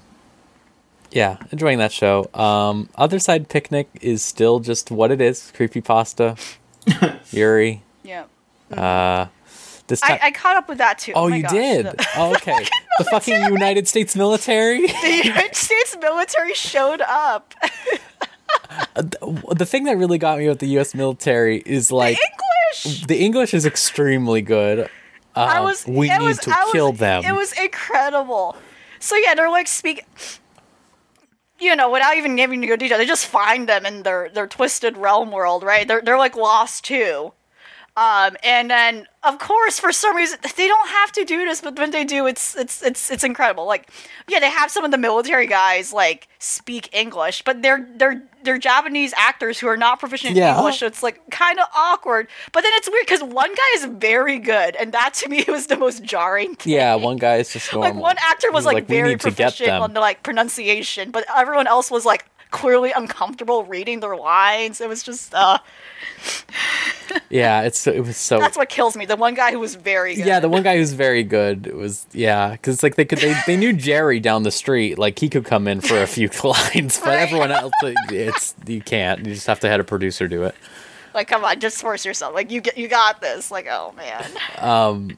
[1.11, 2.29] yeah, enjoying that show.
[2.33, 6.35] Um, Other Side Picnic is still just what it is: creepy pasta,
[7.31, 7.81] Yuri.
[8.03, 8.25] yeah
[8.71, 9.27] Uh,
[9.87, 10.19] this time.
[10.21, 11.85] I, I caught up with that too oh, my you gosh, did.
[11.87, 12.65] the- Oh, okay.
[12.99, 14.81] the fucking United States military.
[14.87, 17.53] the United States military showed up.
[18.95, 20.93] the thing that really got me with the U.S.
[20.93, 23.07] military is like The English.
[23.07, 24.81] the English is extremely good.
[25.35, 25.85] Uh, I was.
[25.87, 27.23] we it need was, to I was- kill them.
[27.23, 28.55] It was incredible.
[28.99, 30.05] So yeah, they're like speak.
[31.59, 34.97] You know, without even giving you detail, they just find them in their their twisted
[34.97, 35.87] realm world, right?
[35.87, 37.33] They're they're like lost too.
[37.97, 41.77] Um, and then of course, for some reason, they don't have to do this, but
[41.77, 43.65] when they do, it's it's it's it's incredible.
[43.65, 43.89] Like,
[44.29, 48.57] yeah, they have some of the military guys like speak English, but they're they're they're
[48.57, 50.55] Japanese actors who are not proficient in Yeah.
[50.57, 52.27] English, so it's like kind of awkward.
[52.51, 55.67] But then it's weird because one guy is very good, and that to me was
[55.67, 56.55] the most jarring.
[56.55, 56.73] Thing.
[56.73, 57.91] yeah, one guy is just normal.
[57.93, 61.11] like one actor was like, "We very need to get proficient on the like pronunciation,
[61.11, 64.81] but everyone else was like clearly uncomfortable reading their lines.
[64.81, 65.59] It was just uh,
[67.29, 68.39] Yeah, it's it was so.
[68.39, 69.05] that's what kills me.
[69.05, 70.25] The one guy who was very good.
[70.25, 73.57] yeah, the one guy who's very good was yeah, because like they could they, they
[73.57, 77.07] knew Jerry down the street, like he could come in for a few lines, but
[77.07, 77.19] Right.
[77.19, 79.25] everyone else it's you can't.
[79.25, 80.55] You just have to have a producer do it.
[81.13, 82.33] like come on, just force yourself.
[82.35, 83.49] Like you get you got this.
[83.51, 85.17] Like oh man.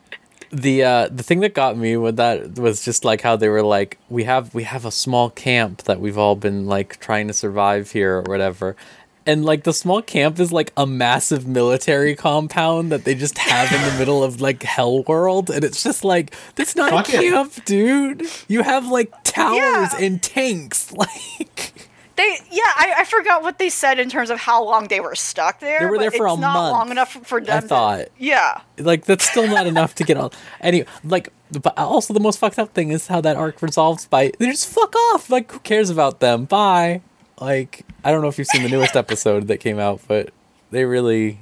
[0.51, 3.63] The uh the thing that got me with that was just like how they were
[3.63, 7.33] like we have we have a small camp that we've all been like trying to
[7.33, 8.75] survive here or whatever
[9.25, 13.71] and like the small camp is like a massive military compound that they just have
[13.71, 17.17] in the middle of like hell world and it's just like that's not Fuck a
[17.17, 17.31] it.
[17.31, 19.89] camp dude you have like towers Yeah.
[19.99, 21.89] and tanks like
[22.21, 25.15] They yeah, I, I forgot what they said in terms of how long they were
[25.15, 25.79] stuck there.
[25.79, 27.57] They were there for it's a not month, long enough for them.
[27.57, 28.07] I thought.
[28.19, 28.61] yeah.
[28.77, 30.29] like that's still not enough to get on
[30.59, 34.31] anyway like but also the most fucked up thing is how that arc resolves by
[34.37, 37.01] they just fuck off like who cares about them bye
[37.39, 40.29] like i don't know if you've seen the newest episode that came out but
[40.71, 41.39] they really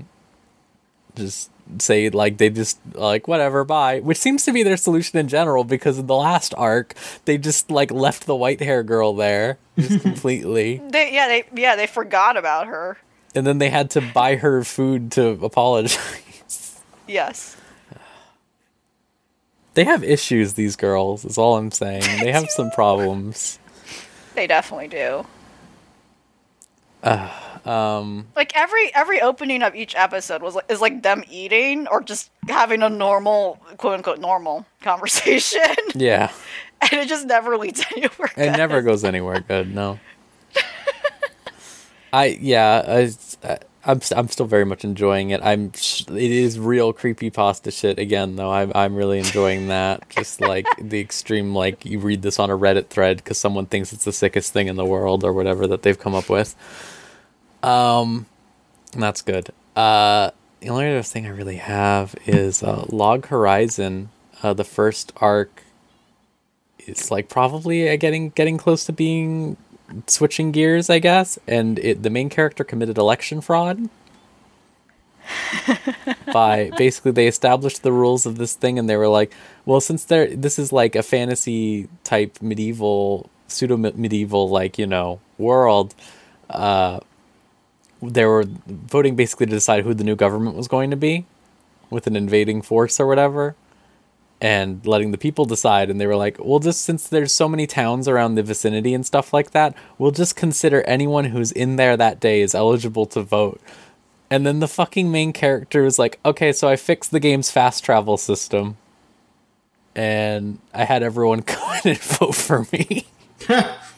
[1.16, 5.28] just say like they just like whatever bye which seems to be their solution in
[5.28, 9.58] general because in the last arc they just like left the white hair girl there
[9.78, 12.98] just completely They yeah they yeah they forgot about her.
[13.36, 17.56] and then they had to buy her food to apologize Yes.
[19.76, 22.02] They have issues, these girls, is all I'm saying.
[22.22, 23.58] They have some problems.
[24.36, 25.26] They definitely do.
[27.66, 32.02] Um, Like every every opening of each episode was like is like them eating or
[32.02, 36.32] just having a normal quote unquote normal conversation, yeah.
[36.82, 38.32] and it just never leads anywhere.
[38.38, 40.00] It never goes anywhere good, no.
[42.12, 43.06] I, yeah,
[43.46, 45.42] I, I'm, I'm still very much enjoying it.
[45.44, 48.52] I'm, it is real creepy pasta shit again, though.
[48.52, 50.10] I'm, I'm really enjoying that.
[50.16, 53.94] Just like the extreme, like, you read this on a Reddit thread because someone thinks
[53.94, 56.56] it's the sickest thing in the world or whatever that they've come up with.
[57.64, 58.26] Um,
[58.96, 59.50] that's good.
[59.76, 64.10] Uh, the only other thing I really have is uh, Log Horizon.
[64.44, 65.64] Uh, the first arc
[66.80, 69.58] is like probably uh, getting getting close to being
[70.08, 71.40] switching gears, I guess.
[71.48, 73.90] And it, the main character committed election fraud.
[76.34, 79.32] by basically they established the rules of this thing and they were like,
[79.66, 85.20] well, since there this is like a fantasy type medieval pseudo medieval like you know
[85.38, 85.94] world,
[86.50, 87.00] uh,
[88.02, 91.26] they were voting basically to decide who the new government was going to be,
[91.90, 93.56] with an invading force or whatever
[94.42, 95.90] and letting the people decide.
[95.90, 99.06] And they were like well just since there's so many towns around the vicinity and
[99.06, 103.22] stuff like that we'll just consider anyone who's in there that day is eligible to
[103.22, 103.62] vote.
[104.32, 107.84] And then the fucking main character was like okay so i fixed the game's fast
[107.84, 108.78] travel system
[109.96, 113.08] and i had everyone come and vote for me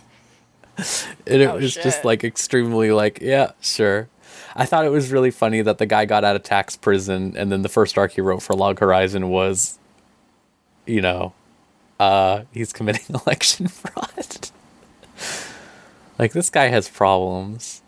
[0.78, 4.08] and it Oh, was just like extremely like yeah sure
[4.56, 7.52] i thought it was really funny that the guy got out of tax prison and
[7.52, 9.78] then the first arc he wrote for log horizon was
[10.88, 11.34] you know,
[12.00, 14.50] uh, he's committing election fraud.
[16.20, 17.82] like this guy has problems.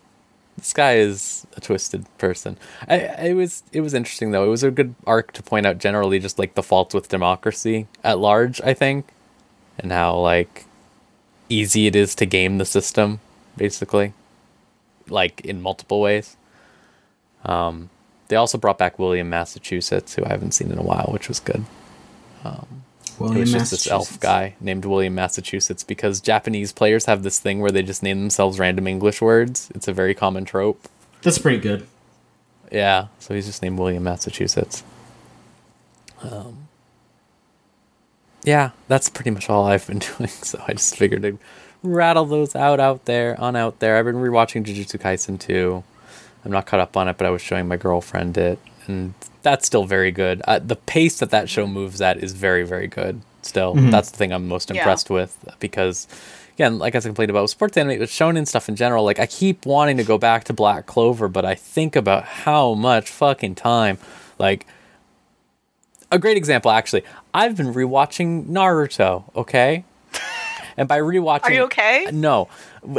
[0.56, 2.56] This guy is a twisted person.
[2.88, 2.96] I,
[3.26, 4.44] it was it was interesting though.
[4.44, 7.88] It was a good arc to point out generally just like the faults with democracy
[8.04, 8.60] at large.
[8.62, 9.06] I think,
[9.78, 10.64] and how like
[11.48, 13.20] easy it is to game the system,
[13.56, 14.12] basically,
[15.08, 16.36] like in multiple ways.
[17.44, 17.90] Um,
[18.28, 21.40] they also brought back William Massachusetts, who I haven't seen in a while, which was
[21.40, 21.64] good.
[23.18, 27.38] William It was just this elf guy named William Massachusetts because Japanese players have this
[27.38, 29.70] thing where they just name themselves random English words.
[29.74, 30.88] It's a very common trope.
[31.22, 31.86] That's pretty good.
[32.72, 34.82] Yeah, so he's just named William Massachusetts.
[36.22, 36.63] Um,
[38.44, 40.28] yeah, that's pretty much all I've been doing.
[40.28, 41.38] So I just figured to
[41.82, 43.96] rattle those out out there on out there.
[43.98, 45.82] I've been rewatching Jujutsu Kaisen too.
[46.44, 49.66] I'm not caught up on it, but I was showing my girlfriend it, and that's
[49.66, 50.42] still very good.
[50.46, 53.20] Uh, the pace that that show moves at is very, very good.
[53.42, 54.76] Still, that's the thing I'm most Yeah.
[54.76, 56.06] impressed with because,
[56.54, 59.04] again, like I complained about with sports anime, with shonen stuff in general.
[59.04, 62.72] Like I keep wanting to go back to Black Clover, but I think about how
[62.74, 63.98] much fucking time,
[64.38, 64.66] like
[66.14, 67.04] a great example actually.
[67.32, 69.24] I've been rewatching Naruto.
[69.36, 69.84] Okay.
[70.76, 72.08] And by rewatching, Are you okay?
[72.12, 72.48] No,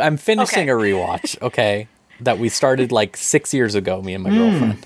[0.02, 0.94] I'm finishing Okay.
[0.94, 1.38] a rewatch.
[1.42, 1.90] Okay,
[2.22, 4.02] that we started like six years ago.
[4.02, 4.38] Me and my hmm.
[4.38, 4.86] girlfriend.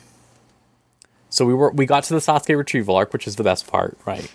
[1.29, 3.95] So we were we got to the Sasuke retrieval arc, which is the best part,
[4.07, 4.33] right?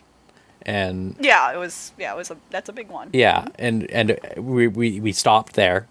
[0.63, 1.93] And Yeah, it was.
[1.99, 2.37] Yeah, it was a.
[2.51, 3.11] That's a big one.
[3.13, 5.89] yeah, and and we we we stopped there.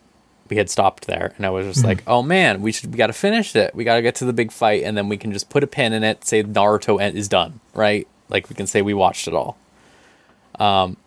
[0.50, 3.08] We had stopped there, and I was just like, "Oh man, we should we got
[3.08, 3.74] to finish it.
[3.74, 5.68] We got to get to the big fight, and then we can just put a
[5.68, 6.26] pin in it.
[6.26, 8.08] Say Naruto is done, right?
[8.30, 9.58] Like we can say we watched it all."
[10.60, 10.98] Um,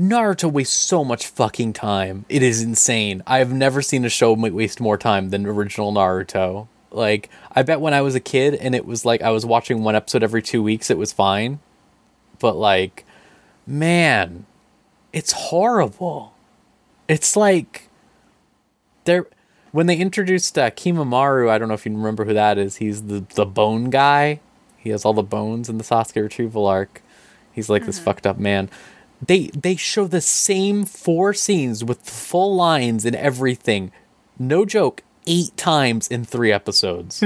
[0.00, 2.24] Naruto wastes so much fucking time.
[2.28, 3.22] It is insane.
[3.26, 6.66] I've never seen a show waste more time than original Naruto.
[6.90, 9.82] Like, I bet when I was a kid and it was like I was watching
[9.82, 11.60] one episode every two weeks, it was fine.
[12.38, 13.04] But like,
[13.66, 14.46] man,
[15.12, 16.34] it's horrible.
[17.08, 17.88] It's like
[19.04, 19.26] they're
[19.72, 21.48] when they introduced uh, Kimimaro.
[21.48, 22.76] I don't know if you remember who that is.
[22.76, 24.40] He's the the bone guy.
[24.76, 27.02] He has all the bones in the Sasuke retrieval arc.
[27.52, 28.68] He's like this fucked up man.
[29.24, 33.92] They they show the same four scenes with full lines and everything.
[34.38, 37.22] No joke, eight times in three episodes.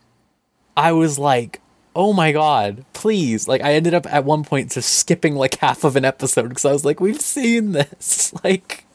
[0.76, 1.60] I was like,
[1.96, 3.48] oh my god, please.
[3.48, 6.66] Like, I ended up at one point just skipping like half of an episode because
[6.66, 8.32] I was like, we've seen this.
[8.44, 8.85] Like,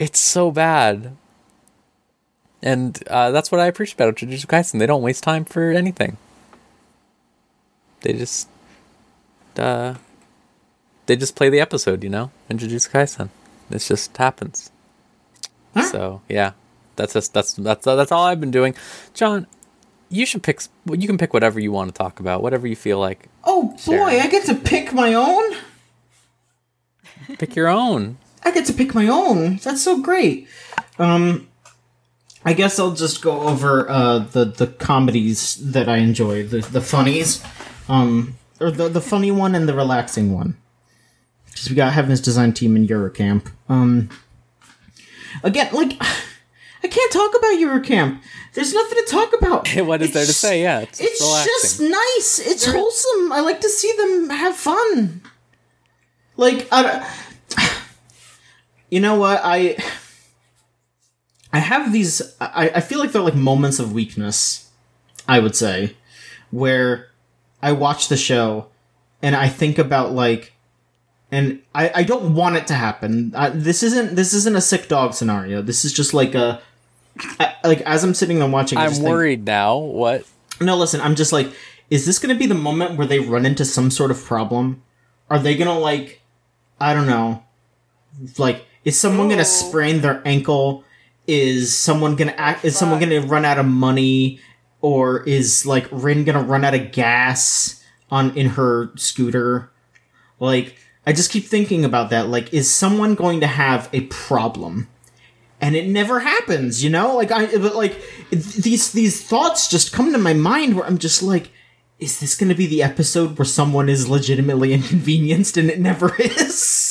[0.00, 1.16] it's so bad.
[2.62, 4.78] And uh, that's what I appreciate about Jujutsu Kaisen.
[4.80, 6.16] They don't waste time for anything.
[8.00, 8.48] They just,
[9.56, 9.94] uh,
[11.06, 13.28] they just play the episode, you know, in Jujutsu Kaisen.
[13.68, 14.70] This just happens.
[15.74, 15.82] Huh?
[15.82, 16.52] So yeah,
[16.96, 18.74] that's just that's that's that's all I've been doing.
[19.14, 19.46] John,
[20.08, 20.60] you should pick.
[20.90, 23.28] You can pick whatever you want to talk about, whatever you feel like.
[23.44, 24.04] Oh boy, Sure.
[24.08, 25.54] I get to pick my own.
[27.38, 28.18] Pick your own.
[28.50, 29.56] I get to pick my own.
[29.58, 30.48] That's so great.
[30.98, 31.46] Um,
[32.44, 36.80] I guess I'll just go over uh, the the comedies that I enjoy, the the
[36.80, 37.44] funnies,
[37.88, 40.56] um, or the the funny one and the relaxing one.
[41.46, 43.48] Because we got Heaven's Design Team and Yuru Camp.
[43.68, 44.08] Um,
[45.44, 45.92] again, like
[46.82, 48.20] I can't talk about Yuru Camp.
[48.54, 49.68] There's nothing to talk about.
[49.86, 50.62] what is It's there to just- say?
[50.62, 51.52] Yeah, it's, It's relaxing.
[51.60, 52.38] just nice.
[52.44, 53.30] It's wholesome.
[53.32, 55.22] I like to see them have fun.
[56.36, 57.04] Like I, don't-
[58.90, 59.76] you know what I.
[61.52, 62.22] I have these.
[62.40, 64.70] I, I feel like they're like moments of weakness.
[65.28, 65.96] I would say,
[66.50, 67.08] where
[67.62, 68.68] I watch the show,
[69.22, 70.52] and I think about like,
[71.30, 73.32] and I, I don't want it to happen.
[73.34, 75.62] I, this isn't this isn't a sick dog scenario.
[75.62, 76.60] This is just like a.
[77.40, 79.76] I, like as I'm sitting and watching, I'm just think- worried now.
[79.78, 80.24] What?
[80.60, 81.50] no, listen, I'm just like,
[81.88, 84.82] is this going to be the moment where they run into some sort of problem?
[85.28, 86.20] Are they going to, like,
[86.80, 87.42] I don't know,
[88.36, 89.44] like, is someone going Oh.
[89.44, 90.84] to sprain their ankle?
[91.26, 94.40] Is someone going to act, is someone to run out of money?
[94.82, 99.70] or is like Rin gonna run out of gas on in her scooter?
[100.38, 100.74] Like,
[101.06, 102.28] I just keep thinking about that.
[102.28, 104.88] Like, is someone going to have a problem?
[105.60, 107.14] And it never happens, you know.
[107.14, 108.00] Like I, but like
[108.30, 111.50] these these thoughts just come to my mind where I'm just like,
[111.98, 116.16] is this going to be the episode where someone is legitimately inconvenienced and it never
[116.18, 116.89] is?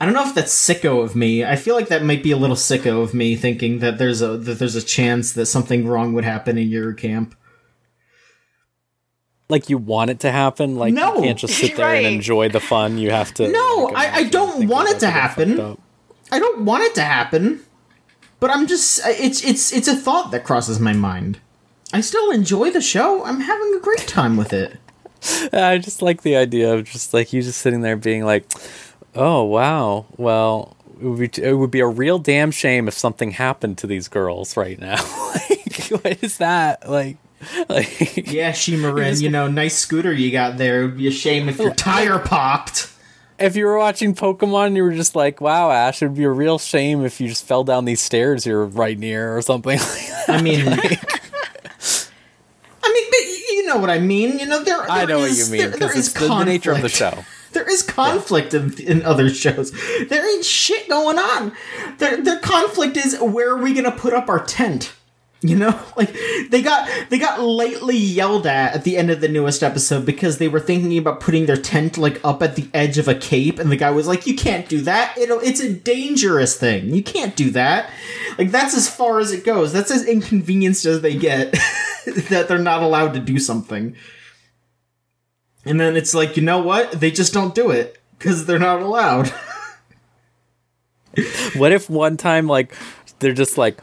[0.00, 1.44] I don't know if that's sicko of me.
[1.44, 4.38] I feel like that might be a little sicko of me thinking that there's a
[4.38, 7.34] that there's a chance that something wrong would happen in Yuru Camp.
[9.48, 10.76] Like you want it to happen.
[10.76, 11.16] Like No.
[11.16, 12.04] you can't just sit there Right.
[12.04, 12.98] and enjoy the fun.
[12.98, 13.48] You have to.
[13.48, 15.76] No, like, I- I don't want it to happen.
[16.32, 17.60] I don't want it to happen,
[18.38, 21.40] but I'm just it's it's it's a thought that crosses my mind.
[21.92, 23.24] I still enjoy the show.
[23.24, 24.76] I'm having a great time with it.
[25.52, 28.46] I just like the idea of just like you just sitting there being like,
[29.14, 33.32] "Oh wow, well, it would be, it would be a real damn shame if something
[33.32, 34.96] happened to these girls right now."
[35.50, 36.88] like, what is that?
[36.88, 37.16] Like,
[37.68, 40.82] like Yeah, Shimarin, you know, nice scooter you got there.
[40.82, 42.90] It would be a shame if your tire popped.
[43.38, 46.58] if you were watching Pokemon, you were just like, "Wow, Ash, it'd be a real
[46.58, 50.24] shame if you just fell down these stairs you're right near or something." like that.
[50.28, 50.76] I mean, I
[52.92, 53.20] mean, but
[53.50, 54.38] you know what I mean.
[54.38, 54.88] You know, there.
[54.90, 56.88] I know is- what you mean there- there because it's the, the nature of the
[56.88, 57.24] show.
[57.52, 59.72] There is conflict in, in other shows.
[60.08, 61.52] There ain't shit going on.
[61.98, 64.92] Their their conflict is where are we gonna put up our tent?
[65.42, 66.14] You know, like
[66.50, 70.38] they got they got lightly yelled at at the end of the newest episode because
[70.38, 73.58] they were thinking about putting their tent like up at the edge of a cape,
[73.58, 75.16] and the guy was like, "You can't do that.
[75.16, 76.94] It'll it's a dangerous thing.
[76.94, 77.90] You can't do that."
[78.38, 79.72] Like that's as far as it goes.
[79.72, 81.52] That's as inconvenienced as they get
[82.28, 83.96] that they're not allowed to do something.
[85.70, 86.90] And then it's like, you know what?
[86.90, 89.32] They just don't do it because they're not allowed.
[91.56, 92.72] What if one time like
[93.18, 93.80] they're just like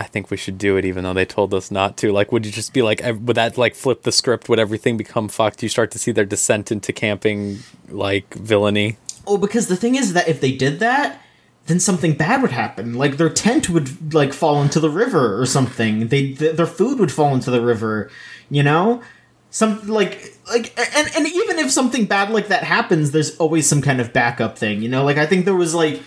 [0.00, 2.10] I think we should do it even though they told us not to.
[2.10, 4.48] Like would you just be like would that like flip the script?
[4.48, 5.62] Would everything become fucked?
[5.62, 7.58] You start to see their descent into camping
[7.90, 8.96] like villainy.
[9.26, 11.20] oh, because the thing is that if they did that,
[11.66, 12.94] then something bad would happen.
[12.94, 16.08] Like their tent would like fall into the river or something.
[16.08, 18.10] They th- their food would fall into the river.
[18.48, 19.02] You know,
[19.50, 23.82] some like like and and even if something bad like that happens, there's always some
[23.82, 24.82] kind of backup thing.
[24.82, 26.02] You know, like I think there was like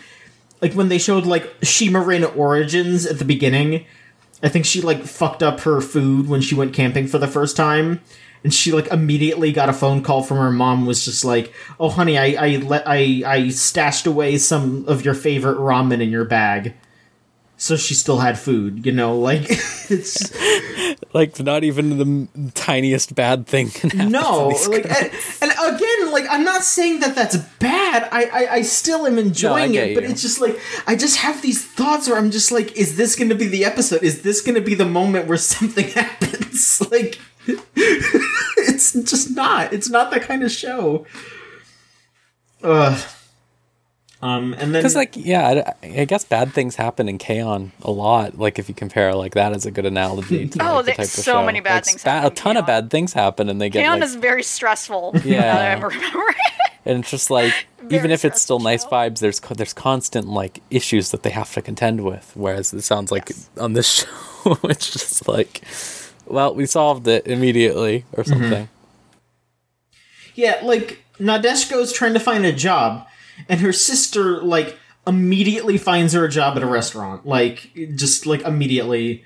[0.62, 3.86] like when they showed like Shimarin origins at the beginning.
[4.44, 7.56] I think she like fucked up her food when she went camping for the first
[7.56, 8.02] time.
[8.44, 11.90] And she like immediately got a phone call from her mom was just like, "Oh
[11.90, 16.26] honey, I I let I I stashed away some of your favorite ramen in your
[16.26, 16.74] bag."
[17.62, 19.46] So she still had food, you know, like
[19.92, 20.32] it's
[21.14, 24.12] Like not even the tiniest bad thing can happen.
[24.12, 25.12] no, like and,
[25.44, 28.10] and again, like I'm not saying that that's bad.
[28.12, 30.10] I I, I still am enjoying get it, but you.
[30.10, 30.58] it's just like
[30.88, 33.64] I just have these thoughts where I'm just like, is this going to be the
[33.64, 34.02] episode?
[34.02, 36.82] Is this going to be the moment where something happens?
[36.92, 39.72] Like, it's just not.
[39.72, 41.06] It's not that kind of show.
[42.64, 43.00] Ugh.
[44.24, 47.72] Um, and then Because like yeah, I, I guess bad things happen in K-On!
[47.82, 48.38] a lot.
[48.38, 50.48] Like if you compare like that as a good analogy.
[50.48, 51.46] To, Oh, like, the there's type of so show.
[51.46, 52.82] many bad Like, things ba- happen A ton of K-On!
[52.84, 55.16] bad things happen, and they get K-On like, is very stressful.
[55.26, 55.74] Yeah.
[55.76, 56.36] I'm remembering.
[56.86, 57.54] and it's just like
[57.90, 58.90] even if it's still nice show.
[58.90, 62.32] vibes, there's co- there's constant like issues that they have to contend with.
[62.36, 63.50] Whereas it sounds like Yes.
[63.58, 63.90] on this
[64.44, 65.62] show, it's just like,
[66.28, 68.34] well, we solved it immediately or Mm-hmm.
[68.40, 68.70] something.
[70.36, 73.06] Yeah, like Nadeshiko's trying to find a job,
[73.50, 74.78] and her sister like
[75.08, 79.24] immediately finds her a job at a restaurant, like just like immediately.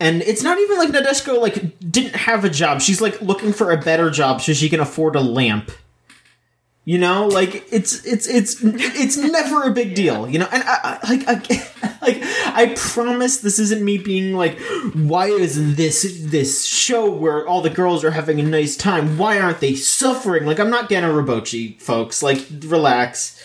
[0.00, 2.80] And it's not even like Nadeshiko like didn't have a job.
[2.80, 5.70] She's like looking for a better job so she can afford a lamp.
[6.84, 10.48] You know, like it's it's it's it's never a big deal, you know.
[10.50, 14.58] And I, I like I, like I promise this isn't me being like,
[14.92, 19.16] why isn't this this show where all the girls are having a nice time?
[19.16, 20.44] Why aren't they suffering?
[20.44, 22.20] Like I'm not Gen Urobuchi, folks.
[22.20, 23.40] Like relax.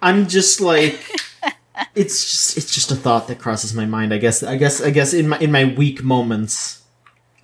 [0.00, 1.04] I'm just like
[1.96, 4.14] it's just it's just a thought that crosses my mind.
[4.14, 6.84] I guess I guess I guess in my in my weak moments,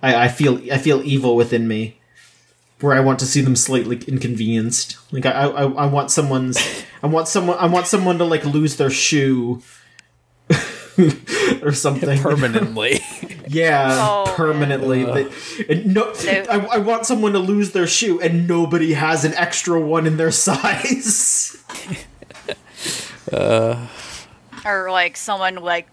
[0.01, 1.94] I, I feel I feel evil within me
[2.85, 4.97] where I want to see them slightly inconvenienced.
[5.11, 6.57] Like I, I, I want someone's,
[7.01, 9.63] I want someone, I want someone to like lose their shoe
[11.63, 12.19] or something.
[12.19, 12.99] Permanently.
[13.47, 15.03] yeah, Oh, permanently.
[15.03, 15.31] They-
[15.67, 19.79] and no, I, I want someone to lose their shoe, and nobody has an extra
[19.81, 21.57] one in their size.
[23.33, 23.87] Uh.
[24.63, 25.87] or like someone like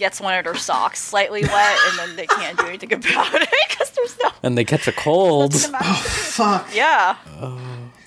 [0.00, 3.48] gets one of their socks slightly wet and then they can't do anything about it
[3.68, 5.52] because there's no and they catch a cold.
[5.52, 6.08] nothing about it.
[6.10, 6.74] Fuck.
[6.74, 7.16] yeah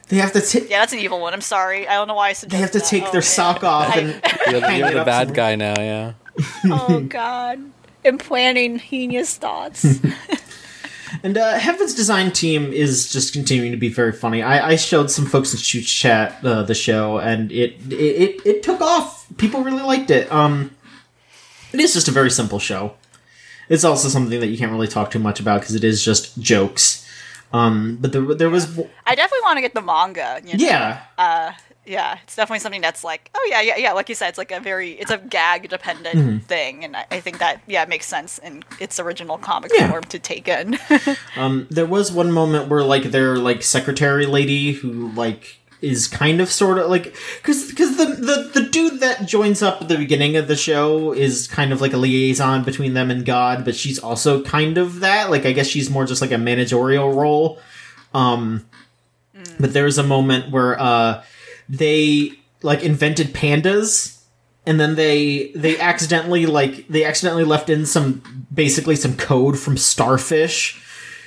[0.10, 0.70] They have to take.
[0.70, 2.50] yeah that's an evil one i'm sorry i don't know why i said.
[2.50, 2.88] They have to that.
[2.88, 3.22] take Oh, their man.
[3.22, 4.10] sock off and
[4.52, 5.36] You're, the- you're the bad somewhere.
[5.36, 6.14] guy now, yeah.
[6.66, 7.60] oh god
[8.04, 9.86] implanting heinous thoughts.
[11.22, 14.42] And uh, Heaven's design team is just continuing to be very funny.
[14.42, 18.46] I, I showed some folks in Shoot Chat uh, the show, and it, it it
[18.48, 19.26] it took off.
[19.38, 20.30] People really liked it.
[20.32, 20.72] Um,
[21.74, 22.94] it is just a very simple show.
[23.70, 26.40] It's also something that you can't really talk too much about because it is just
[26.40, 27.00] jokes.
[27.54, 28.66] Um, but there there was
[29.06, 30.42] I definitely want to get the manga.
[30.44, 30.66] You know?
[30.66, 31.54] yeah
[31.86, 33.92] yeah, it's definitely something that's like, oh yeah, yeah, yeah.
[33.92, 36.38] Like you said, it's like a very, it's a gag dependent Mm-hmm.
[36.40, 39.90] thing, and I, I think that yeah makes sense in its original comic Yeah.
[39.90, 40.80] form to take in.
[41.36, 46.40] Um, there was one moment where like their like secretary lady who like is kind
[46.40, 49.98] of sort of like because because the, the the dude that joins up at the
[49.98, 53.76] beginning of the show is kind of like a liaison between them and God, but
[53.76, 55.30] she's also kind of that.
[55.30, 57.60] Like I guess she's more just like a managerial role.
[58.14, 58.66] Um,
[59.60, 61.24] but there was a moment where uh
[61.68, 62.32] they
[62.62, 64.22] like invented pandas
[64.66, 69.78] and then they they accidentally like they accidentally left in some basically some code from
[69.78, 70.82] starfish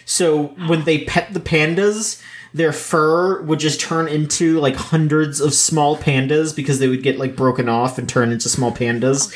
[0.05, 2.23] so when they pet the pandas
[2.57, 7.19] their fur would just turn into like hundreds of small pandas because they would get
[7.19, 9.31] like broken off and turn into small pandas.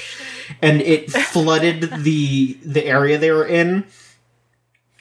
[0.63, 3.85] And it flooded the the area they were in.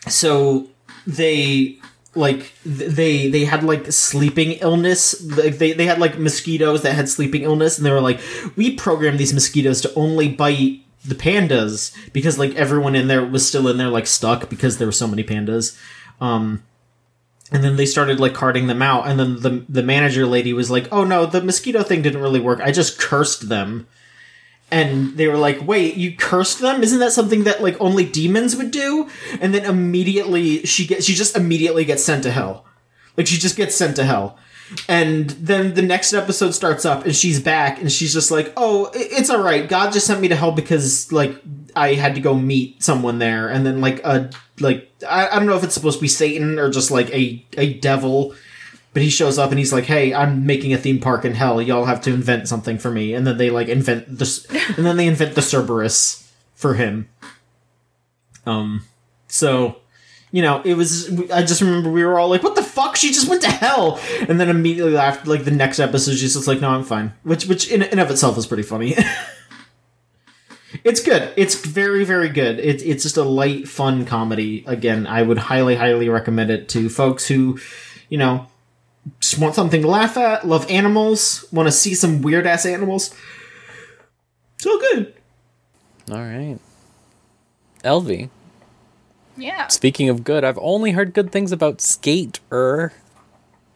[0.10, 0.68] So
[1.08, 1.80] they
[2.14, 7.08] like they they had like sleeping illness like they, they had like mosquitoes that had
[7.08, 8.20] sleeping illness and they were like
[8.56, 13.48] we programmed these mosquitoes to only bite the pandas because like everyone in there was
[13.48, 15.80] still in there like stuck because there were so many pandas.
[16.20, 16.64] Um
[17.52, 20.70] and then they started like carting them out and then the the manager lady was
[20.70, 22.60] like oh no the mosquito thing didn't really work.
[22.62, 23.88] I just cursed them.
[24.72, 26.84] And they were like wait you cursed them?
[26.84, 29.10] Isn't that something that like only demons would do?
[29.42, 32.66] And then immediately she gets she just immediately gets sent to hell.
[33.18, 34.38] Like she just gets sent to hell
[34.88, 38.90] and then the next episode starts up and she's back and she's just like oh
[38.94, 41.42] it's all right god just sent me to hell because like
[41.76, 44.30] i had to go meet someone there and then like a
[44.60, 47.44] like i, I don't know if it's supposed to be satan or just like a
[47.58, 48.36] a devil
[48.94, 51.62] but he shows up and he's like, "Hey, I'm making a theme park in hell.
[51.62, 54.46] Y'all have to invent something for me." And then they like invent this,
[54.78, 57.08] and then they invent the Cerberus for him.
[58.46, 58.84] Um,
[59.28, 59.78] so
[60.32, 61.10] you know, it was.
[61.32, 62.96] I just remember we were all like, "What the fuck?
[62.96, 66.48] She just went to hell!" And then immediately after, like the next episode, she's just
[66.48, 68.96] like, "No, I'm fine," which, which in and of itself is pretty funny.
[70.84, 71.32] it's good.
[71.36, 72.60] It's very, very good.
[72.60, 74.64] It, it's just a light, fun comedy.
[74.68, 77.60] Again, I would highly, highly recommend it to folks who,
[78.10, 78.48] you know,
[79.20, 83.14] just want something to laugh at, love animals, want to see some weird ass animals.
[84.58, 85.14] So good.
[86.12, 86.60] All right.
[87.84, 88.30] Elvie,
[89.40, 89.68] yeah.
[89.68, 92.94] speaking of good, I've only heard good things about Skater,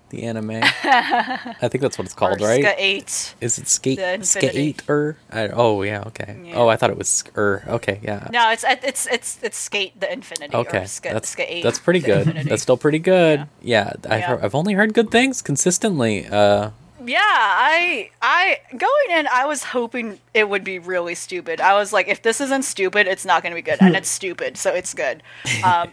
[0.09, 0.51] the anime.
[0.61, 2.61] I think that's what it's called, Or right?
[2.63, 3.35] Ska Eight.
[3.41, 5.17] Is it skate skater?
[5.31, 6.37] I, oh yeah, okay.
[6.45, 6.55] Yeah.
[6.55, 7.63] Oh, I thought it was sker.
[7.67, 8.27] Okay, yeah.
[8.31, 10.55] No, it's it's it's it's Skate the Infinity.
[10.55, 12.27] Okay, Or Ska, that's Ska 8 that's pretty good.
[12.27, 12.49] Infinity.
[12.49, 13.47] That's still pretty good.
[13.61, 14.27] Yeah, I've Yeah.
[14.27, 16.27] heard, I've only heard good things consistently.
[16.27, 16.69] Uh,
[17.05, 21.59] Yeah, I I going in, I was hoping it would be really stupid.
[21.59, 24.09] I was like, if this isn't stupid, it's not going to be good, and it's
[24.19, 25.21] stupid, so it's good.
[25.63, 25.91] Um,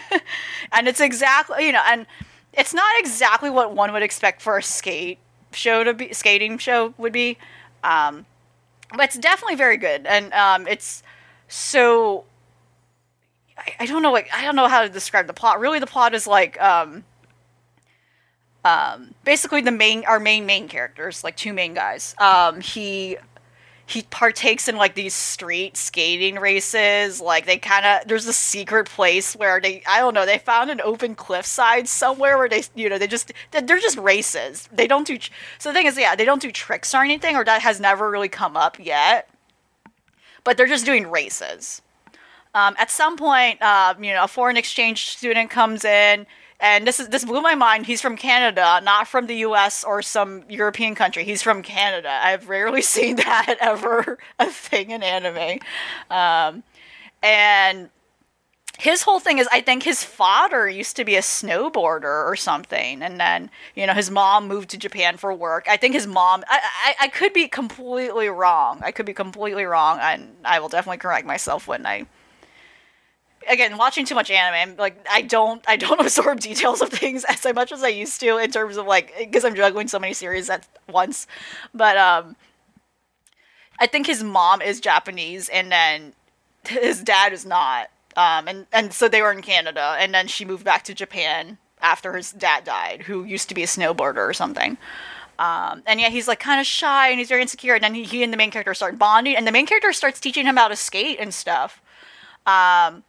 [0.72, 2.06] and it's exactly you know, and
[2.52, 5.18] it's not exactly what one would expect for a skate
[5.52, 7.36] show to be skating show would be,
[7.82, 8.26] um,
[8.90, 11.02] but it's definitely very good, and um, it's
[11.48, 12.24] so.
[13.58, 15.58] I, I don't know like I don't know how to describe the plot.
[15.58, 17.04] Really, the plot is like um,
[18.64, 22.14] um, basically the main our main main characters like two main guys.
[22.18, 23.16] Um he
[23.86, 27.20] he partakes in like these street skating races.
[27.20, 30.70] Like they kind of there's a secret place where they i don't know they found
[30.70, 34.68] an open cliffside somewhere where they you know they just they're just races.
[34.72, 35.18] They don't do
[35.58, 38.10] so the thing is yeah they don't do tricks or anything or that has never
[38.10, 39.28] really come up yet.
[40.44, 41.82] But they're just doing races.
[42.54, 46.26] Um, at some point, um, you know, a foreign exchange student comes in,
[46.60, 47.86] and this is this blew my mind.
[47.86, 49.84] He's from Canada, not from the U.S.
[49.84, 51.24] or some European country.
[51.24, 52.10] He's from Canada.
[52.22, 55.60] I've rarely seen that ever a thing in anime,
[56.10, 56.62] um,
[57.22, 57.90] and
[58.78, 63.02] his whole thing is I think his father used to be a snowboarder or something,
[63.02, 65.66] and then you know his mom moved to Japan for work.
[65.68, 66.44] I think his mom.
[66.48, 68.80] I I, I could be completely wrong.
[68.82, 72.06] I could be completely wrong, and I will definitely correct myself when I
[73.50, 77.24] again watching too much anime I'm like i don't i don't absorb details of things
[77.24, 80.14] as much as i used to in terms of like because i'm juggling so many
[80.14, 81.26] series at once
[81.74, 82.36] but um
[83.78, 86.12] i think his mom is japanese and then
[86.68, 90.44] his dad is not um and and so they were in canada and then she
[90.44, 94.34] moved back to japan after his dad died who used to be a snowboarder or
[94.34, 94.76] something
[95.38, 97.74] Um, and yeah, he's like kind of shy and he's very insecure.
[97.74, 100.20] And then he, he and the main character start bonding, and the main character starts
[100.20, 101.80] teaching him how to skate and stuff.
[102.46, 103.04] Um,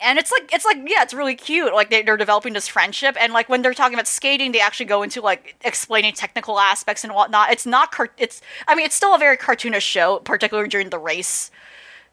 [0.00, 1.72] and it's like it's like yeah, it's really cute.
[1.72, 4.86] Like they, they're developing this friendship, and like when they're talking about skating, they actually
[4.86, 7.50] go into like explaining technical aspects and whatnot.
[7.52, 10.98] It's not car- it's I mean it's still a very cartoonish show, particularly during the
[10.98, 11.50] race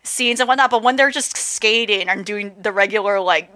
[0.03, 0.69] scenes and whatnot.
[0.69, 3.49] But when they're just skating and doing the regular like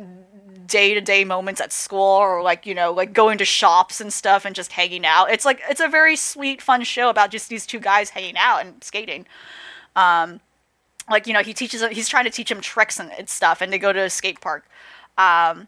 [0.67, 4.11] day to day moments at school or like you know like going to shops and
[4.11, 7.47] stuff and just hanging out, it's like it's a very sweet, fun show about just
[7.49, 9.27] these two guys hanging out and skating.
[9.95, 10.41] Um,
[11.09, 13.61] like you know he teaches him, he's trying to teach him tricks and, and stuff
[13.61, 14.65] and they go to a skate park.
[15.17, 15.67] Um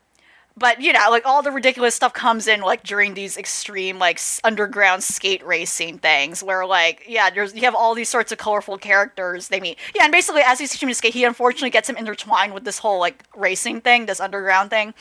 [0.58, 4.20] but you know like all the ridiculous stuff comes in like during these extreme like
[4.44, 8.78] underground skate racing things where like yeah there's you have all these sorts of colorful
[8.78, 9.78] characters they meet.
[9.96, 12.64] Yeah and basically as he's teaching him to skate he unfortunately gets him intertwined with
[12.64, 14.94] this whole like racing thing this underground thing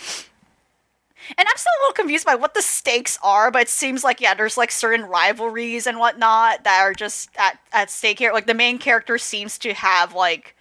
[1.36, 4.20] and I'm still a little confused by what the stakes are, but it seems like
[4.20, 8.32] yeah, there's like certain rivalries and whatnot that are just at, at stake here.
[8.32, 10.55] Like the main character seems to have like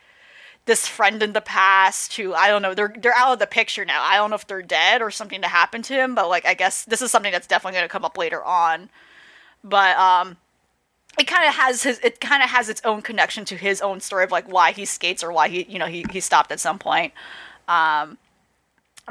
[0.66, 3.86] this friend in the past who I don't know, they're they're out of the picture
[3.86, 4.02] now.
[4.04, 6.54] I don't know if they're dead or something to happen to him, but like I
[6.54, 8.90] guess this is something that's definitely gonna come up later on.
[9.64, 10.38] But um
[11.18, 14.00] it kind of has his it kind of has its own connection to his own
[14.00, 16.60] story of like why he skates or why he you know he, he stopped at
[16.60, 17.14] some point
[17.68, 18.18] um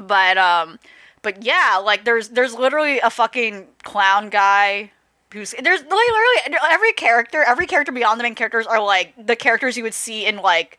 [0.00, 0.78] but um
[1.24, 4.92] but yeah like there's there's literally a fucking clown guy
[5.32, 9.76] who's there's literally every character every character beyond the main characters are like the characters
[9.76, 10.78] you would see in like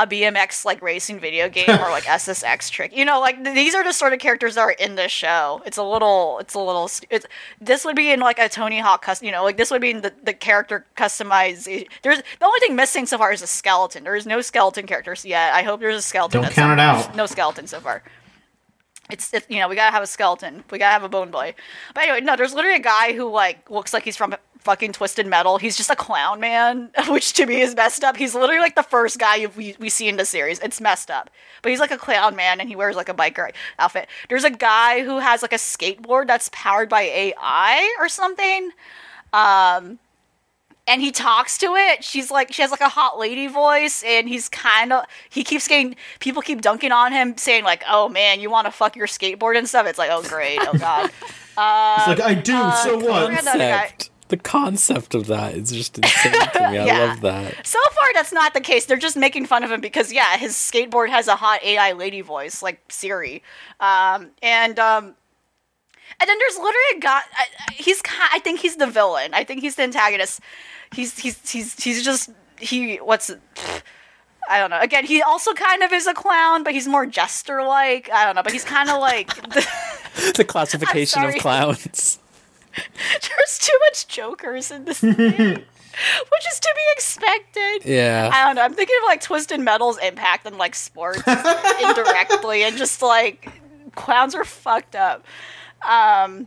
[0.00, 2.96] a BMX like racing video game or like SSX trick.
[2.96, 5.62] You know, like these are the sort of characters that are in this show.
[5.66, 7.26] It's a little, it's a little, it's
[7.60, 9.26] this would be in like a Tony Hawk custom.
[9.26, 11.64] You know, like this would be in the the character customized.
[12.02, 14.04] There's the only thing missing so far is a skeleton.
[14.04, 15.52] There is no skeleton characters yet.
[15.52, 16.42] I hope there's a skeleton.
[16.42, 17.14] Don't count it out.
[17.14, 18.02] No skeleton so far.
[19.12, 20.64] It's, you know we gotta have a skeleton.
[20.70, 21.54] We gotta have a bone boy.
[21.94, 25.26] But anyway, no, there's literally a guy who like looks like he's from fucking Twisted
[25.26, 25.58] Metal.
[25.58, 28.16] He's just a clown man, which to me is messed up.
[28.16, 30.58] He's literally like the first guy we we see in the series.
[30.60, 31.30] It's messed up.
[31.62, 34.08] But he's like a clown man and he wears like a biker outfit.
[34.28, 38.70] There's a guy who has like a skateboard that's powered by AI or something.
[39.32, 39.98] Um
[40.90, 42.02] and he talks to it.
[42.04, 45.68] She's like she has like a hot lady voice, and he's kind of he keeps
[45.68, 49.06] getting people keep dunking on him, saying like, "Oh man, you want to fuck your
[49.06, 51.10] skateboard and stuff." It's like, oh great, oh god.
[51.62, 52.52] It's like I do.
[52.82, 53.30] so what?
[53.32, 54.10] yeah, that guy- Concept.
[54.28, 56.78] The concept of that is just insane to me.
[56.78, 56.98] I Yeah.
[57.08, 57.66] love that.
[57.66, 58.86] So far, that's not the case.
[58.86, 62.20] They're just making fun of him because yeah, his skateboard has a hot AI lady
[62.20, 63.42] voice like Siri,
[63.80, 65.16] um, and um,
[66.18, 67.20] and then there's literally a guy.
[67.72, 69.34] He's I think he's the villain.
[69.34, 70.40] I think he's the antagonist.
[70.94, 73.30] He's he's he's he's just he what's.
[74.48, 74.80] I don't know.
[74.80, 78.10] Again, he also kind of is a clown, but he's more jester like.
[78.10, 82.18] I don't know, but he's kind of like the, The classification of clowns.
[82.74, 87.84] there's too much jokers in this which is to be expected.
[87.84, 88.30] Yeah.
[88.32, 88.62] I don't know.
[88.62, 91.18] I'm thinking of like Twisted Metal's impact on like sports
[91.82, 93.50] indirectly, and just like
[93.94, 95.24] clowns are fucked up.
[95.82, 96.46] Um,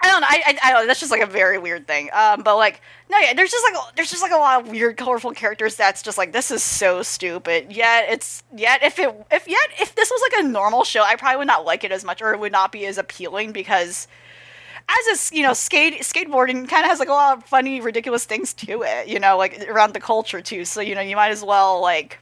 [0.00, 0.26] I don't know.
[0.28, 0.86] I, I, I don't.
[0.86, 2.10] That's just like a very weird thing.
[2.12, 2.80] Um, but like,
[3.10, 3.34] no, yeah.
[3.34, 5.74] There's just like there's just like a lot of weird, colorful characters.
[5.76, 7.72] That's just like this is so stupid.
[7.72, 11.16] Yet it's yet if it if yet if this was like a normal show, I
[11.16, 14.06] probably would not like it as much, or it would not be as appealing because
[14.88, 18.24] as a you know skate skateboarding kind of has like a lot of funny ridiculous
[18.24, 21.30] things to it you know like around the culture too so you know you might
[21.30, 22.18] as well like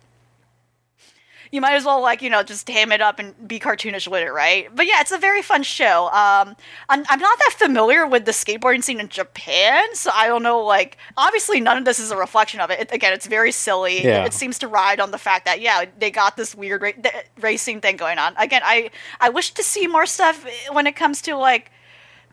[1.55, 4.23] you might as well like you know just ham it up and be cartoonish with
[4.23, 4.69] it right?
[4.75, 6.07] But yeah it's a very fun show.
[6.07, 6.57] Um
[6.89, 10.61] i'm, I'm not that familiar with the skateboarding scene in japan so i don't know
[10.65, 14.03] like obviously none of this is a reflection of it, it again it's very silly.
[14.05, 14.25] Yeah.
[14.25, 17.25] it seems to ride on the fact that yeah they got this weird ra- th-
[17.41, 18.35] racing thing going on.
[18.37, 18.91] Again i
[19.21, 21.71] i wish to see more stuff when it comes to like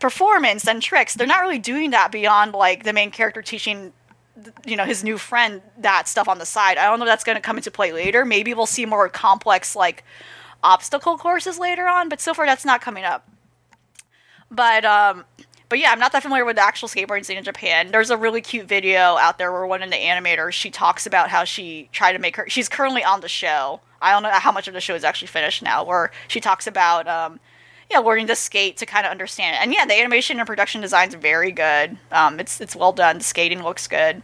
[0.02, 1.14] performance and tricks.
[1.14, 3.92] They're not really doing that beyond like the main character teaching
[4.64, 6.78] you know his new friend that stuff on the side.
[6.78, 8.24] I don't know if that's going to come into play later.
[8.24, 10.04] Maybe we'll see more complex like
[10.62, 13.28] obstacle courses later on, but so far that's not coming up.
[14.50, 15.24] But um
[15.72, 17.92] but yeah, I'm not that familiar with the actual skateboarding scene in Japan.
[17.92, 21.30] There's a really cute video out there where one of the animators she talks about
[21.30, 22.44] how she tried to make her.
[22.46, 23.80] She's currently on the show.
[24.02, 25.82] I don't know how much of the show is actually finished now.
[25.82, 27.40] Where she talks about um,
[27.90, 29.62] yeah, learning to skate to kind of understand it.
[29.62, 31.96] And yeah, the animation and production design's very good.
[32.10, 33.18] Um, it's it's well done.
[33.18, 34.22] The skating looks good.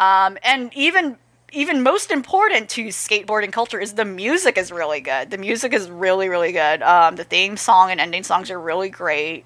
[0.00, 1.18] Um, and even
[1.52, 5.30] even most important to skateboarding culture is the music is really good.
[5.30, 6.82] The music is really really good.
[6.82, 9.44] Um, the theme song and ending songs are really great.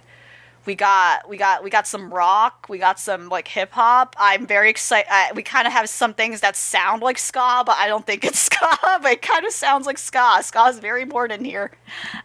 [0.66, 2.66] We got we got we got some rock.
[2.68, 4.16] We got some like hip hop.
[4.18, 5.08] I'm very excited.
[5.36, 8.38] We kind of have some things that sound like ska, but I don't think it's
[8.50, 8.76] ska.
[9.00, 10.40] But it kind of sounds like ska.
[10.42, 11.70] Ska is very important here.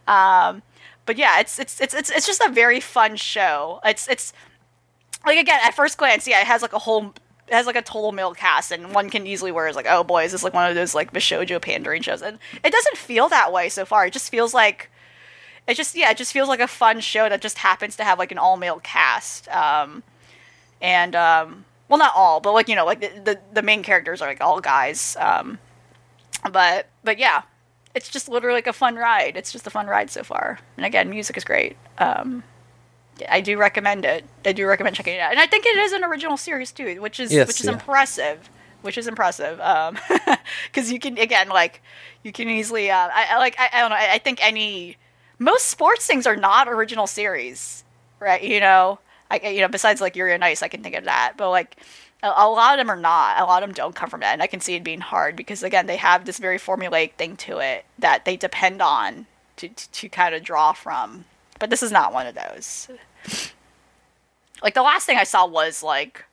[0.08, 0.64] Um,
[1.06, 3.80] but yeah, it's it's it's it's it's just a very fun show.
[3.86, 4.34] It's it's
[5.26, 7.14] like again at first glance, yeah, it has like a whole
[7.54, 10.24] has like a total male cast, and one can easily wear is like, oh boy,
[10.24, 12.22] is this like one of those like bishojo pandering shows?
[12.22, 14.06] And it doesn't feel that way so far.
[14.06, 14.90] It just feels like
[15.68, 18.20] it just yeah, it just feels like a fun show that just happens to have
[18.20, 19.48] like an all male cast.
[19.50, 20.04] Um,
[20.82, 24.22] and um, well, not all, but like you know, like the the, the main characters
[24.22, 25.16] are like all guys.
[25.20, 25.60] Um,
[26.52, 27.44] but but yeah,
[27.94, 29.36] it's just literally like a fun ride.
[29.36, 30.60] It's just a fun ride so far.
[30.78, 31.78] And again, music is great.
[31.98, 32.44] Um,
[33.30, 34.26] I do recommend it.
[34.46, 35.32] I do recommend checking it out.
[35.32, 37.74] And I think it is an original series too, which is Yes, which is yeah.
[37.74, 38.50] impressive.
[38.82, 39.58] Which is impressive,
[40.66, 41.84] because you can again like
[42.24, 42.90] you can easily.
[42.90, 43.96] Uh, I, I like I, I don't know.
[43.96, 44.98] I, I think any
[45.38, 47.84] most sports things are not original series,
[48.20, 48.42] right?
[48.42, 48.98] You know,
[49.30, 51.78] I you know besides like Yuri on Ice, I can think of that, but like
[52.24, 53.40] a, a lot of them are not.
[53.40, 55.36] A lot of them don't come from that, and I can see it being hard
[55.36, 59.28] because again they have this very formulaic thing to it that they depend on
[59.58, 61.26] to to, to kind of draw from.
[61.60, 62.88] But this is not one of those.
[64.64, 66.26] Like the last thing I saw was like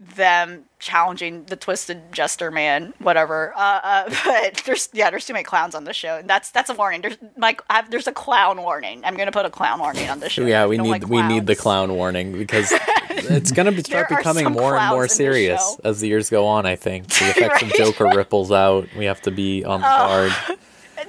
[0.00, 5.44] them challenging the twisted jester man whatever uh, uh but there's yeah there's too many
[5.44, 8.12] clowns on the show and that's that's a warning there's like I have, there's a
[8.12, 11.08] clown warning i'm gonna put a clown warning on the show Yeah, we need like
[11.08, 12.72] we need the clown warning because
[13.30, 15.80] it's gonna be, start becoming more and more clowns in this serious show.
[15.84, 16.66] as the years go on.
[16.66, 18.88] I think the effects of Joker ripples out.
[18.96, 20.32] We have to be on the guard.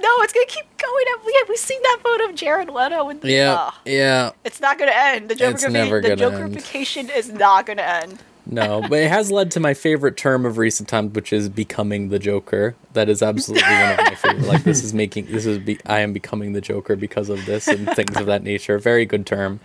[0.06, 3.24] No it's gonna keep going up we, we've seen that photo of jared leto and
[3.24, 3.74] Yeah, Ugh.
[3.86, 4.32] yeah.
[4.44, 6.56] it's not gonna end the It's never Joker the gonna end.
[6.58, 10.60] jokerification is not gonna end No, but it has led to my favorite term of
[10.60, 12.76] recent times, which is becoming the Joker.
[12.94, 14.46] That is absolutely one of my favorite.
[14.48, 17.68] Like this is making this is be, I am becoming the Joker because of this
[17.68, 18.78] and things of that nature.
[18.78, 19.60] Very good term.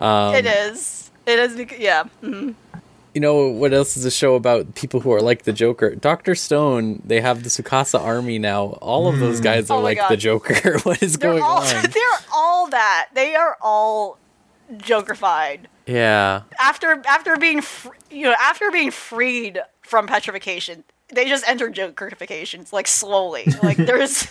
[0.00, 2.54] Um, it is it is bec- yeah mhm.
[3.14, 5.94] You know what else is a show about people who are like the Joker?
[5.94, 7.02] Doctor Stone.
[7.04, 8.78] They have the Tsukasa army now.
[8.80, 9.44] All of those hmm.
[9.44, 10.08] guys are Oh like God.
[10.08, 10.78] the Joker.
[10.82, 11.82] what is they're going all on?
[11.90, 14.18] they're all that they are all
[14.74, 21.46] jokerified Yeah, after after being fr- you know after being freed from petrification they just
[21.46, 24.26] enter jokerifications like slowly like there's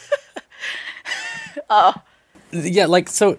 [1.69, 1.93] uh.
[2.51, 2.85] yeah.
[2.85, 3.37] Like so.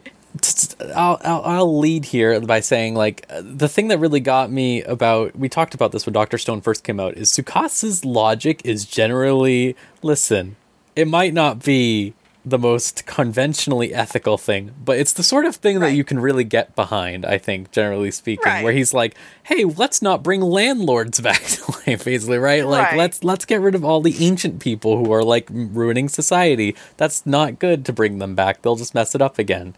[0.95, 5.37] I'll, I'll I'll lead here by saying like the thing that really got me about
[5.37, 9.77] we talked about this when Doctor Stone first came out is Tsukasa's logic is generally
[10.03, 10.57] listen
[10.97, 12.15] it might not be
[12.45, 16.43] the most conventionally ethical thing but it's the sort of thing that you can really
[16.43, 18.65] get behind I think generally speaking Right.
[18.65, 19.15] where he's like
[19.45, 22.67] hey let's not bring landlords back to life basically right?
[22.67, 22.99] Like Right.
[22.99, 26.75] let's let's get rid of all the ancient people who are like ruining society.
[26.97, 28.63] That's not good to bring them back.
[28.63, 29.75] They'll just mess it up again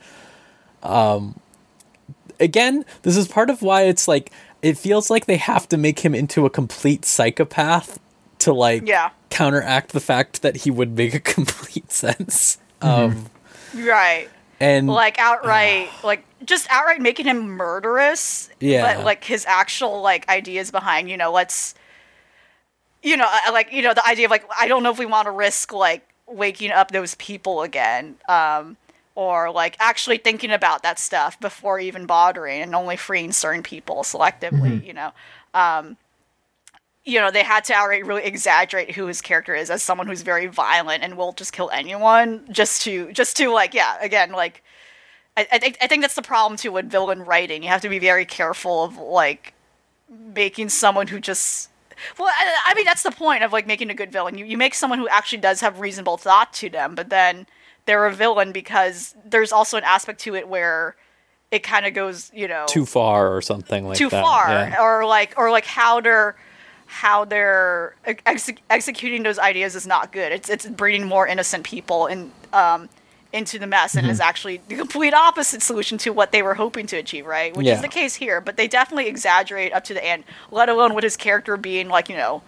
[2.41, 4.31] again, this is part of why it's like
[4.63, 7.99] it feels like they have to make him into a complete psychopath
[8.41, 9.11] to like Yeah.
[9.31, 12.59] counteract the fact that he would make a complete sense.
[12.81, 13.27] Um,
[13.75, 14.29] right
[14.61, 18.95] and like outright like just outright making him murderous Yeah.
[18.97, 21.75] but like his actual like ideas behind you know let's
[23.03, 25.07] you know uh, like you know the idea of like i don't know if we
[25.07, 28.77] want to risk like waking up those people again um
[29.15, 34.03] or like actually thinking about that stuff before even bothering and only freeing certain people
[34.03, 35.13] selectively you know
[35.55, 35.97] um
[37.05, 40.23] you know, they had to outright really exaggerate who his character is as someone who's
[40.23, 44.63] very violent and will just kill anyone just to just to like yeah again like
[45.37, 47.63] I, I think I think that's the problem too with villain writing.
[47.63, 49.53] You have to be very careful of like
[50.09, 51.71] making someone who just
[52.19, 54.39] well I, I mean that's the point of like making a good villain.
[54.39, 57.47] You you make someone who actually does have reasonable thought to them, but then
[57.87, 60.97] they're a villain because there's also an aspect to it where
[61.51, 64.05] it kind of goes you know too far or something like that.
[64.05, 64.23] too that.
[64.23, 64.83] far yeah.
[64.83, 66.37] or like or like how they're
[66.87, 67.95] how they're
[68.27, 72.89] ex- executing those ideas is not good it's it's bringing more innocent people in um
[73.33, 74.29] into the mess and is Mm-hmm.
[74.29, 77.75] actually the complete opposite solution to what they were hoping to achieve right which Yeah.
[77.75, 81.03] is the case here but they definitely exaggerate up to the end let alone with
[81.05, 82.43] his character being like you know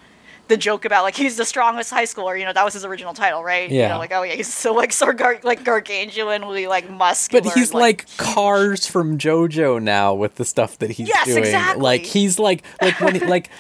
[0.49, 3.15] the joke about like he's the strongest high schooler you know that was his original
[3.15, 3.89] title right you Yeah.
[3.89, 7.71] know like oh yeah he's so like so gar- like gargantuanly like muscular But he's
[7.71, 11.39] and, like Kars from JoJo now with the stuff that he's Yes, doing.
[11.39, 11.83] exactly.
[11.83, 13.51] Like he's like like when he, like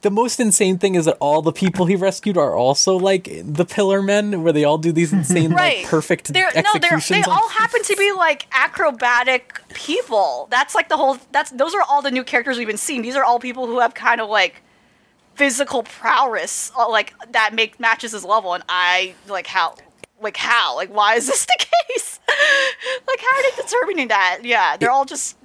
[0.00, 3.64] the most insane thing is that all the people he rescued are also like the
[3.64, 5.78] Pillar Men, where they all do these insane right.
[5.78, 10.46] like perfect They're, no, they're, they all happen to be like acrobatic people.
[10.50, 11.18] That's like the whole.
[11.32, 13.00] That's those are all the new characters we've been seeing.
[13.02, 14.62] These are all people who have kind of like
[15.34, 18.54] physical prowess, uh, like that make matches his level.
[18.54, 19.74] And I like how,
[20.20, 22.20] like how, like why is this the case?
[22.28, 24.40] like how are they determining that?
[24.44, 25.36] Yeah, they're all just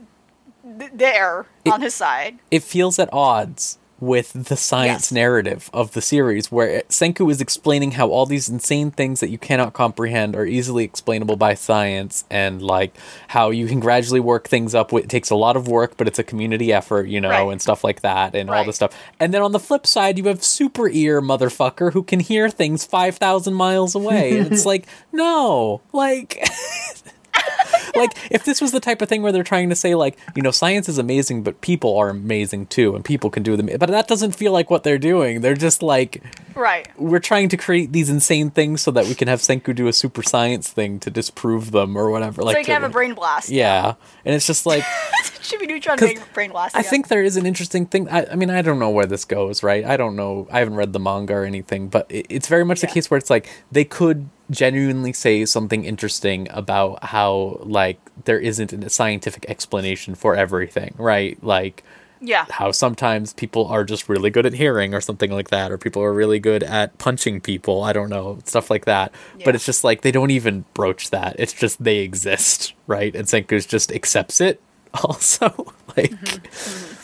[0.80, 2.38] th- there on his side.
[2.52, 5.12] it feels at odds with the science Yes.
[5.12, 9.38] narrative of the series, where Senku is explaining how all these insane things that you
[9.38, 12.96] cannot comprehend are easily explainable by science, and like
[13.30, 14.94] how you can gradually work things up.
[14.94, 17.52] It takes a lot of work, but it's a community effort, you know, Right.
[17.52, 18.92] and stuff like that, and all this stuff.
[19.20, 22.86] And then on the flip side, you have super ear motherfucker who can hear things
[22.86, 26.42] five thousand miles away, and it's like, no, like.
[27.96, 30.42] like if this was the type of thing where they're trying to say like you
[30.42, 33.90] know science is amazing but people are amazing too and people can do them but
[33.90, 36.22] that doesn't feel like what they're doing they're just like
[36.56, 36.88] Right.
[36.98, 39.94] we're trying to create these insane things so that we can have senku do a
[39.94, 42.94] super science thing to disprove them or whatever like so you can to- have a
[42.94, 43.50] brain blast.
[43.50, 43.96] yeah
[44.26, 44.84] and it's just like
[45.42, 46.76] Jimmy Neutron 'Cause brain, brain blast.
[46.76, 48.08] I think there is an interesting thing.
[48.10, 49.84] I, I mean, I don't know where this goes, right?
[49.84, 50.48] I don't know.
[50.52, 53.18] I haven't read the manga or anything, but it, it's very much the case where
[53.18, 59.46] it's like they could genuinely say something interesting about how like there isn't a scientific
[59.50, 61.42] explanation for everything, right?
[61.44, 61.84] Like
[62.22, 62.46] Yeah.
[62.50, 66.02] how sometimes people are just really good at hearing or something like that, or people
[66.02, 67.84] are really good at punching people.
[67.84, 69.12] I don't know, stuff like that.
[69.46, 71.36] But it's just like they don't even broach that.
[71.40, 73.16] It's just they exist, right?
[73.16, 74.62] And Senku's just accepts it
[75.04, 75.74] also.
[75.96, 76.26] like mm-hmm.
[76.26, 76.99] Mm-hmm.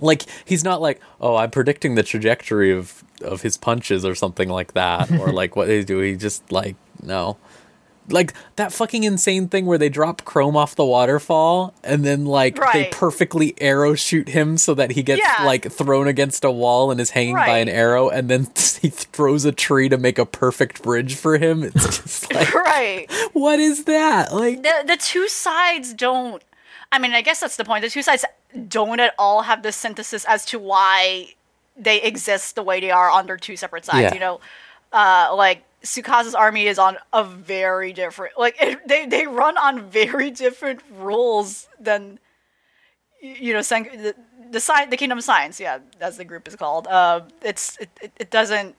[0.00, 4.48] Like he's not like, oh, I'm predicting the trajectory of of his punches or something
[4.48, 5.98] like that, or like what they do.
[6.00, 7.36] He just like no.
[8.10, 12.58] Like that fucking insane thing where they drop Chrome off the waterfall and then like
[12.72, 15.44] they perfectly arrow shoot him so that he gets Yeah.
[15.44, 18.44] like thrown against a wall and is hanging by an arrow and then
[18.80, 21.62] he throws a tree to make a perfect bridge for him.
[21.62, 23.06] It's just like right.
[23.34, 24.32] what is that?
[24.32, 26.42] Like the the two sides don't
[26.90, 27.84] I mean, I guess that's the point.
[27.84, 28.24] The two sides
[28.68, 31.34] don't at all have the synthesis as to why
[31.76, 34.00] they exist the way they are on their two separate sides.
[34.00, 34.14] Yeah.
[34.14, 34.40] You know,
[34.92, 39.88] uh, like Tsukasa's army is on a very different like it, they they run on
[39.88, 42.18] very different rules than
[43.20, 44.14] you know Sen- the
[44.50, 45.60] the side the Kingdom of Science.
[45.60, 46.86] Yeah, as the group is called.
[46.86, 48.74] Uh, it's it, it, it doesn't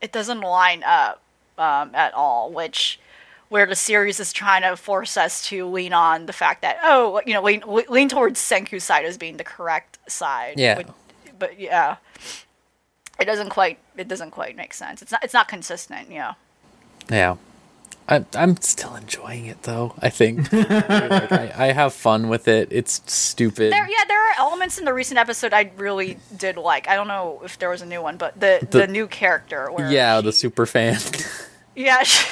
[0.00, 1.20] it doesn't line up
[1.58, 3.00] um, at all, which
[3.50, 7.20] where the series is trying to force us to lean on the fact that oh
[7.26, 10.54] you know lean lean towards Senku's side as being the correct side.
[10.56, 10.76] Yeah.
[10.76, 10.94] But,
[11.38, 11.96] but yeah,
[13.18, 15.02] it doesn't quite it doesn't quite make sense.
[15.02, 16.10] It's not it's not consistent.
[16.10, 16.34] Yeah.
[17.10, 17.36] Yeah.
[18.08, 19.94] I, I'm still enjoying it though.
[20.00, 20.70] I think like,
[21.32, 22.68] I, I have fun with it.
[22.72, 23.72] It's stupid.
[23.72, 26.88] There, yeah, there are elements in the recent episode I really did like.
[26.88, 29.70] I don't know if there was a new one, but the the, The- new character.
[29.70, 30.98] Where yeah, she- the super fan.
[31.76, 32.26] Yeah, she,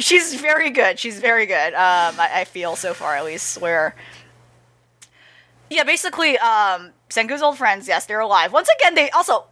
[0.00, 0.98] she's very good.
[0.98, 1.74] She's very good.
[1.74, 3.60] Um, I, I feel so far at least.
[3.60, 3.94] Where,
[5.68, 7.86] yeah, basically, um, Senku's old friends.
[7.88, 8.52] Yes, they're alive.
[8.52, 9.44] Once again, they also.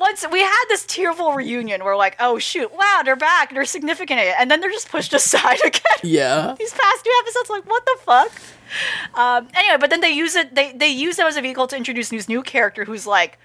[0.00, 4.20] Once we had this tearful reunion, we're like, oh shoot, wow, they're back, they're significant,
[4.20, 5.82] and then they're just pushed aside again.
[6.04, 6.54] yeah.
[6.56, 8.30] These past two episodes, like, what the fuck?
[9.14, 10.54] Um, anyway, but then they use it.
[10.54, 13.38] They they use it as a vehicle to introduce this new character who's like,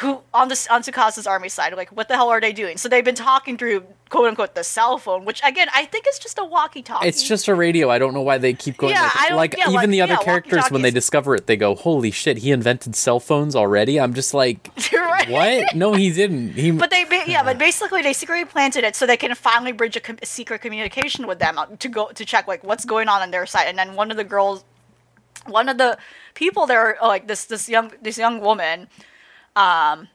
[0.00, 2.76] who on this on Tsukasa's army side, like, what the hell are they doing?
[2.76, 6.18] So they've been talking through quote unquote the cell phone, which again I think is
[6.18, 7.08] just a walkie-talkie.
[7.08, 7.88] It's just a radio.
[7.88, 8.92] I don't know why they keep going.
[8.94, 11.34] Yeah, like, I don't- like yeah, even like- the other yeah, characters when they discover
[11.34, 15.30] it, they go, "Holy shit, he invented cell phones already." I'm just like, Right.
[15.30, 15.74] what?
[15.74, 16.52] No, he didn't.
[16.52, 16.70] He.
[16.72, 20.00] But they, yeah, but basically they secretly planted it so they can finally bridge a,
[20.00, 23.22] com- a secret communication with them uh, to go to check like what's going on
[23.22, 23.64] on their side.
[23.66, 24.62] And then one of the girls,
[25.46, 25.96] one of the
[26.34, 28.88] people there, like this this young this young woman,
[29.56, 30.08] um,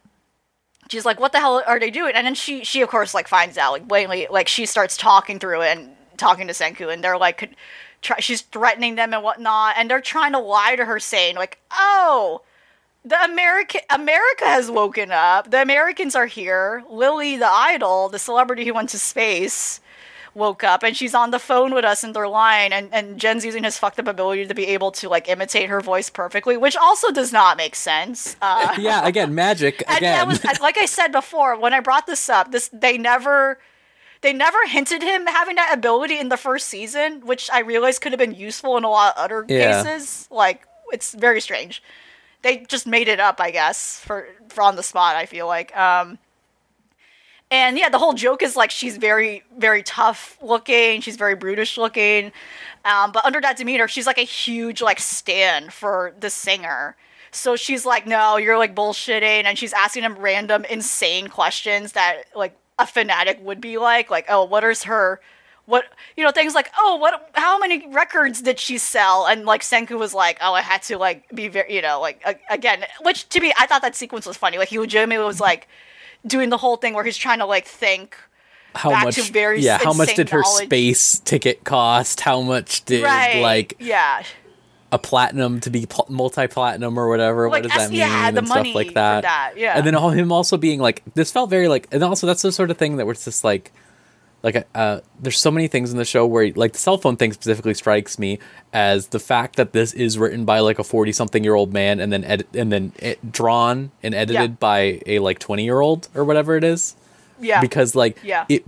[0.90, 3.28] she's like, "What the hell are they doing?" And then she she of course like
[3.28, 7.04] finds out like blatantly like she starts talking through it and talking to Senku, and
[7.04, 7.56] they're like.
[8.04, 11.60] Try, she's threatening them and whatnot, and they're trying to lie to her, saying like,
[11.72, 12.42] "Oh,
[13.04, 15.50] the American America has woken up.
[15.50, 16.84] The Americans are here.
[16.90, 19.82] Lily, the idol, the celebrity who went to space,
[20.34, 22.72] woke up, and she's on the phone with us in their line.
[22.74, 25.82] And and Gen's using his fucked up ability to be able to like imitate her
[25.82, 28.36] voice perfectly, which also does not make sense.
[28.42, 30.28] Uh, yeah, again, magic and again.
[30.28, 32.52] was like I said before when I brought this up.
[32.52, 33.60] This they never.
[34.22, 38.12] They never hinted him having that ability in the first season, which I realized could
[38.12, 39.82] have been useful in a lot of other Yeah.
[39.82, 40.28] cases.
[40.30, 41.82] Like it's very strange
[42.44, 45.16] they just made it up, I guess, for, for on the spot.
[45.16, 46.18] I feel like, um,
[47.52, 51.02] and yeah, the whole joke is like she's very, very tough looking.
[51.02, 52.32] She's very brutish looking,
[52.86, 56.96] um, but under that demeanor, she's like a huge like stand for the singer.
[57.32, 62.24] So she's like, no, you're like bullshitting, and she's asking him random, insane questions that
[62.36, 65.20] like a fanatic would be like, like, oh, what is her
[65.66, 65.86] what
[66.18, 69.98] you know things like oh what how many records did she sell and like senku
[69.98, 73.40] was like oh i had to like be very you know like again which to
[73.40, 75.68] me i thought that sequence was funny like he legitimately was like
[76.26, 78.16] doing the whole thing where he's trying to like think
[78.74, 79.16] how back much?
[79.16, 80.66] to very yeah, how much did her knowledge.
[80.66, 82.22] space ticket cost?
[82.22, 83.76] How much did right like?
[83.80, 84.24] yeah
[84.92, 87.50] a platinum to be pl- multi-platinum or whatever.
[87.50, 88.00] Like, what does as- that mean?
[88.00, 89.22] yeah, the and money stuff like that.
[89.22, 89.78] that, yeah.
[89.78, 92.52] And then all, him also being like, this felt very like, and also that's the
[92.52, 93.72] sort of thing that was just like,
[94.44, 97.32] like uh, there's so many things in the show where like the cell phone thing
[97.32, 98.40] specifically strikes me
[98.74, 102.00] as the fact that this is written by like a 40 something year old man
[102.00, 104.56] and then edit and then it, drawn and edited Yeah.
[104.60, 106.96] by a like 20 year old or whatever it is
[107.40, 107.62] Yeah.
[107.62, 108.46] because like Yeah.
[108.50, 108.64] it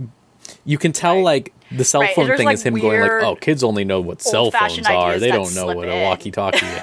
[0.64, 1.24] you can tell Right.
[1.24, 4.00] like the cell Right, phone thing like, is him going like oh kids only know
[4.00, 5.94] what cell phones are they don't know what in.
[5.98, 6.82] a walkie talkie is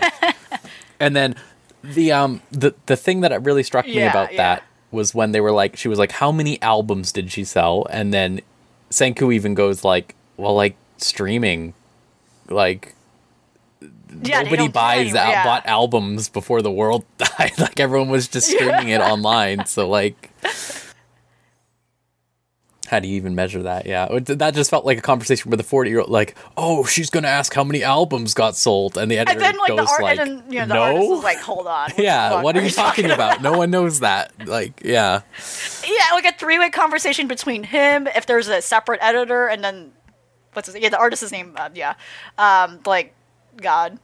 [0.99, 1.35] and then
[1.83, 5.39] the um the the thing that really struck me Yeah, about that was when they
[5.39, 8.41] were like she was like how many albums did she sell and then
[8.91, 11.73] Senku even goes like well like streaming
[12.49, 12.93] like
[14.23, 15.43] Yeah, nobody buys al- yeah.
[15.43, 20.29] bought albums before the world died like everyone was just streaming it online so like
[22.91, 25.63] how do you even measure that yeah that just felt like a conversation with a
[25.63, 29.17] 40 year old like oh she's gonna ask how many albums got sold and the
[29.17, 31.39] editor And then like goes the art, like and then you know the no like,
[31.39, 35.21] "Hold on, yeah what are you talking about no one knows that like yeah
[35.87, 39.93] Yeah, like a three-way conversation between him, if there's a separate editor, and then
[40.53, 41.53] what's his yeah the artist's name?
[41.55, 41.93] Uh, yeah,
[42.37, 43.15] um, like
[43.55, 43.99] God,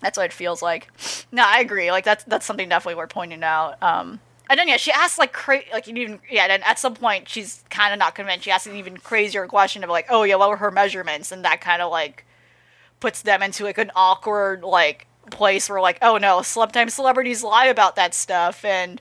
[0.00, 0.88] that's what it feels like.
[1.30, 1.90] No, I agree.
[1.90, 3.82] Like that's that's something definitely worth pointing out.
[3.82, 4.20] Um,
[4.52, 6.46] and then yeah, she asks like cra- like even yeah.
[6.46, 8.44] Then at some point she's kind of not convinced.
[8.44, 11.32] She asks an even crazier question of like, oh yeah, what were her measurements?
[11.32, 12.26] And that kind of like
[13.00, 17.66] puts them into like an awkward like place where like, oh no, sometimes celebrities lie
[17.66, 19.00] about that stuff and.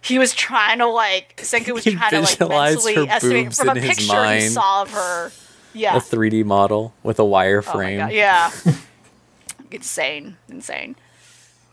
[0.00, 3.74] He was trying to like Senku was He trying to like mentally estimate from a
[3.74, 5.32] picture he saw of her.
[5.74, 5.96] Yeah.
[5.96, 8.52] a 3d model with a Oh wireframe God, Yeah.
[9.72, 10.36] insane.
[10.48, 10.94] Insane.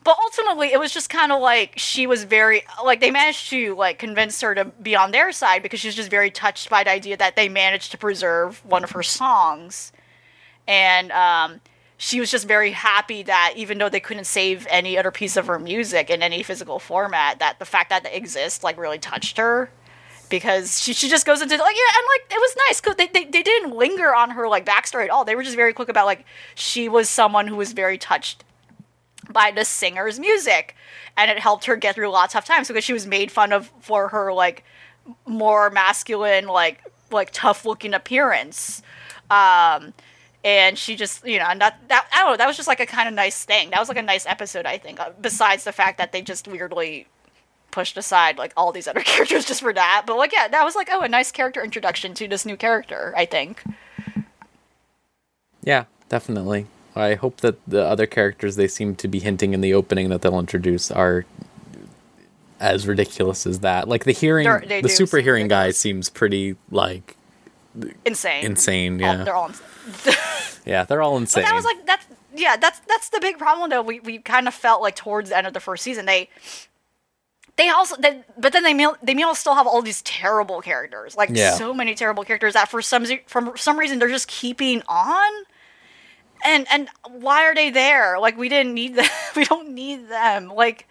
[0.05, 3.73] But ultimately it was just kind of like she was very like they managed to
[3.75, 6.83] like convince her to be on their side because she was just very touched by
[6.83, 9.91] the idea that they managed to preserve one of her songs.
[10.67, 11.59] And um
[11.97, 15.47] she was just very happy that even though they couldn't save any other piece of
[15.47, 19.37] her music in any physical format, that the fact that they exist like really touched
[19.37, 19.71] her
[20.29, 23.07] because she, she just goes into like yeah and like it was nice because they,
[23.07, 25.89] they, they didn't linger on her like backstory at all they were just very quick
[25.89, 28.43] about like she was someone who was very touched
[29.35, 30.75] by the singer's music
[31.17, 33.69] and it helped her get through lots of times because she was made fun of
[33.81, 34.63] for her like
[35.27, 36.81] more masculine like
[37.11, 38.81] like tough looking appearance
[39.29, 39.93] um
[40.43, 42.79] and she just you know and that that i don't know that was just like
[42.79, 45.65] a kind of nice thing that was like a nice episode i think uh, besides
[45.65, 47.05] the fact that they just weirdly
[47.75, 50.05] pushed aside like all these other characters just for that.
[50.07, 53.13] But like yeah, that was like oh a nice character introduction to this new character,
[53.17, 53.61] I think.
[55.61, 56.67] Yeah, definitely.
[56.95, 60.21] I hope that the other characters they seem to be hinting in the opening that
[60.21, 61.25] they'll introduce are
[62.59, 63.87] as ridiculous as that.
[63.87, 67.15] Like the hearing, They're- they the super hearing guy seems pretty like
[68.05, 68.45] Insane.
[68.45, 69.03] insane.
[69.03, 70.13] All- Yeah, they're all insane.
[70.65, 71.43] yeah, they're all insane.
[71.43, 72.05] But that was like that's
[72.35, 73.81] yeah, that's that's the big problem though.
[73.81, 76.29] We we kind of felt like towards the end of the first season they
[77.57, 81.15] they also they, but then they meal they meal still have all these terrible characters
[81.17, 81.55] like Yeah.
[81.55, 85.31] so many terrible characters that for some from some reason they're just keeping on
[86.45, 89.05] and and why are they there like we didn't need them
[89.35, 90.87] we don't need them like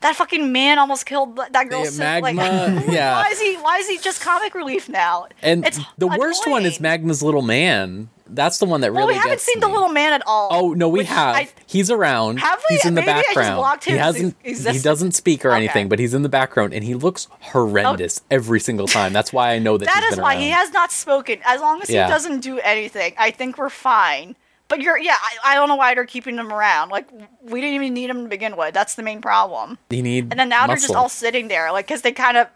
[0.00, 3.22] that fucking man almost killed that girl Yeah, so, like, Magma, yeah.
[3.22, 6.66] why is he why is he just comic relief now and it's the worst one
[6.66, 6.78] is.
[6.78, 8.10] Magma's little man.
[8.26, 8.98] That's the one that really.
[9.00, 11.36] well we haven't seen the little man at all Oh no, we have.
[11.36, 12.38] I- he's around.
[12.38, 12.76] Have we?
[12.76, 13.84] He's in the Maybe I just background.
[13.84, 14.36] he hasn't.
[14.42, 15.58] He doesn't speak or Okay.
[15.58, 18.26] anything, but he's in the background, and he looks horrendous oh.
[18.30, 19.12] every single time.
[19.12, 19.84] That's why I know that.
[19.86, 20.42] That is why around.
[20.42, 21.38] he has not spoken.
[21.44, 22.06] As long as Yeah.
[22.06, 24.36] he doesn't do anything, I think we're fine.
[24.74, 26.88] But you're, yeah, I, I don't know why they're keeping them around.
[26.88, 27.08] Like,
[27.42, 28.74] we didn't even need them to begin with.
[28.74, 29.78] That's the main problem.
[29.88, 30.32] He need.
[30.32, 32.48] And then now they're just all sitting there, like, because they kind of,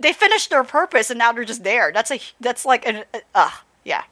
[0.00, 1.92] they finished their purpose and now they're just there.
[1.92, 3.50] That's a, that's like an, uh, uh
[3.84, 4.02] yeah.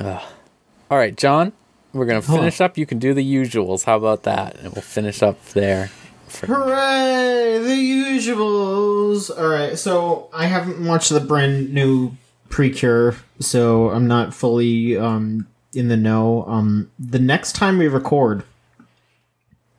[0.00, 1.52] All right, John.
[1.92, 2.38] We're gonna Huh.
[2.38, 2.76] finish up.
[2.76, 3.84] You can do the usuals.
[3.84, 4.56] How about that?
[4.56, 5.90] And we'll finish up there.
[6.26, 7.60] For- Hooray!
[7.60, 9.30] The usuals.
[9.30, 12.16] All right, so I haven't watched the brand new
[12.48, 16.44] Precure, so I'm not fully um, in the know.
[16.46, 18.44] Um, the next time we record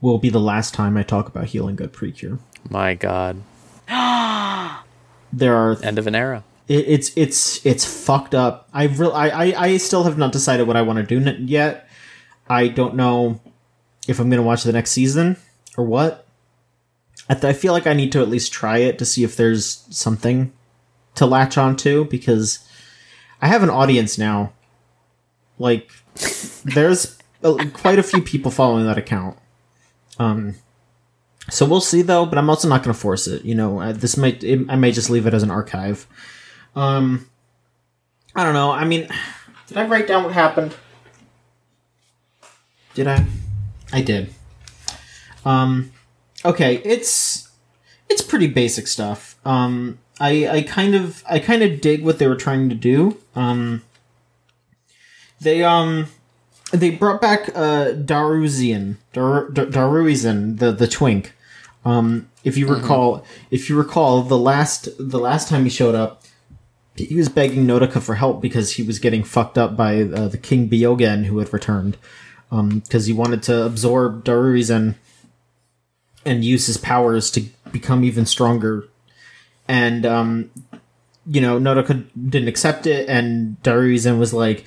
[0.02, 2.40] will be the last time I talk about Healing Good Precure.
[2.70, 3.41] My God.
[5.36, 6.44] There are End of an era.
[6.68, 8.70] it, it's it's it's fucked up.
[8.72, 11.48] I real I, I I still have not decided what I want to do n-
[11.48, 11.88] yet.
[12.48, 13.41] I don't know
[14.07, 15.38] if I'm gonna watch the next season
[15.76, 16.28] or what.
[17.28, 19.36] I, th- I feel like I need to at least try it to see if
[19.36, 20.53] there's something
[21.15, 22.60] to latch onto because
[23.41, 24.53] I have an audience now.
[25.59, 25.91] Like,
[26.63, 29.38] there's a, quite a few people following that account.
[30.19, 30.55] Um,
[31.49, 32.25] so we'll see though.
[32.25, 33.43] But I'm also not going to force it.
[33.43, 36.07] You know, uh, this might it, I may just leave it as an archive.
[36.75, 37.30] Um,
[38.35, 38.71] I don't know.
[38.71, 39.07] I mean,
[39.67, 40.75] did I write down what happened?
[42.93, 43.25] Did I?
[43.91, 44.34] I did.
[45.45, 45.91] Um,
[46.45, 47.49] okay, it's
[48.09, 49.35] it's pretty basic stuff.
[49.45, 53.17] Um, I I kind of I kind of dig what they were trying to do.
[53.35, 53.81] Um,
[55.44, 56.07] they um
[56.72, 61.34] they brought back uh Darusian Dar, Dar, Daruizen the the twink.
[61.86, 66.24] Um, if you recall, if you recall, the last the last time he showed up,
[66.95, 70.38] he was begging Nodoka for help because he was getting fucked up by uh, the
[70.38, 71.98] King Byogen who had returned.
[72.49, 74.94] Because he wanted to absorb Daruizen
[76.24, 77.41] and use his powers to
[77.72, 78.88] become even stronger.
[79.68, 80.52] And, um,
[81.26, 84.65] you know, Nodoka didn't accept it, and Daruizen was like,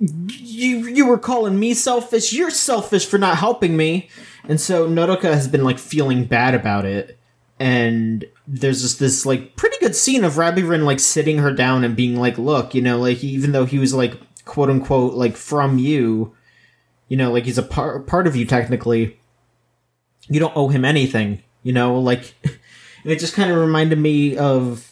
[0.00, 2.32] you you were calling me selfish.
[2.32, 4.08] You're selfish for not helping me.
[4.48, 7.18] And so Nodoka has been like feeling bad about it.
[7.58, 11.94] And there's just this like pretty good scene of Rabirin like sitting her down and
[11.94, 15.78] being like, "Look, you know, like even though he was like quote unquote like from
[15.78, 16.34] you,
[17.08, 19.20] you know, like he's a par- part of you technically,
[20.28, 24.38] you don't owe him anything, you know, like and it just kind of reminded me
[24.38, 24.89] of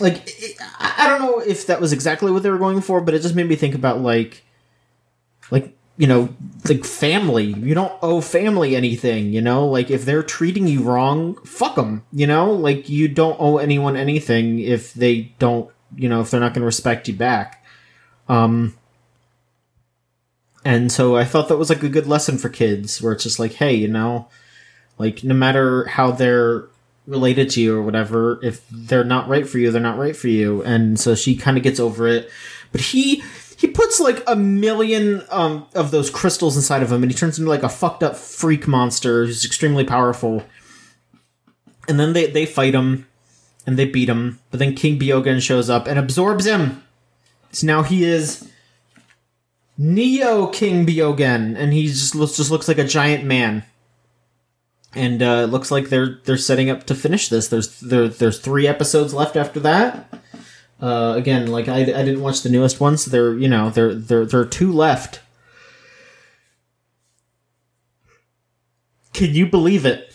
[0.00, 3.00] like it, I I don't know if that was exactly what they were going for,
[3.00, 4.44] but it just made me think about like
[5.50, 6.28] like you know
[6.68, 7.44] like family.
[7.44, 9.66] You don't owe family anything you know?
[9.66, 12.52] Like if they're treating you wrong fuck them you know?
[12.52, 16.62] Like you don't owe anyone anything if they don't you know if they're not going
[16.62, 17.64] to respect you back.
[18.28, 18.76] Um
[20.64, 23.38] and so i thought that was like a good lesson for kids where it's just
[23.38, 24.28] like hey you know?
[24.98, 26.68] Like no matter how they're
[27.06, 30.28] related to you or whatever if they're not right for you they're not right for
[30.28, 30.62] you.
[30.64, 32.30] And so she kind of gets over it.
[32.72, 33.22] But he
[33.56, 37.38] he puts like a million um, of those crystals inside of him and he turns
[37.38, 40.44] into like a fucked up freak monster who's extremely powerful.
[41.88, 43.06] And then they, they fight him
[43.66, 44.40] and they beat him.
[44.50, 46.82] But then king byogen shows up and absorbs him.
[47.52, 48.50] So now he is
[49.78, 53.62] neo king byogen and he just looks just looks like a giant man
[54.94, 57.48] and uh, it looks like they're they're setting up to finish this.
[57.48, 60.12] There's there, there's three episodes left after that.
[60.80, 63.94] Uh, again, like I, I didn't watch the newest one, so there you know there
[63.94, 65.20] there there are two left.
[69.12, 70.05] Can you believe it?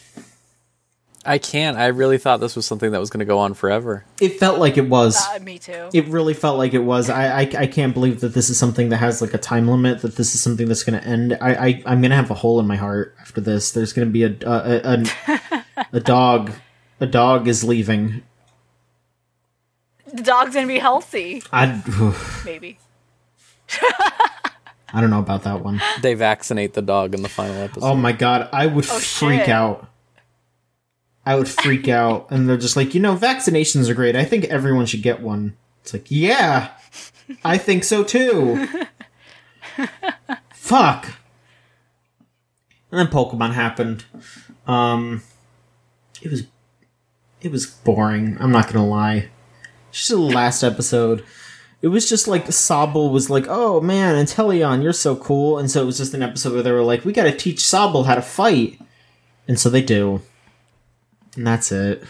[1.24, 1.78] I can't.
[1.78, 4.06] I really thought this was something that was going to go on forever.
[4.20, 5.16] It felt like it was.
[5.18, 5.90] Uh, me too.
[5.94, 7.10] It really felt like it was.
[7.10, 10.02] I, I I can't believe that this is something that has like a time limit.
[10.02, 11.38] That this is something that's going to end.
[11.40, 13.72] I, I I'm going to have a hole in my heart after this.
[13.72, 16.52] There's going to be a a, a, a, a dog.
[17.00, 18.22] A dog is leaving.
[20.14, 21.82] the dog's gonna be healthy, I
[22.46, 22.78] maybe.
[24.94, 25.82] I don't know about that one.
[26.02, 27.88] They vaccinate the dog in the final episode.
[27.88, 29.50] Oh my god, I would freak shit.
[29.50, 29.88] out.
[31.26, 32.28] I would freak out.
[32.32, 34.16] And they're just like, you know, vaccinations are great.
[34.16, 35.56] I think everyone should get one.
[35.82, 36.72] It's like, yeah,
[37.44, 38.68] I think so too.
[40.54, 41.06] Fuck.
[42.92, 44.06] And then Pokemon happened.
[44.68, 45.24] Um,
[46.22, 46.44] it was,
[47.42, 48.38] it was boring.
[48.40, 49.30] I'm not gonna lie.
[49.92, 51.24] Just the last episode.
[51.82, 55.82] It was just like Sobble was like, "Oh man, Inteleon, you're so cool," and so
[55.82, 58.14] it was just an episode where they were like, "We got to teach Sobble how
[58.14, 58.80] to fight,"
[59.48, 60.22] and so they do,
[61.36, 62.04] and that's it.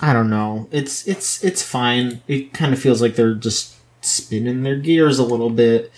[0.00, 0.68] I don't know.
[0.70, 2.22] It's it's it's fine.
[2.28, 5.92] It kind of feels like they're just spinning their gears a little bit.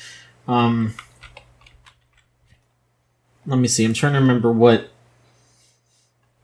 [0.49, 0.95] Um,
[3.47, 3.85] let me see.
[3.85, 4.91] I'm trying to remember what.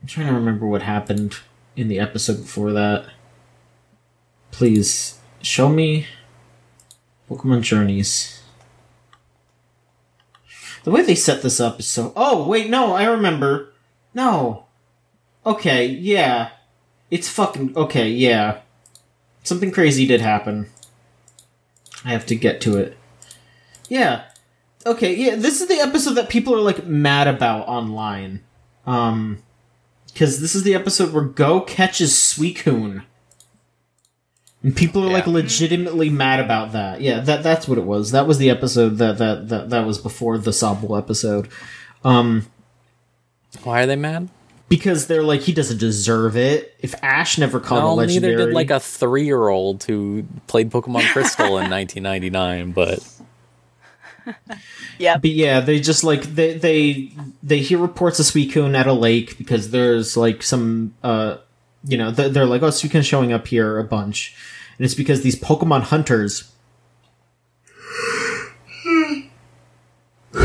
[0.01, 1.37] I'm trying to remember what happened
[1.75, 3.07] in the episode before that.
[4.51, 6.05] Please show me
[7.29, 8.41] Pokemon Journeys.
[10.83, 12.13] The way they set this up is so.
[12.15, 13.73] Oh wait, no, I remember.
[14.13, 14.66] No.
[15.47, 16.49] Okay, yeah.
[17.09, 18.09] It's fucking okay.
[18.09, 18.59] Yeah.
[19.43, 20.67] Something crazy did happen.
[22.03, 22.97] I have to get to it.
[23.87, 24.23] Yeah.
[24.85, 28.43] Okay, yeah, this is the episode that people are like mad about online.
[28.85, 29.37] Um
[30.15, 33.03] cuz this is the episode where Go catches Suicune.
[34.63, 36.99] And people are like legitimately mad about that.
[36.99, 38.11] Yeah, that that's what it was.
[38.11, 41.47] That was the episode that that that, that was before the Sobble episode.
[42.03, 42.47] Um
[43.63, 44.27] Why are they mad?
[44.69, 46.75] Because they're like he doesn't deserve it.
[46.79, 51.11] If Ash never caught a No, legendary, neither did like a three-year-old who played Pokemon
[51.11, 52.71] Crystal in 1999.
[52.71, 52.99] But
[54.99, 55.21] Yep.
[55.21, 57.11] But yeah, they just like they they
[57.43, 61.37] they hear reports of Suicune at a lake because there's like some uh
[61.83, 64.35] you know they're, they're like oh Suicune's showing up here a bunch,
[64.77, 66.51] and it's because these Pokemon hunters.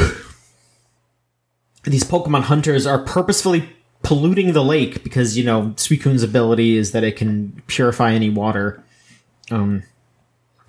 [1.84, 3.68] These Pokemon hunters are purposefully
[4.02, 8.82] polluting the lake because you know Suicune's ability is that it can purify any water.
[9.50, 9.82] Um,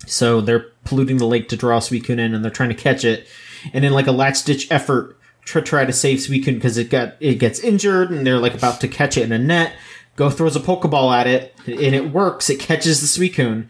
[0.06, 3.26] so they're polluting the lake to draw Suicune in, and they're trying to catch it.
[3.72, 7.14] and in like a last ditch effort to try to save Suicune because it got
[7.20, 9.72] it gets injured and they're like about to catch it in a net.
[10.16, 12.48] Go throws a Pokeball at it and it works.
[12.48, 13.68] It catches the Suicune,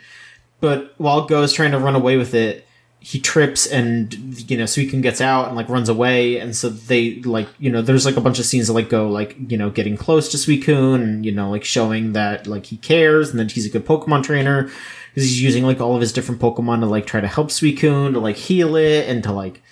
[0.61, 2.64] but while Go is trying to run away with it,
[3.05, 4.15] he trips and
[4.51, 7.83] you know Suicune gets out and like runs away, and so they like you know
[7.83, 10.39] there's like a bunch of scenes that like go like you know getting close to
[10.39, 13.85] Suicune and you know like showing that like he cares and that he's a good
[13.85, 14.71] Pokemon trainer.
[15.11, 18.15] Because he's using like all of his different Pokemon to like try to help Suicune
[18.15, 19.63] to like heal it and to like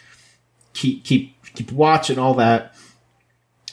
[0.75, 2.75] keep keep keep watch and all that.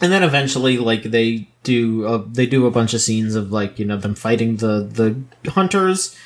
[0.01, 3.77] And then eventually, like they do, uh, they do a bunch of scenes of like
[3.77, 4.89] you know them fighting the
[5.43, 6.17] the hunters,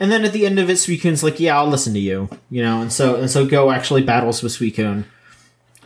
[0.00, 2.62] and then at the end of it, Suicune's like, "Yeah, I'll listen to you," you
[2.62, 5.04] know, and so and so Go actually battles with Suicune.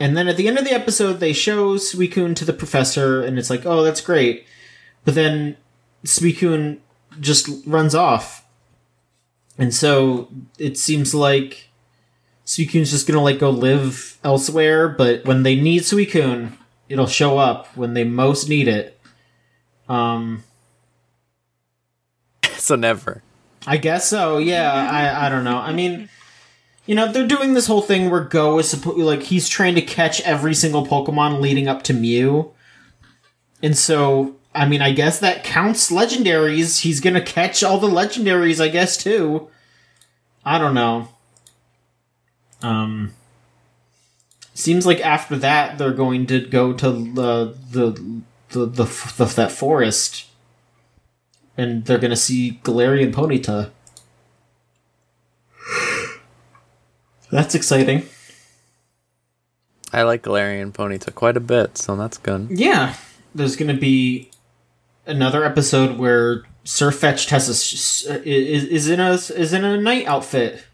[0.01, 3.39] And then at the end of the episode, they show Suicune to the professor, and
[3.39, 4.47] it's like, "Oh, that's great,"
[5.05, 5.57] but then
[6.05, 6.79] Suicune
[7.21, 8.45] just runs off,
[9.59, 10.29] and so
[10.59, 11.71] it seems like
[12.45, 16.53] Suicune's just gonna like go live elsewhere, but when they need Suicune,
[16.89, 19.01] it'll show up when they most need it.
[19.89, 20.45] Um,
[22.57, 23.23] so never.
[23.67, 24.39] I guess so.
[24.39, 25.59] Yeah, I I don't know.
[25.59, 26.09] I mean,
[26.87, 29.83] you know, they're doing this whole thing where Go is supposed like he's trying to
[29.83, 32.53] catch every single Pokemon leading up to Mew,
[33.63, 36.81] and so I mean, I guess that counts legendaries.
[36.81, 39.49] He's gonna catch all the legendaries, I guess too.
[40.45, 41.09] I don't know.
[42.63, 43.13] Um,
[44.55, 48.17] seems like after that they're going to go to the the
[48.51, 48.85] the, the,
[49.17, 50.27] the that forest,
[51.57, 53.71] and they're gonna see Galarian Ponyta.
[57.31, 58.07] That's exciting.
[59.93, 62.49] I like Galarian Ponyta quite a bit, so that's good.
[62.51, 62.95] Yeah,
[63.35, 64.31] there's gonna be
[65.07, 67.49] another episode where Sirfetch'd has
[68.07, 70.65] a is is in a is in a night outfit.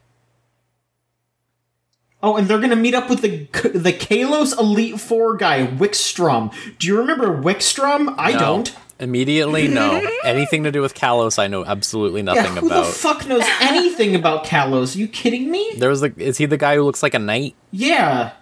[2.22, 3.46] Oh, and they're gonna meet up with the
[3.76, 6.52] the Kalos Elite Four guy, Wikstrom.
[6.78, 8.14] Do you remember Wikstrom?
[8.18, 8.38] I No.
[8.38, 8.76] don't.
[9.00, 10.04] Immediately, no.
[10.24, 12.86] Anything to do with Kalos, I know absolutely Yeah, nothing who about.
[12.86, 14.96] Who the fuck knows anything about Kalos?
[14.96, 15.74] Are you kidding me?
[15.78, 17.54] there was like, is he the guy who looks like a knight?
[17.70, 18.32] Yeah.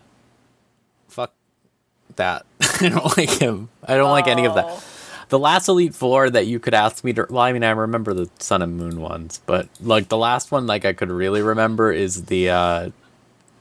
[1.08, 1.34] Fuck
[2.16, 2.46] that.
[2.80, 3.68] I don't like him.
[3.84, 4.64] I don't like any of that.
[4.68, 4.82] Oh.
[5.28, 7.26] The last Elite Four that you could ask me to.
[7.28, 10.66] Well, I mean, I remember the Sun and Moon ones, but like the last one,
[10.68, 12.90] like I could really remember is the uh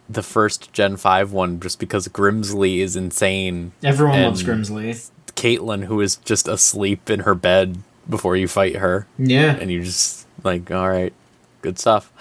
[0.07, 3.72] the first Gen Five one, just because Grimsley is insane.
[3.84, 5.09] Everyone loves Grimsley.
[5.36, 7.78] Caitlin, who is just asleep in her bed
[8.10, 9.56] before you fight her, Yeah.
[9.60, 11.14] and you just like, all right,
[11.62, 12.12] good stuff.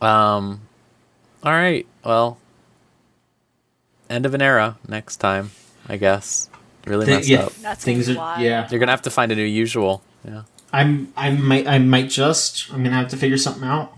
[0.00, 0.60] Um,
[1.42, 2.38] all right, well,
[4.08, 5.50] end of an era next time,
[5.88, 6.48] I guess.
[6.86, 7.40] Really Th- messed yeah.
[7.44, 7.52] up.
[7.54, 8.40] That's Things are wild.
[8.40, 8.68] yeah.
[8.70, 10.02] You're gonna have to find a new usual.
[10.24, 10.42] Yeah,
[10.72, 13.92] I'm I might I might just I'm gonna have to figure something out.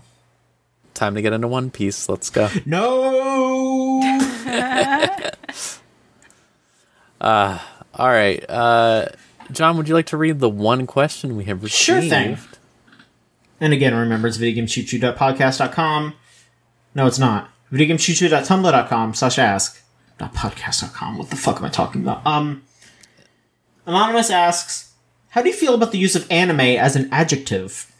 [0.93, 2.09] time to get into One Piece.
[2.09, 2.49] Let's go.
[2.65, 4.01] No.
[7.21, 9.07] All right, uh,
[9.51, 11.77] John, would you like to read the one question we have received?
[11.83, 12.37] Sure thing.
[13.59, 16.13] and again, remember it's videogameshootyou.podcast.com.
[16.95, 17.49] No, it's not.
[17.71, 19.81] videogameshootyou.tumblr.com slash ask.
[20.19, 21.17] Not podcast.com.
[21.17, 22.25] What the fuck am I talking about?
[22.25, 22.63] Um,
[23.85, 24.93] Anonymous asks,
[25.29, 27.90] how do you feel about the use of anime as an adjective?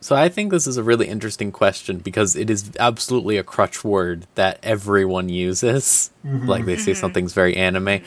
[0.00, 3.84] So I think this is a really interesting question because it is absolutely a crutch
[3.84, 6.10] word that everyone uses.
[6.24, 6.46] Mm-hmm.
[6.46, 7.00] Like they say mm-hmm.
[7.00, 8.00] something's very anime.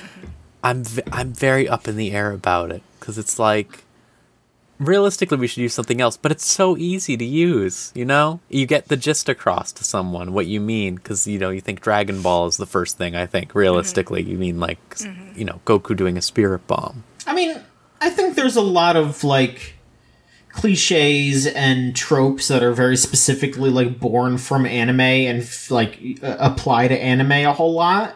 [0.63, 3.83] I'm v- I'm very up in the air about it because it's like
[4.79, 7.91] realistically we should use something else, but it's so easy to use.
[7.93, 11.49] You know, you get the gist across to someone what you mean because you know
[11.49, 13.53] you think Dragon Ball is the first thing I think.
[13.53, 14.31] Realistically, mm-hmm.
[14.31, 17.03] you mean like s- you know Goku doing a spirit bomb.
[17.27, 17.59] I mean,
[18.01, 19.72] I think there's a lot of like
[20.53, 26.37] cliches and tropes that are very specifically like born from anime and f- like uh,
[26.39, 28.15] apply to anime a whole lot.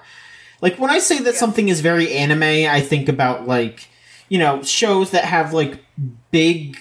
[0.61, 3.89] Like when I say that something is very anime, I think about like
[4.29, 5.83] you know shows that have like
[6.31, 6.77] big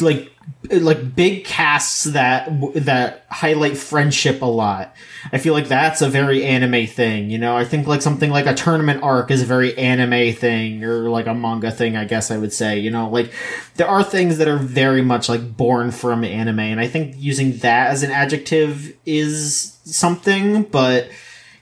[0.00, 0.32] like
[0.70, 4.94] like big casts that that highlight friendship a lot.
[5.32, 7.56] I feel like that's a very anime thing, you know.
[7.56, 11.26] I think like something like a tournament arc is a very anime thing or like
[11.26, 13.32] a manga thing, I guess I would say, you know, like
[13.76, 17.58] there are things that are very much like born from anime and I think using
[17.58, 21.08] that as an adjective is something, but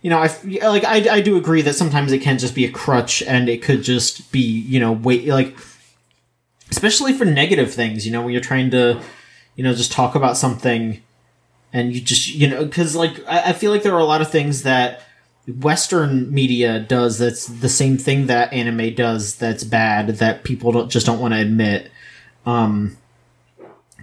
[0.02, 0.28] you know, I
[0.66, 3.62] like I, I do agree that sometimes it can just be a crutch and it
[3.62, 5.56] could just be, you know, wait like
[6.72, 9.00] especially for negative things, you know, when you're trying to,
[9.56, 11.00] you know, just talk about something
[11.72, 14.22] and you just, you know, because like I, I feel like there are a lot
[14.22, 15.02] of things that
[15.46, 20.90] Western media does that's the same thing that anime does that's bad that people don't
[20.90, 21.90] just don't want to admit.
[22.46, 22.96] Um,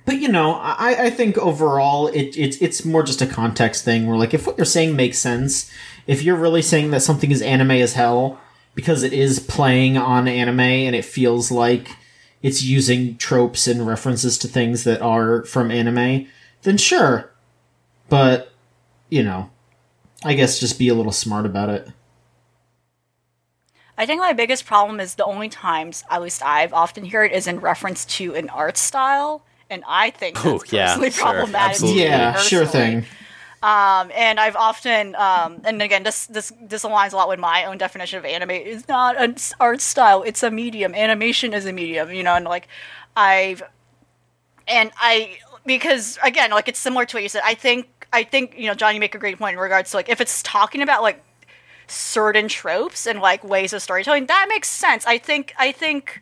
[0.06, 4.08] But you know, I, I think overall it, it's it's more just a context thing.
[4.08, 5.72] Where like if what you're saying makes sense,
[6.08, 8.40] if you're really saying that something is anime as hell
[8.76, 11.96] because it is playing on anime and it feels like
[12.41, 16.28] it's using tropes and references to things that are from anime,
[16.64, 17.32] then sure.
[18.07, 18.52] But
[19.10, 19.49] you know,
[20.24, 21.90] I guess just be a little smart about it.
[23.98, 27.36] I think my biggest problem is the only times, at least I've often heard, it,
[27.36, 31.11] is in reference to an art style, and I think oh, that's Oh, yeah, personally
[31.11, 31.70] sure, problematic.
[31.72, 32.02] absolutely.
[32.03, 33.06] Yeah, sure thing.
[33.61, 37.65] Um, and I've often, um, and again, this this this aligns a lot with my
[37.65, 38.52] own definition of anime.
[38.52, 40.95] It's not an art style; it's a medium.
[40.95, 42.36] Animation is a medium, you know.
[42.36, 42.69] And like,
[43.18, 43.61] I've,
[44.68, 47.41] and I because again, like it's similar to what you said.
[47.44, 49.98] I think I think you know, John, you make a great point in regards to
[49.98, 51.23] like if it's talking about like
[51.88, 55.06] certain tropes and like ways of storytelling, that makes sense.
[55.06, 56.22] I think I think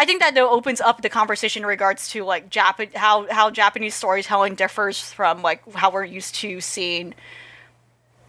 [0.00, 3.50] I think that though opens up the conversation in regards to like Jap- how how
[3.50, 7.14] Japanese storytelling differs from like how we're used to seeing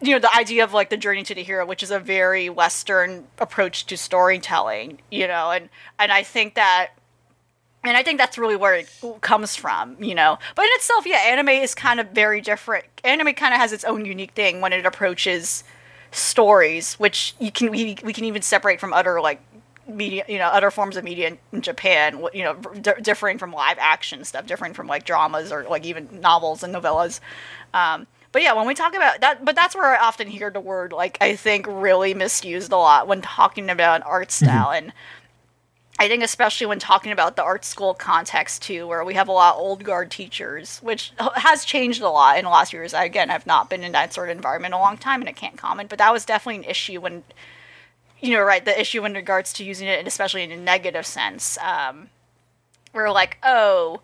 [0.01, 2.49] you know the idea of like the journey to the hero which is a very
[2.49, 6.89] western approach to storytelling you know and and i think that
[7.85, 8.89] and i think that's really where it
[9.21, 10.37] comes from you know.
[10.55, 12.83] But in itself yeah anime is kind of very different.
[13.05, 15.63] Anime kind of has its own unique thing when it approaches
[16.11, 19.39] stories which you can we, we can even separate from other like
[19.95, 23.77] media you know other forms of media in, japan you know d- differing from live
[23.79, 27.19] action stuff differing from like dramas or like even novels and novellas
[27.73, 30.59] um, but yeah when we talk about that but that's where i often hear the
[30.59, 34.93] word like i think really misused a lot when talking about art style and
[36.01, 39.31] I think especially when talking about the art school context too, where we have a
[39.31, 42.95] lot of old guard teachers, which has changed a lot in the last years.
[42.95, 45.33] I, again, I've not been in that sort of environment a long time, and I
[45.33, 45.89] can't comment.
[45.89, 47.23] But that was definitely an issue when,
[48.21, 51.05] you know, right, the issue in regards to using it, and especially in a negative
[51.05, 51.57] sense.
[51.57, 52.09] Um,
[52.93, 54.01] we're like, oh,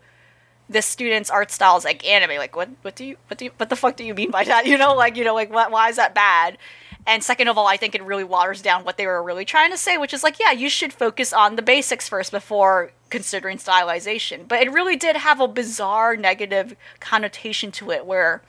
[0.68, 2.36] this student's art style is like anime.
[2.36, 2.68] Like, what?
[2.82, 3.16] What do you?
[3.28, 3.52] What do you?
[3.56, 4.66] What the fuck do you mean by that?
[4.68, 5.70] You know, like, you know, like, what?
[5.70, 6.58] Why is that bad?
[7.06, 9.70] And second of all, I think it really waters down what they were really trying
[9.70, 13.56] to say, which is like, yeah, you should focus on the basics first before considering
[13.56, 14.46] stylization.
[14.46, 18.42] But it really did have a bizarre negative connotation to it where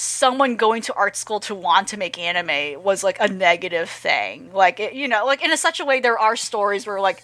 [0.00, 4.50] someone going to art school to want to make anime was like a negative thing.
[4.52, 7.22] Like, it, you know, like in a, such a way, there are stories where like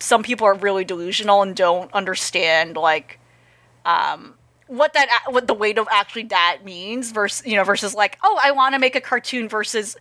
[0.00, 3.20] some people are really delusional and don't understand like
[3.84, 4.34] um,
[4.66, 8.38] what that what the weight of actually that means versus you know versus like oh
[8.42, 9.96] I want to make a cartoon versus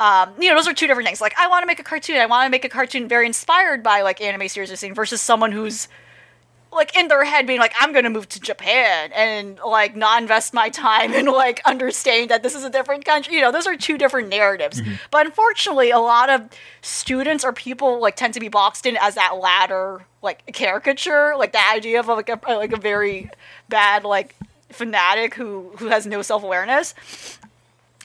[0.00, 2.16] um, you know those are two different things like I want to make a cartoon
[2.16, 5.20] I want to make a cartoon very inspired by like anime series or something versus
[5.20, 5.88] someone who's
[6.72, 10.52] like in their head being like I'm gonna move to Japan and like not invest
[10.52, 13.34] my time and like understand that this is a different country.
[13.34, 14.80] You know, those are two different narratives.
[15.10, 16.48] But unfortunately, a lot of
[16.82, 21.52] students or people like tend to be boxed in as that latter like caricature, like
[21.52, 23.30] the idea of like a like a very
[23.68, 24.34] bad like
[24.70, 26.94] fanatic who who has no self awareness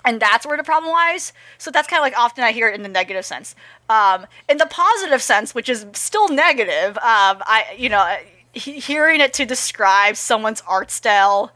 [0.05, 1.33] and that's where the problem lies.
[1.57, 3.55] So that's kind of like often I hear it in the negative sense.
[3.89, 8.17] Um, in the positive sense, which is still negative, um, I you know
[8.53, 11.51] hearing it to describe someone's art style,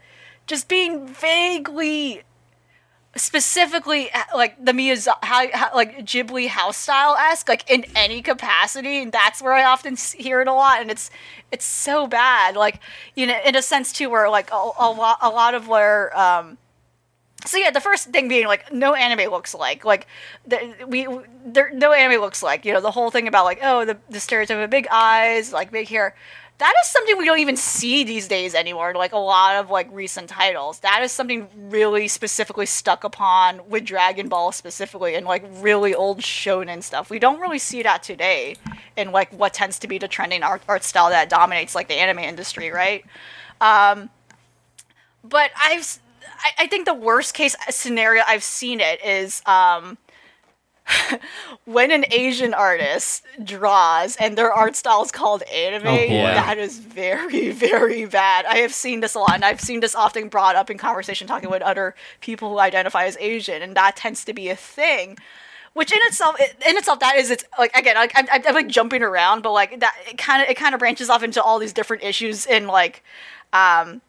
[0.46, 2.22] just being vaguely,
[3.16, 8.20] specifically uh, like the Miyazaki, how, how, like Ghibli house style esque, like in any
[8.20, 11.10] capacity, and that's where I often hear it a lot, and it's
[11.52, 12.56] it's so bad.
[12.56, 12.80] Like
[13.14, 16.16] you know, in a sense too, where like a, a lot a lot of where.
[16.18, 16.58] Um,
[17.46, 20.08] so yeah, the first thing being like no anime looks like like
[20.44, 21.06] the, we
[21.46, 24.18] there no anime looks like you know the whole thing about like oh the the
[24.18, 26.16] stereotype of big eyes like big hair
[26.58, 29.88] that is something we don't even see these days anymore like a lot of like
[29.92, 30.80] recent titles.
[30.80, 36.18] That is something really specifically stuck upon with Dragon Ball specifically and like really old
[36.18, 37.10] shonen stuff.
[37.10, 38.56] We don't really see that today
[38.96, 41.94] in like what tends to be the trending art, art style that dominates like the
[41.94, 43.04] anime industry right?
[43.60, 44.10] Um
[45.22, 46.00] but I've
[46.58, 49.96] I think the worst case scenario I've seen it is um
[51.64, 56.78] when an Asian artist draws and their art style is called anime, Oh, that is
[56.78, 58.46] very, very bad.
[58.46, 61.26] I have seen this a lot, and I've seen this often brought up in conversation
[61.26, 65.18] talking with other people who identify as Asian, and that tends to be a thing.
[65.74, 68.68] Which in itself, in itself, that is it's like again, like I'm, I'm, I'm like
[68.68, 71.58] jumping around, but like that, it kind of it kind of branches off into all
[71.58, 73.04] these different issues in like,
[73.52, 74.00] um,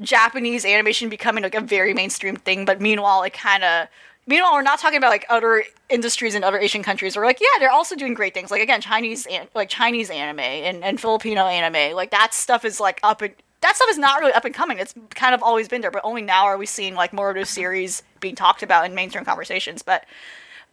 [0.00, 3.88] Japanese animation becoming like a very mainstream thing, but meanwhile, it kind of
[4.26, 7.16] meanwhile we're not talking about like other industries in other Asian countries.
[7.16, 8.50] We're like, yeah, they're also doing great things.
[8.50, 12.80] Like again, Chinese an- like Chinese anime and, and Filipino anime, like that stuff is
[12.80, 14.78] like up and that stuff is not really up and coming.
[14.78, 17.36] It's kind of always been there, but only now are we seeing like more of
[17.36, 19.82] those series being talked about in mainstream conversations.
[19.82, 20.04] But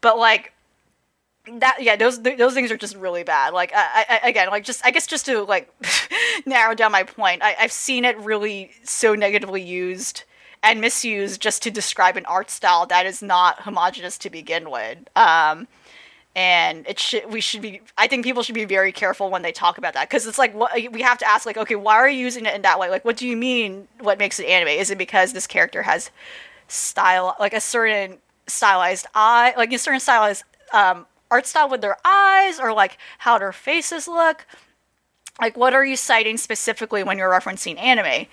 [0.01, 0.53] but like
[1.59, 4.63] that yeah those th- those things are just really bad like I, I again like
[4.63, 5.69] just i guess just to like
[6.45, 7.41] narrow down my point.
[7.41, 10.23] I, I've seen it really so negatively used
[10.63, 14.97] and misused just to describe an art style that is not homogenous to begin with.
[15.15, 15.67] Um,
[16.35, 19.51] and it should we should be i think people should be very careful when they
[19.51, 22.09] talk about that because it's like what we have to ask like okay why are
[22.09, 22.89] you using it in that way?
[22.89, 24.69] Like what do you mean what makes it anime?
[24.69, 26.09] Is it because this character has
[26.67, 28.17] style like a certain
[28.47, 33.37] stylized eye like a certain stylized um, art style with their eyes or like how
[33.37, 34.47] their faces look
[35.41, 38.27] like what are you citing specifically when you're referencing anime?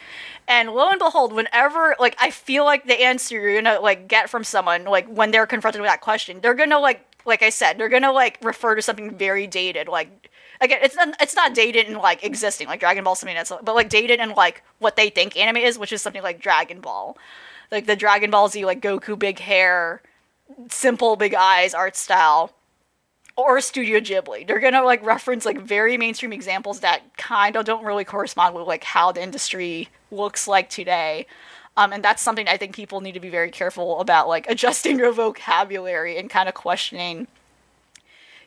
[0.49, 4.29] And lo and behold whenever like i feel like the answer you're gonna like get
[4.29, 7.79] from someone like when they're confronted with that question they're gonna like like I said,
[7.79, 11.87] they're gonna like refer to something very dated, like again, it's not, it's not dated
[11.87, 15.11] in like existing, like Dragon Ball something that's, but like dated in like what they
[15.11, 17.17] think anime is, which is something like Dragon Ball,
[17.71, 20.03] like the Dragon Ball Z, like Goku big hair,
[20.69, 22.53] simple big eyes art style,
[23.41, 24.47] or Studio Ghibli.
[24.47, 28.67] They're gonna like reference like very mainstream examples that kind of don't really correspond with
[28.67, 31.27] like how the industry looks like today.
[31.77, 34.99] Um, and that's something I think people need to be very careful about, like adjusting
[34.99, 37.27] your vocabulary and kind of questioning,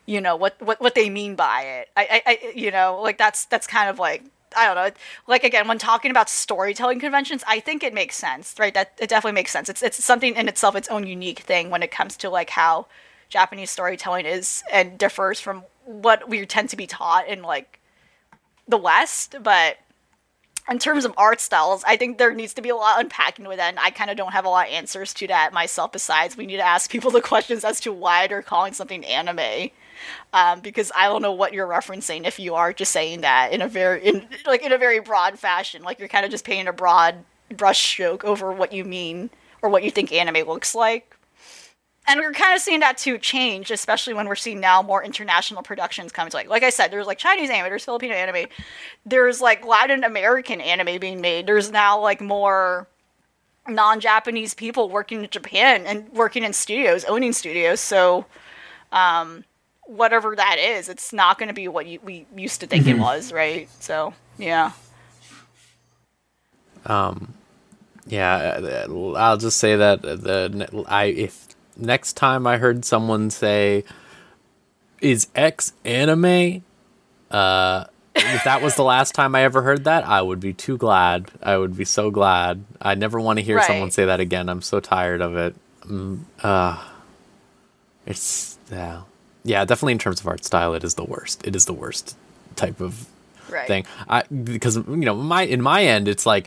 [0.06, 1.88] you know, what, what, what they mean by it.
[1.96, 4.22] I, I, I, you know, like that's, that's kind of like,
[4.56, 4.90] I don't know.
[5.26, 8.72] Like again, when talking about storytelling conventions, I think it makes sense, right?
[8.72, 9.68] That it definitely makes sense.
[9.68, 12.86] It's, it's something in itself, its own unique thing when it comes to like how
[13.28, 17.80] Japanese storytelling is and differs from what we tend to be taught in like
[18.66, 19.78] the West, but
[20.70, 23.58] in terms of art styles, I think there needs to be a lot unpacking with
[23.58, 25.92] that, and I kind of don't have a lot of answers to that myself.
[25.92, 29.70] Besides, we need to ask people the questions as to why they're calling something anime,
[30.32, 33.60] um, because I don't know what you're referencing if you are just saying that in
[33.60, 36.68] a very, in, like in a very broad fashion, like you're kind of just painting
[36.68, 37.16] a broad
[37.54, 39.28] brush stroke over what you mean
[39.60, 41.13] or what you think anime looks like
[42.06, 45.62] and we're kind of seeing that too change, especially when we're seeing now more international
[45.62, 48.46] productions coming to like like I said, there's like Chinese anime, there's Filipino anime,
[49.06, 51.46] there's like Latin American anime being made.
[51.46, 52.86] There's now like more
[53.66, 57.80] non-Japanese people working in Japan and working in studios, owning studios.
[57.80, 58.26] So
[58.92, 59.44] um
[59.86, 62.98] whatever that is, it's not going to be what you, we used to think mm-hmm.
[62.98, 63.68] it was, right?
[63.80, 64.72] So, yeah.
[66.86, 67.34] Um
[68.06, 68.86] yeah,
[69.16, 71.43] I'll just say that the I if
[71.76, 73.84] next time I heard someone say,
[75.00, 76.62] "Is X anime?"
[77.30, 77.84] Uh,
[78.14, 81.30] if that was the last time I ever heard that, I would be too glad.
[81.42, 82.64] I would be so glad.
[82.80, 83.66] I never want to hear right.
[83.66, 84.48] someone say that again.
[84.48, 85.54] I'm so tired of it.
[85.84, 86.82] Um, uh,
[88.06, 89.02] it's yeah,
[89.42, 89.64] yeah.
[89.64, 91.46] Definitely in terms of art style, it is the worst.
[91.46, 92.16] It is the worst
[92.56, 93.08] type of
[93.48, 93.66] right.
[93.66, 93.86] thing.
[94.08, 96.46] I because you know my in my end, it's like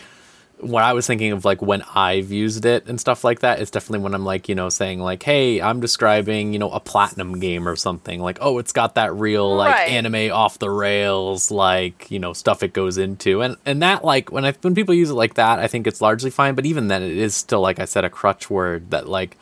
[0.60, 3.70] what I was thinking of like when I've used it and stuff like that, it's
[3.70, 7.40] definitely when I'm like, you know, saying like, hey, I'm describing, you know, a platinum
[7.40, 8.20] game or something.
[8.20, 9.90] Like, oh, it's got that real like right.
[9.90, 13.42] anime off the rails, like, you know, stuff it goes into.
[13.42, 16.02] And and that like when I when people use it like that, I think it's
[16.02, 16.56] largely fine.
[16.56, 19.38] But even then it is still, like I said, a crutch word that like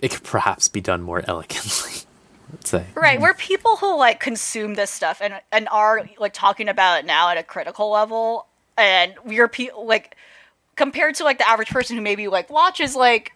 [0.00, 2.02] it could perhaps be done more elegantly.
[2.52, 2.86] Let's say.
[2.94, 3.22] Right, mm.
[3.22, 7.28] where people who like consume this stuff and and are like talking about it now
[7.28, 8.46] at a critical level
[8.76, 10.16] and we're like
[10.76, 13.32] compared to like the average person who maybe like watches like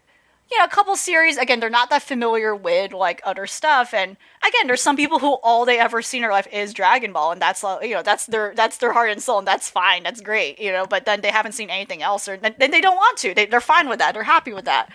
[0.51, 3.95] you know a couple series again they're not that familiar with like other stuff.
[3.95, 7.13] And again there's some people who all they ever see in their life is dragon
[7.13, 10.03] ball and that's you know that's their that's their heart and soul and that's fine
[10.03, 12.97] that's great you know but then they haven't seen anything else or then they don't
[12.97, 13.35] want to.
[13.35, 14.15] They, they're fine with that.
[14.15, 14.91] They're happy with that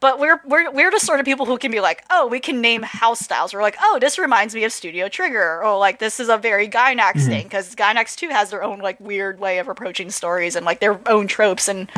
[0.00, 2.60] but we're we're we're the sort of people who can be like, oh, we can
[2.60, 3.54] name house styles.
[3.54, 6.68] We're like, oh, this reminds me of Studio Trigger, or like this is a very
[6.68, 7.28] Gainax mm-hmm.
[7.28, 10.80] thing because Gainax too has their own like weird way of approaching stories and like
[10.80, 11.90] their own tropes and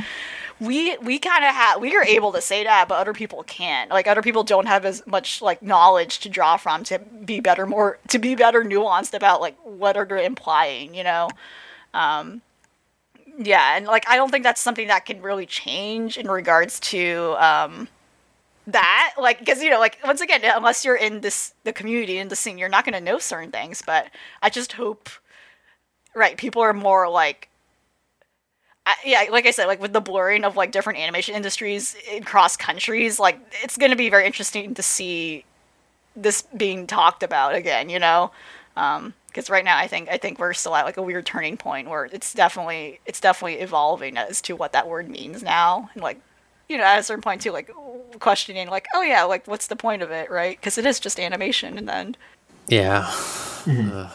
[0.60, 3.90] we we kind of have we are able to say that but other people can't
[3.90, 7.64] like other people don't have as much like knowledge to draw from to be better
[7.64, 11.28] more to be better nuanced about like what are they implying you know
[11.94, 12.42] um
[13.38, 17.34] yeah and like i don't think that's something that can really change in regards to
[17.38, 17.88] um
[18.66, 22.28] that like because you know like once again unless you're in this the community in
[22.28, 24.08] the scene you're not going to know certain things but
[24.42, 25.08] i just hope
[26.14, 27.48] right people are more like
[28.84, 32.56] I, yeah like i said like with the blurring of like different animation industries across
[32.56, 35.44] countries like it's going to be very interesting to see
[36.16, 38.32] this being talked about again you know?
[38.76, 41.56] Um because right now I think I think we're still at like a weird turning
[41.56, 45.90] point where it's definitely it's definitely evolving as to what that word means now.
[45.94, 46.20] And like
[46.68, 47.70] you know at a certain point too like
[48.18, 50.30] questioning like oh yeah like what's the point of it?
[50.30, 50.58] Right?
[50.58, 52.18] Because it is just animation in the end.
[52.66, 53.04] Yeah.
[53.04, 53.96] Mm-hmm.
[53.96, 54.10] uh,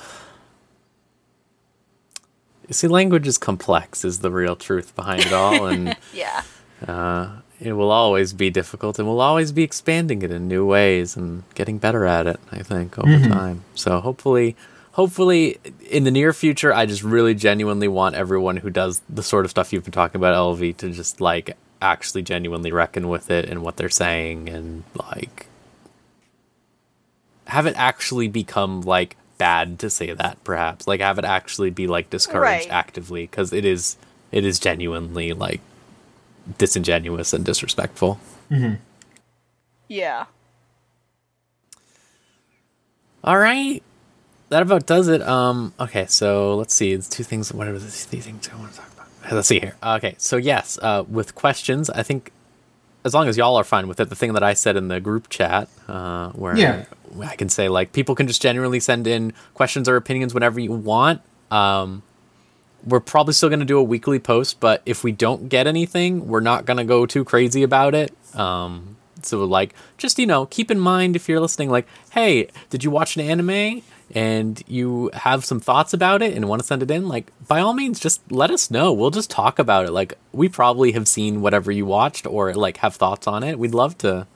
[2.68, 6.44] you see language is complex is the real truth behind it all and yeah.
[6.88, 7.30] uh,
[7.60, 11.44] it will always be difficult and we'll always be expanding it in new ways and
[11.56, 13.31] getting better at it i think over mm-hmm.
[13.31, 13.64] time.
[13.76, 14.56] So hopefully
[14.94, 15.57] hopefully
[15.90, 19.52] in the near future, I just really genuinely want everyone who does the sort of
[19.52, 23.61] stuff you've been talking about LV to just like actually genuinely reckon with it and
[23.61, 25.48] what they're saying and like
[27.48, 31.86] have it actually become like bad to say that perhaps like have it actually be
[31.88, 32.72] like discouraged Right.
[32.72, 33.98] actively because it is
[34.32, 35.60] it is genuinely like
[36.57, 38.18] disingenuous and disrespectful
[38.49, 38.76] mm-hmm.
[39.90, 40.26] Yeah.
[43.26, 43.84] all right
[44.54, 45.22] that about does it.
[45.22, 46.92] Um okay so let's see.
[46.94, 49.32] It's two things what are these things i want to talk about.
[49.34, 49.76] Let's see here.
[49.84, 52.32] Okay so yes uh with questions i think
[53.06, 55.00] as long as y'all are fine with it the thing that i said in the
[55.00, 56.86] group chat uh where Yeah.
[57.34, 60.72] i can say like people can just generally send in questions or opinions whenever you
[60.74, 61.22] want.
[61.52, 62.04] Um
[62.86, 66.28] we're probably still going to do a weekly post but if we don't get anything
[66.28, 68.12] we're not going to go too crazy about it.
[68.36, 72.84] Um so like just you know keep in mind if you're listening like hey did
[72.84, 73.82] you watch an anime
[74.16, 77.08] and you have some thoughts about it and want to send it in?
[77.08, 78.94] Like by all means just let us know.
[78.94, 79.91] We'll just talk about it.
[79.91, 83.58] Like we probably have seen whatever you watched or like have thoughts on it.
[83.58, 84.28] We'd love to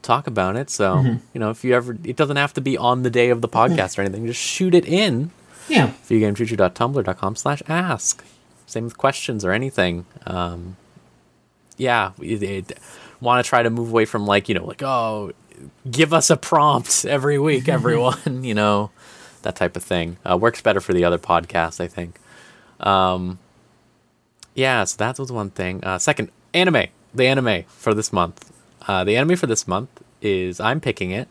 [0.00, 0.70] talk about it.
[0.70, 3.40] So you know if you ever it doesn't have to be on the day of
[3.42, 4.26] the podcast or anything.
[4.26, 5.32] Just shoot it in
[5.68, 5.92] Yeah.
[6.08, 8.24] videogamefuture.tumblr.com slash ask.
[8.66, 10.06] Same with questions or anything.
[10.26, 10.76] Um,
[11.76, 12.12] yeah,
[13.20, 15.32] want to try to move away from like, you know, like, oh,
[15.90, 18.90] give us a prompt every week, everyone, you know,
[19.42, 20.16] that type of thing.
[20.28, 22.18] Uh, works better for the other podcast I think.
[22.80, 23.38] Um,
[24.54, 25.82] yeah, so that was one thing.
[25.84, 26.86] Uh, second, anime.
[27.14, 28.52] The anime for this month.
[28.86, 31.28] Uh, the anime for this month is I'm picking it,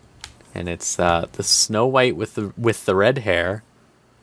[0.53, 3.63] and it's uh, the Snow White with the with the red hair.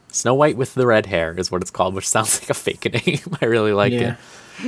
[0.08, 2.92] Snow White with the red hair is what it's called, which sounds like a fake
[3.06, 3.20] name.
[3.40, 4.12] I really like Yeah.
[4.12, 4.16] it.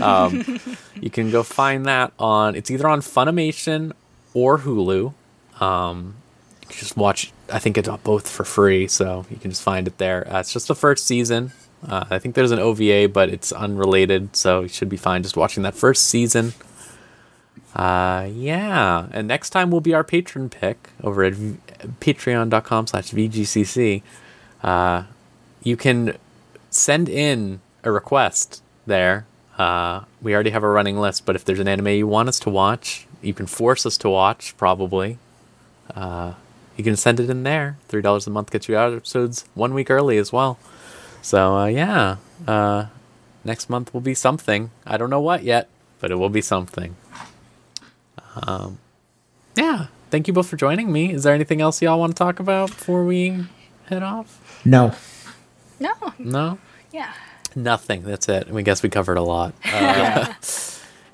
[0.02, 0.60] Um,
[1.00, 2.54] you can go find that on.
[2.56, 3.92] It's either on Funimation
[4.32, 5.12] or Hulu.
[5.60, 6.14] Um,
[6.62, 7.32] you can just watch.
[7.52, 10.26] I think it's both for free, so you can just find it there.
[10.32, 11.52] Uh, it's just the first season.
[11.86, 15.36] Uh, I think there's an OVA, but it's unrelated, so you should be fine just
[15.36, 16.54] watching that first season.
[17.74, 21.56] Uh, yeah, and next time will be our patron pick over at v-
[22.00, 24.02] patreon.com slash vgcc.
[24.62, 25.02] Uh,
[25.62, 26.16] you can
[26.70, 29.26] send in a request there.
[29.58, 32.40] Uh, we already have a running list, but if there's an anime you want us
[32.40, 35.18] to watch, you can force us to watch, probably.
[35.94, 36.34] Uh,
[36.76, 37.78] you can send it in there.
[37.88, 40.58] $3 a month gets you out episodes one week early as well.
[41.22, 42.16] So, uh, yeah.
[42.46, 42.86] Uh,
[43.44, 44.70] next month will be something.
[44.86, 45.68] I don't know what yet,
[46.00, 46.96] but it will be something.
[48.46, 48.78] Um,
[49.54, 49.86] yeah.
[50.10, 51.12] Thank you both for joining me.
[51.12, 53.46] Is there anything else y'all want to talk about before we
[53.86, 54.60] head off?
[54.64, 54.94] No.
[55.78, 55.92] No.
[56.18, 56.58] No?
[56.92, 57.12] Yeah.
[57.55, 58.03] Nothing.
[58.03, 58.49] That's it.
[58.49, 59.53] We guess we covered a lot.
[59.65, 60.33] Uh,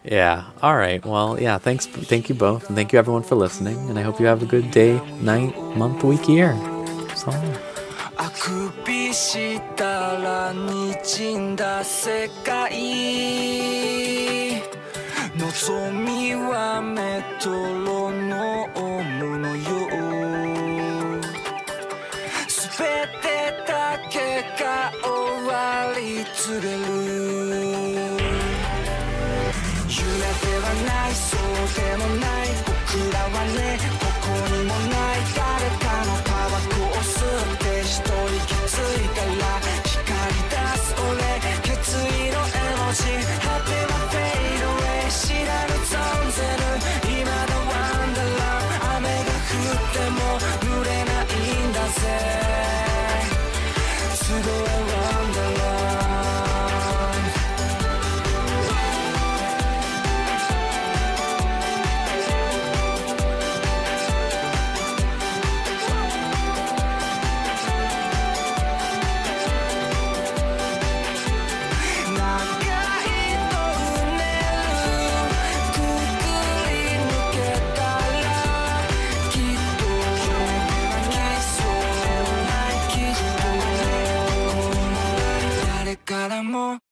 [0.04, 0.46] yeah.
[0.62, 1.04] All right.
[1.06, 1.58] Well, yeah.
[1.58, 1.86] Thanks.
[1.86, 3.90] Thank you both, and thank you everyone for listening.
[3.90, 6.54] And I hope you have a good day, night, month, week, year.
[7.16, 7.32] So.
[8.18, 12.72] あくびしたら滲んだ世界
[15.38, 19.64] 望みはメトロノームのよ
[21.20, 21.22] う
[22.48, 22.88] 全
[23.22, 26.19] てだけが終わり
[26.51, 26.79] 告げる
[29.89, 31.39] 夢ではないそう
[31.77, 32.51] でもない。
[32.67, 32.75] 僕
[33.13, 35.19] らはねここにもない。
[35.37, 35.41] 誰
[35.79, 35.80] か
[86.43, 86.90] More.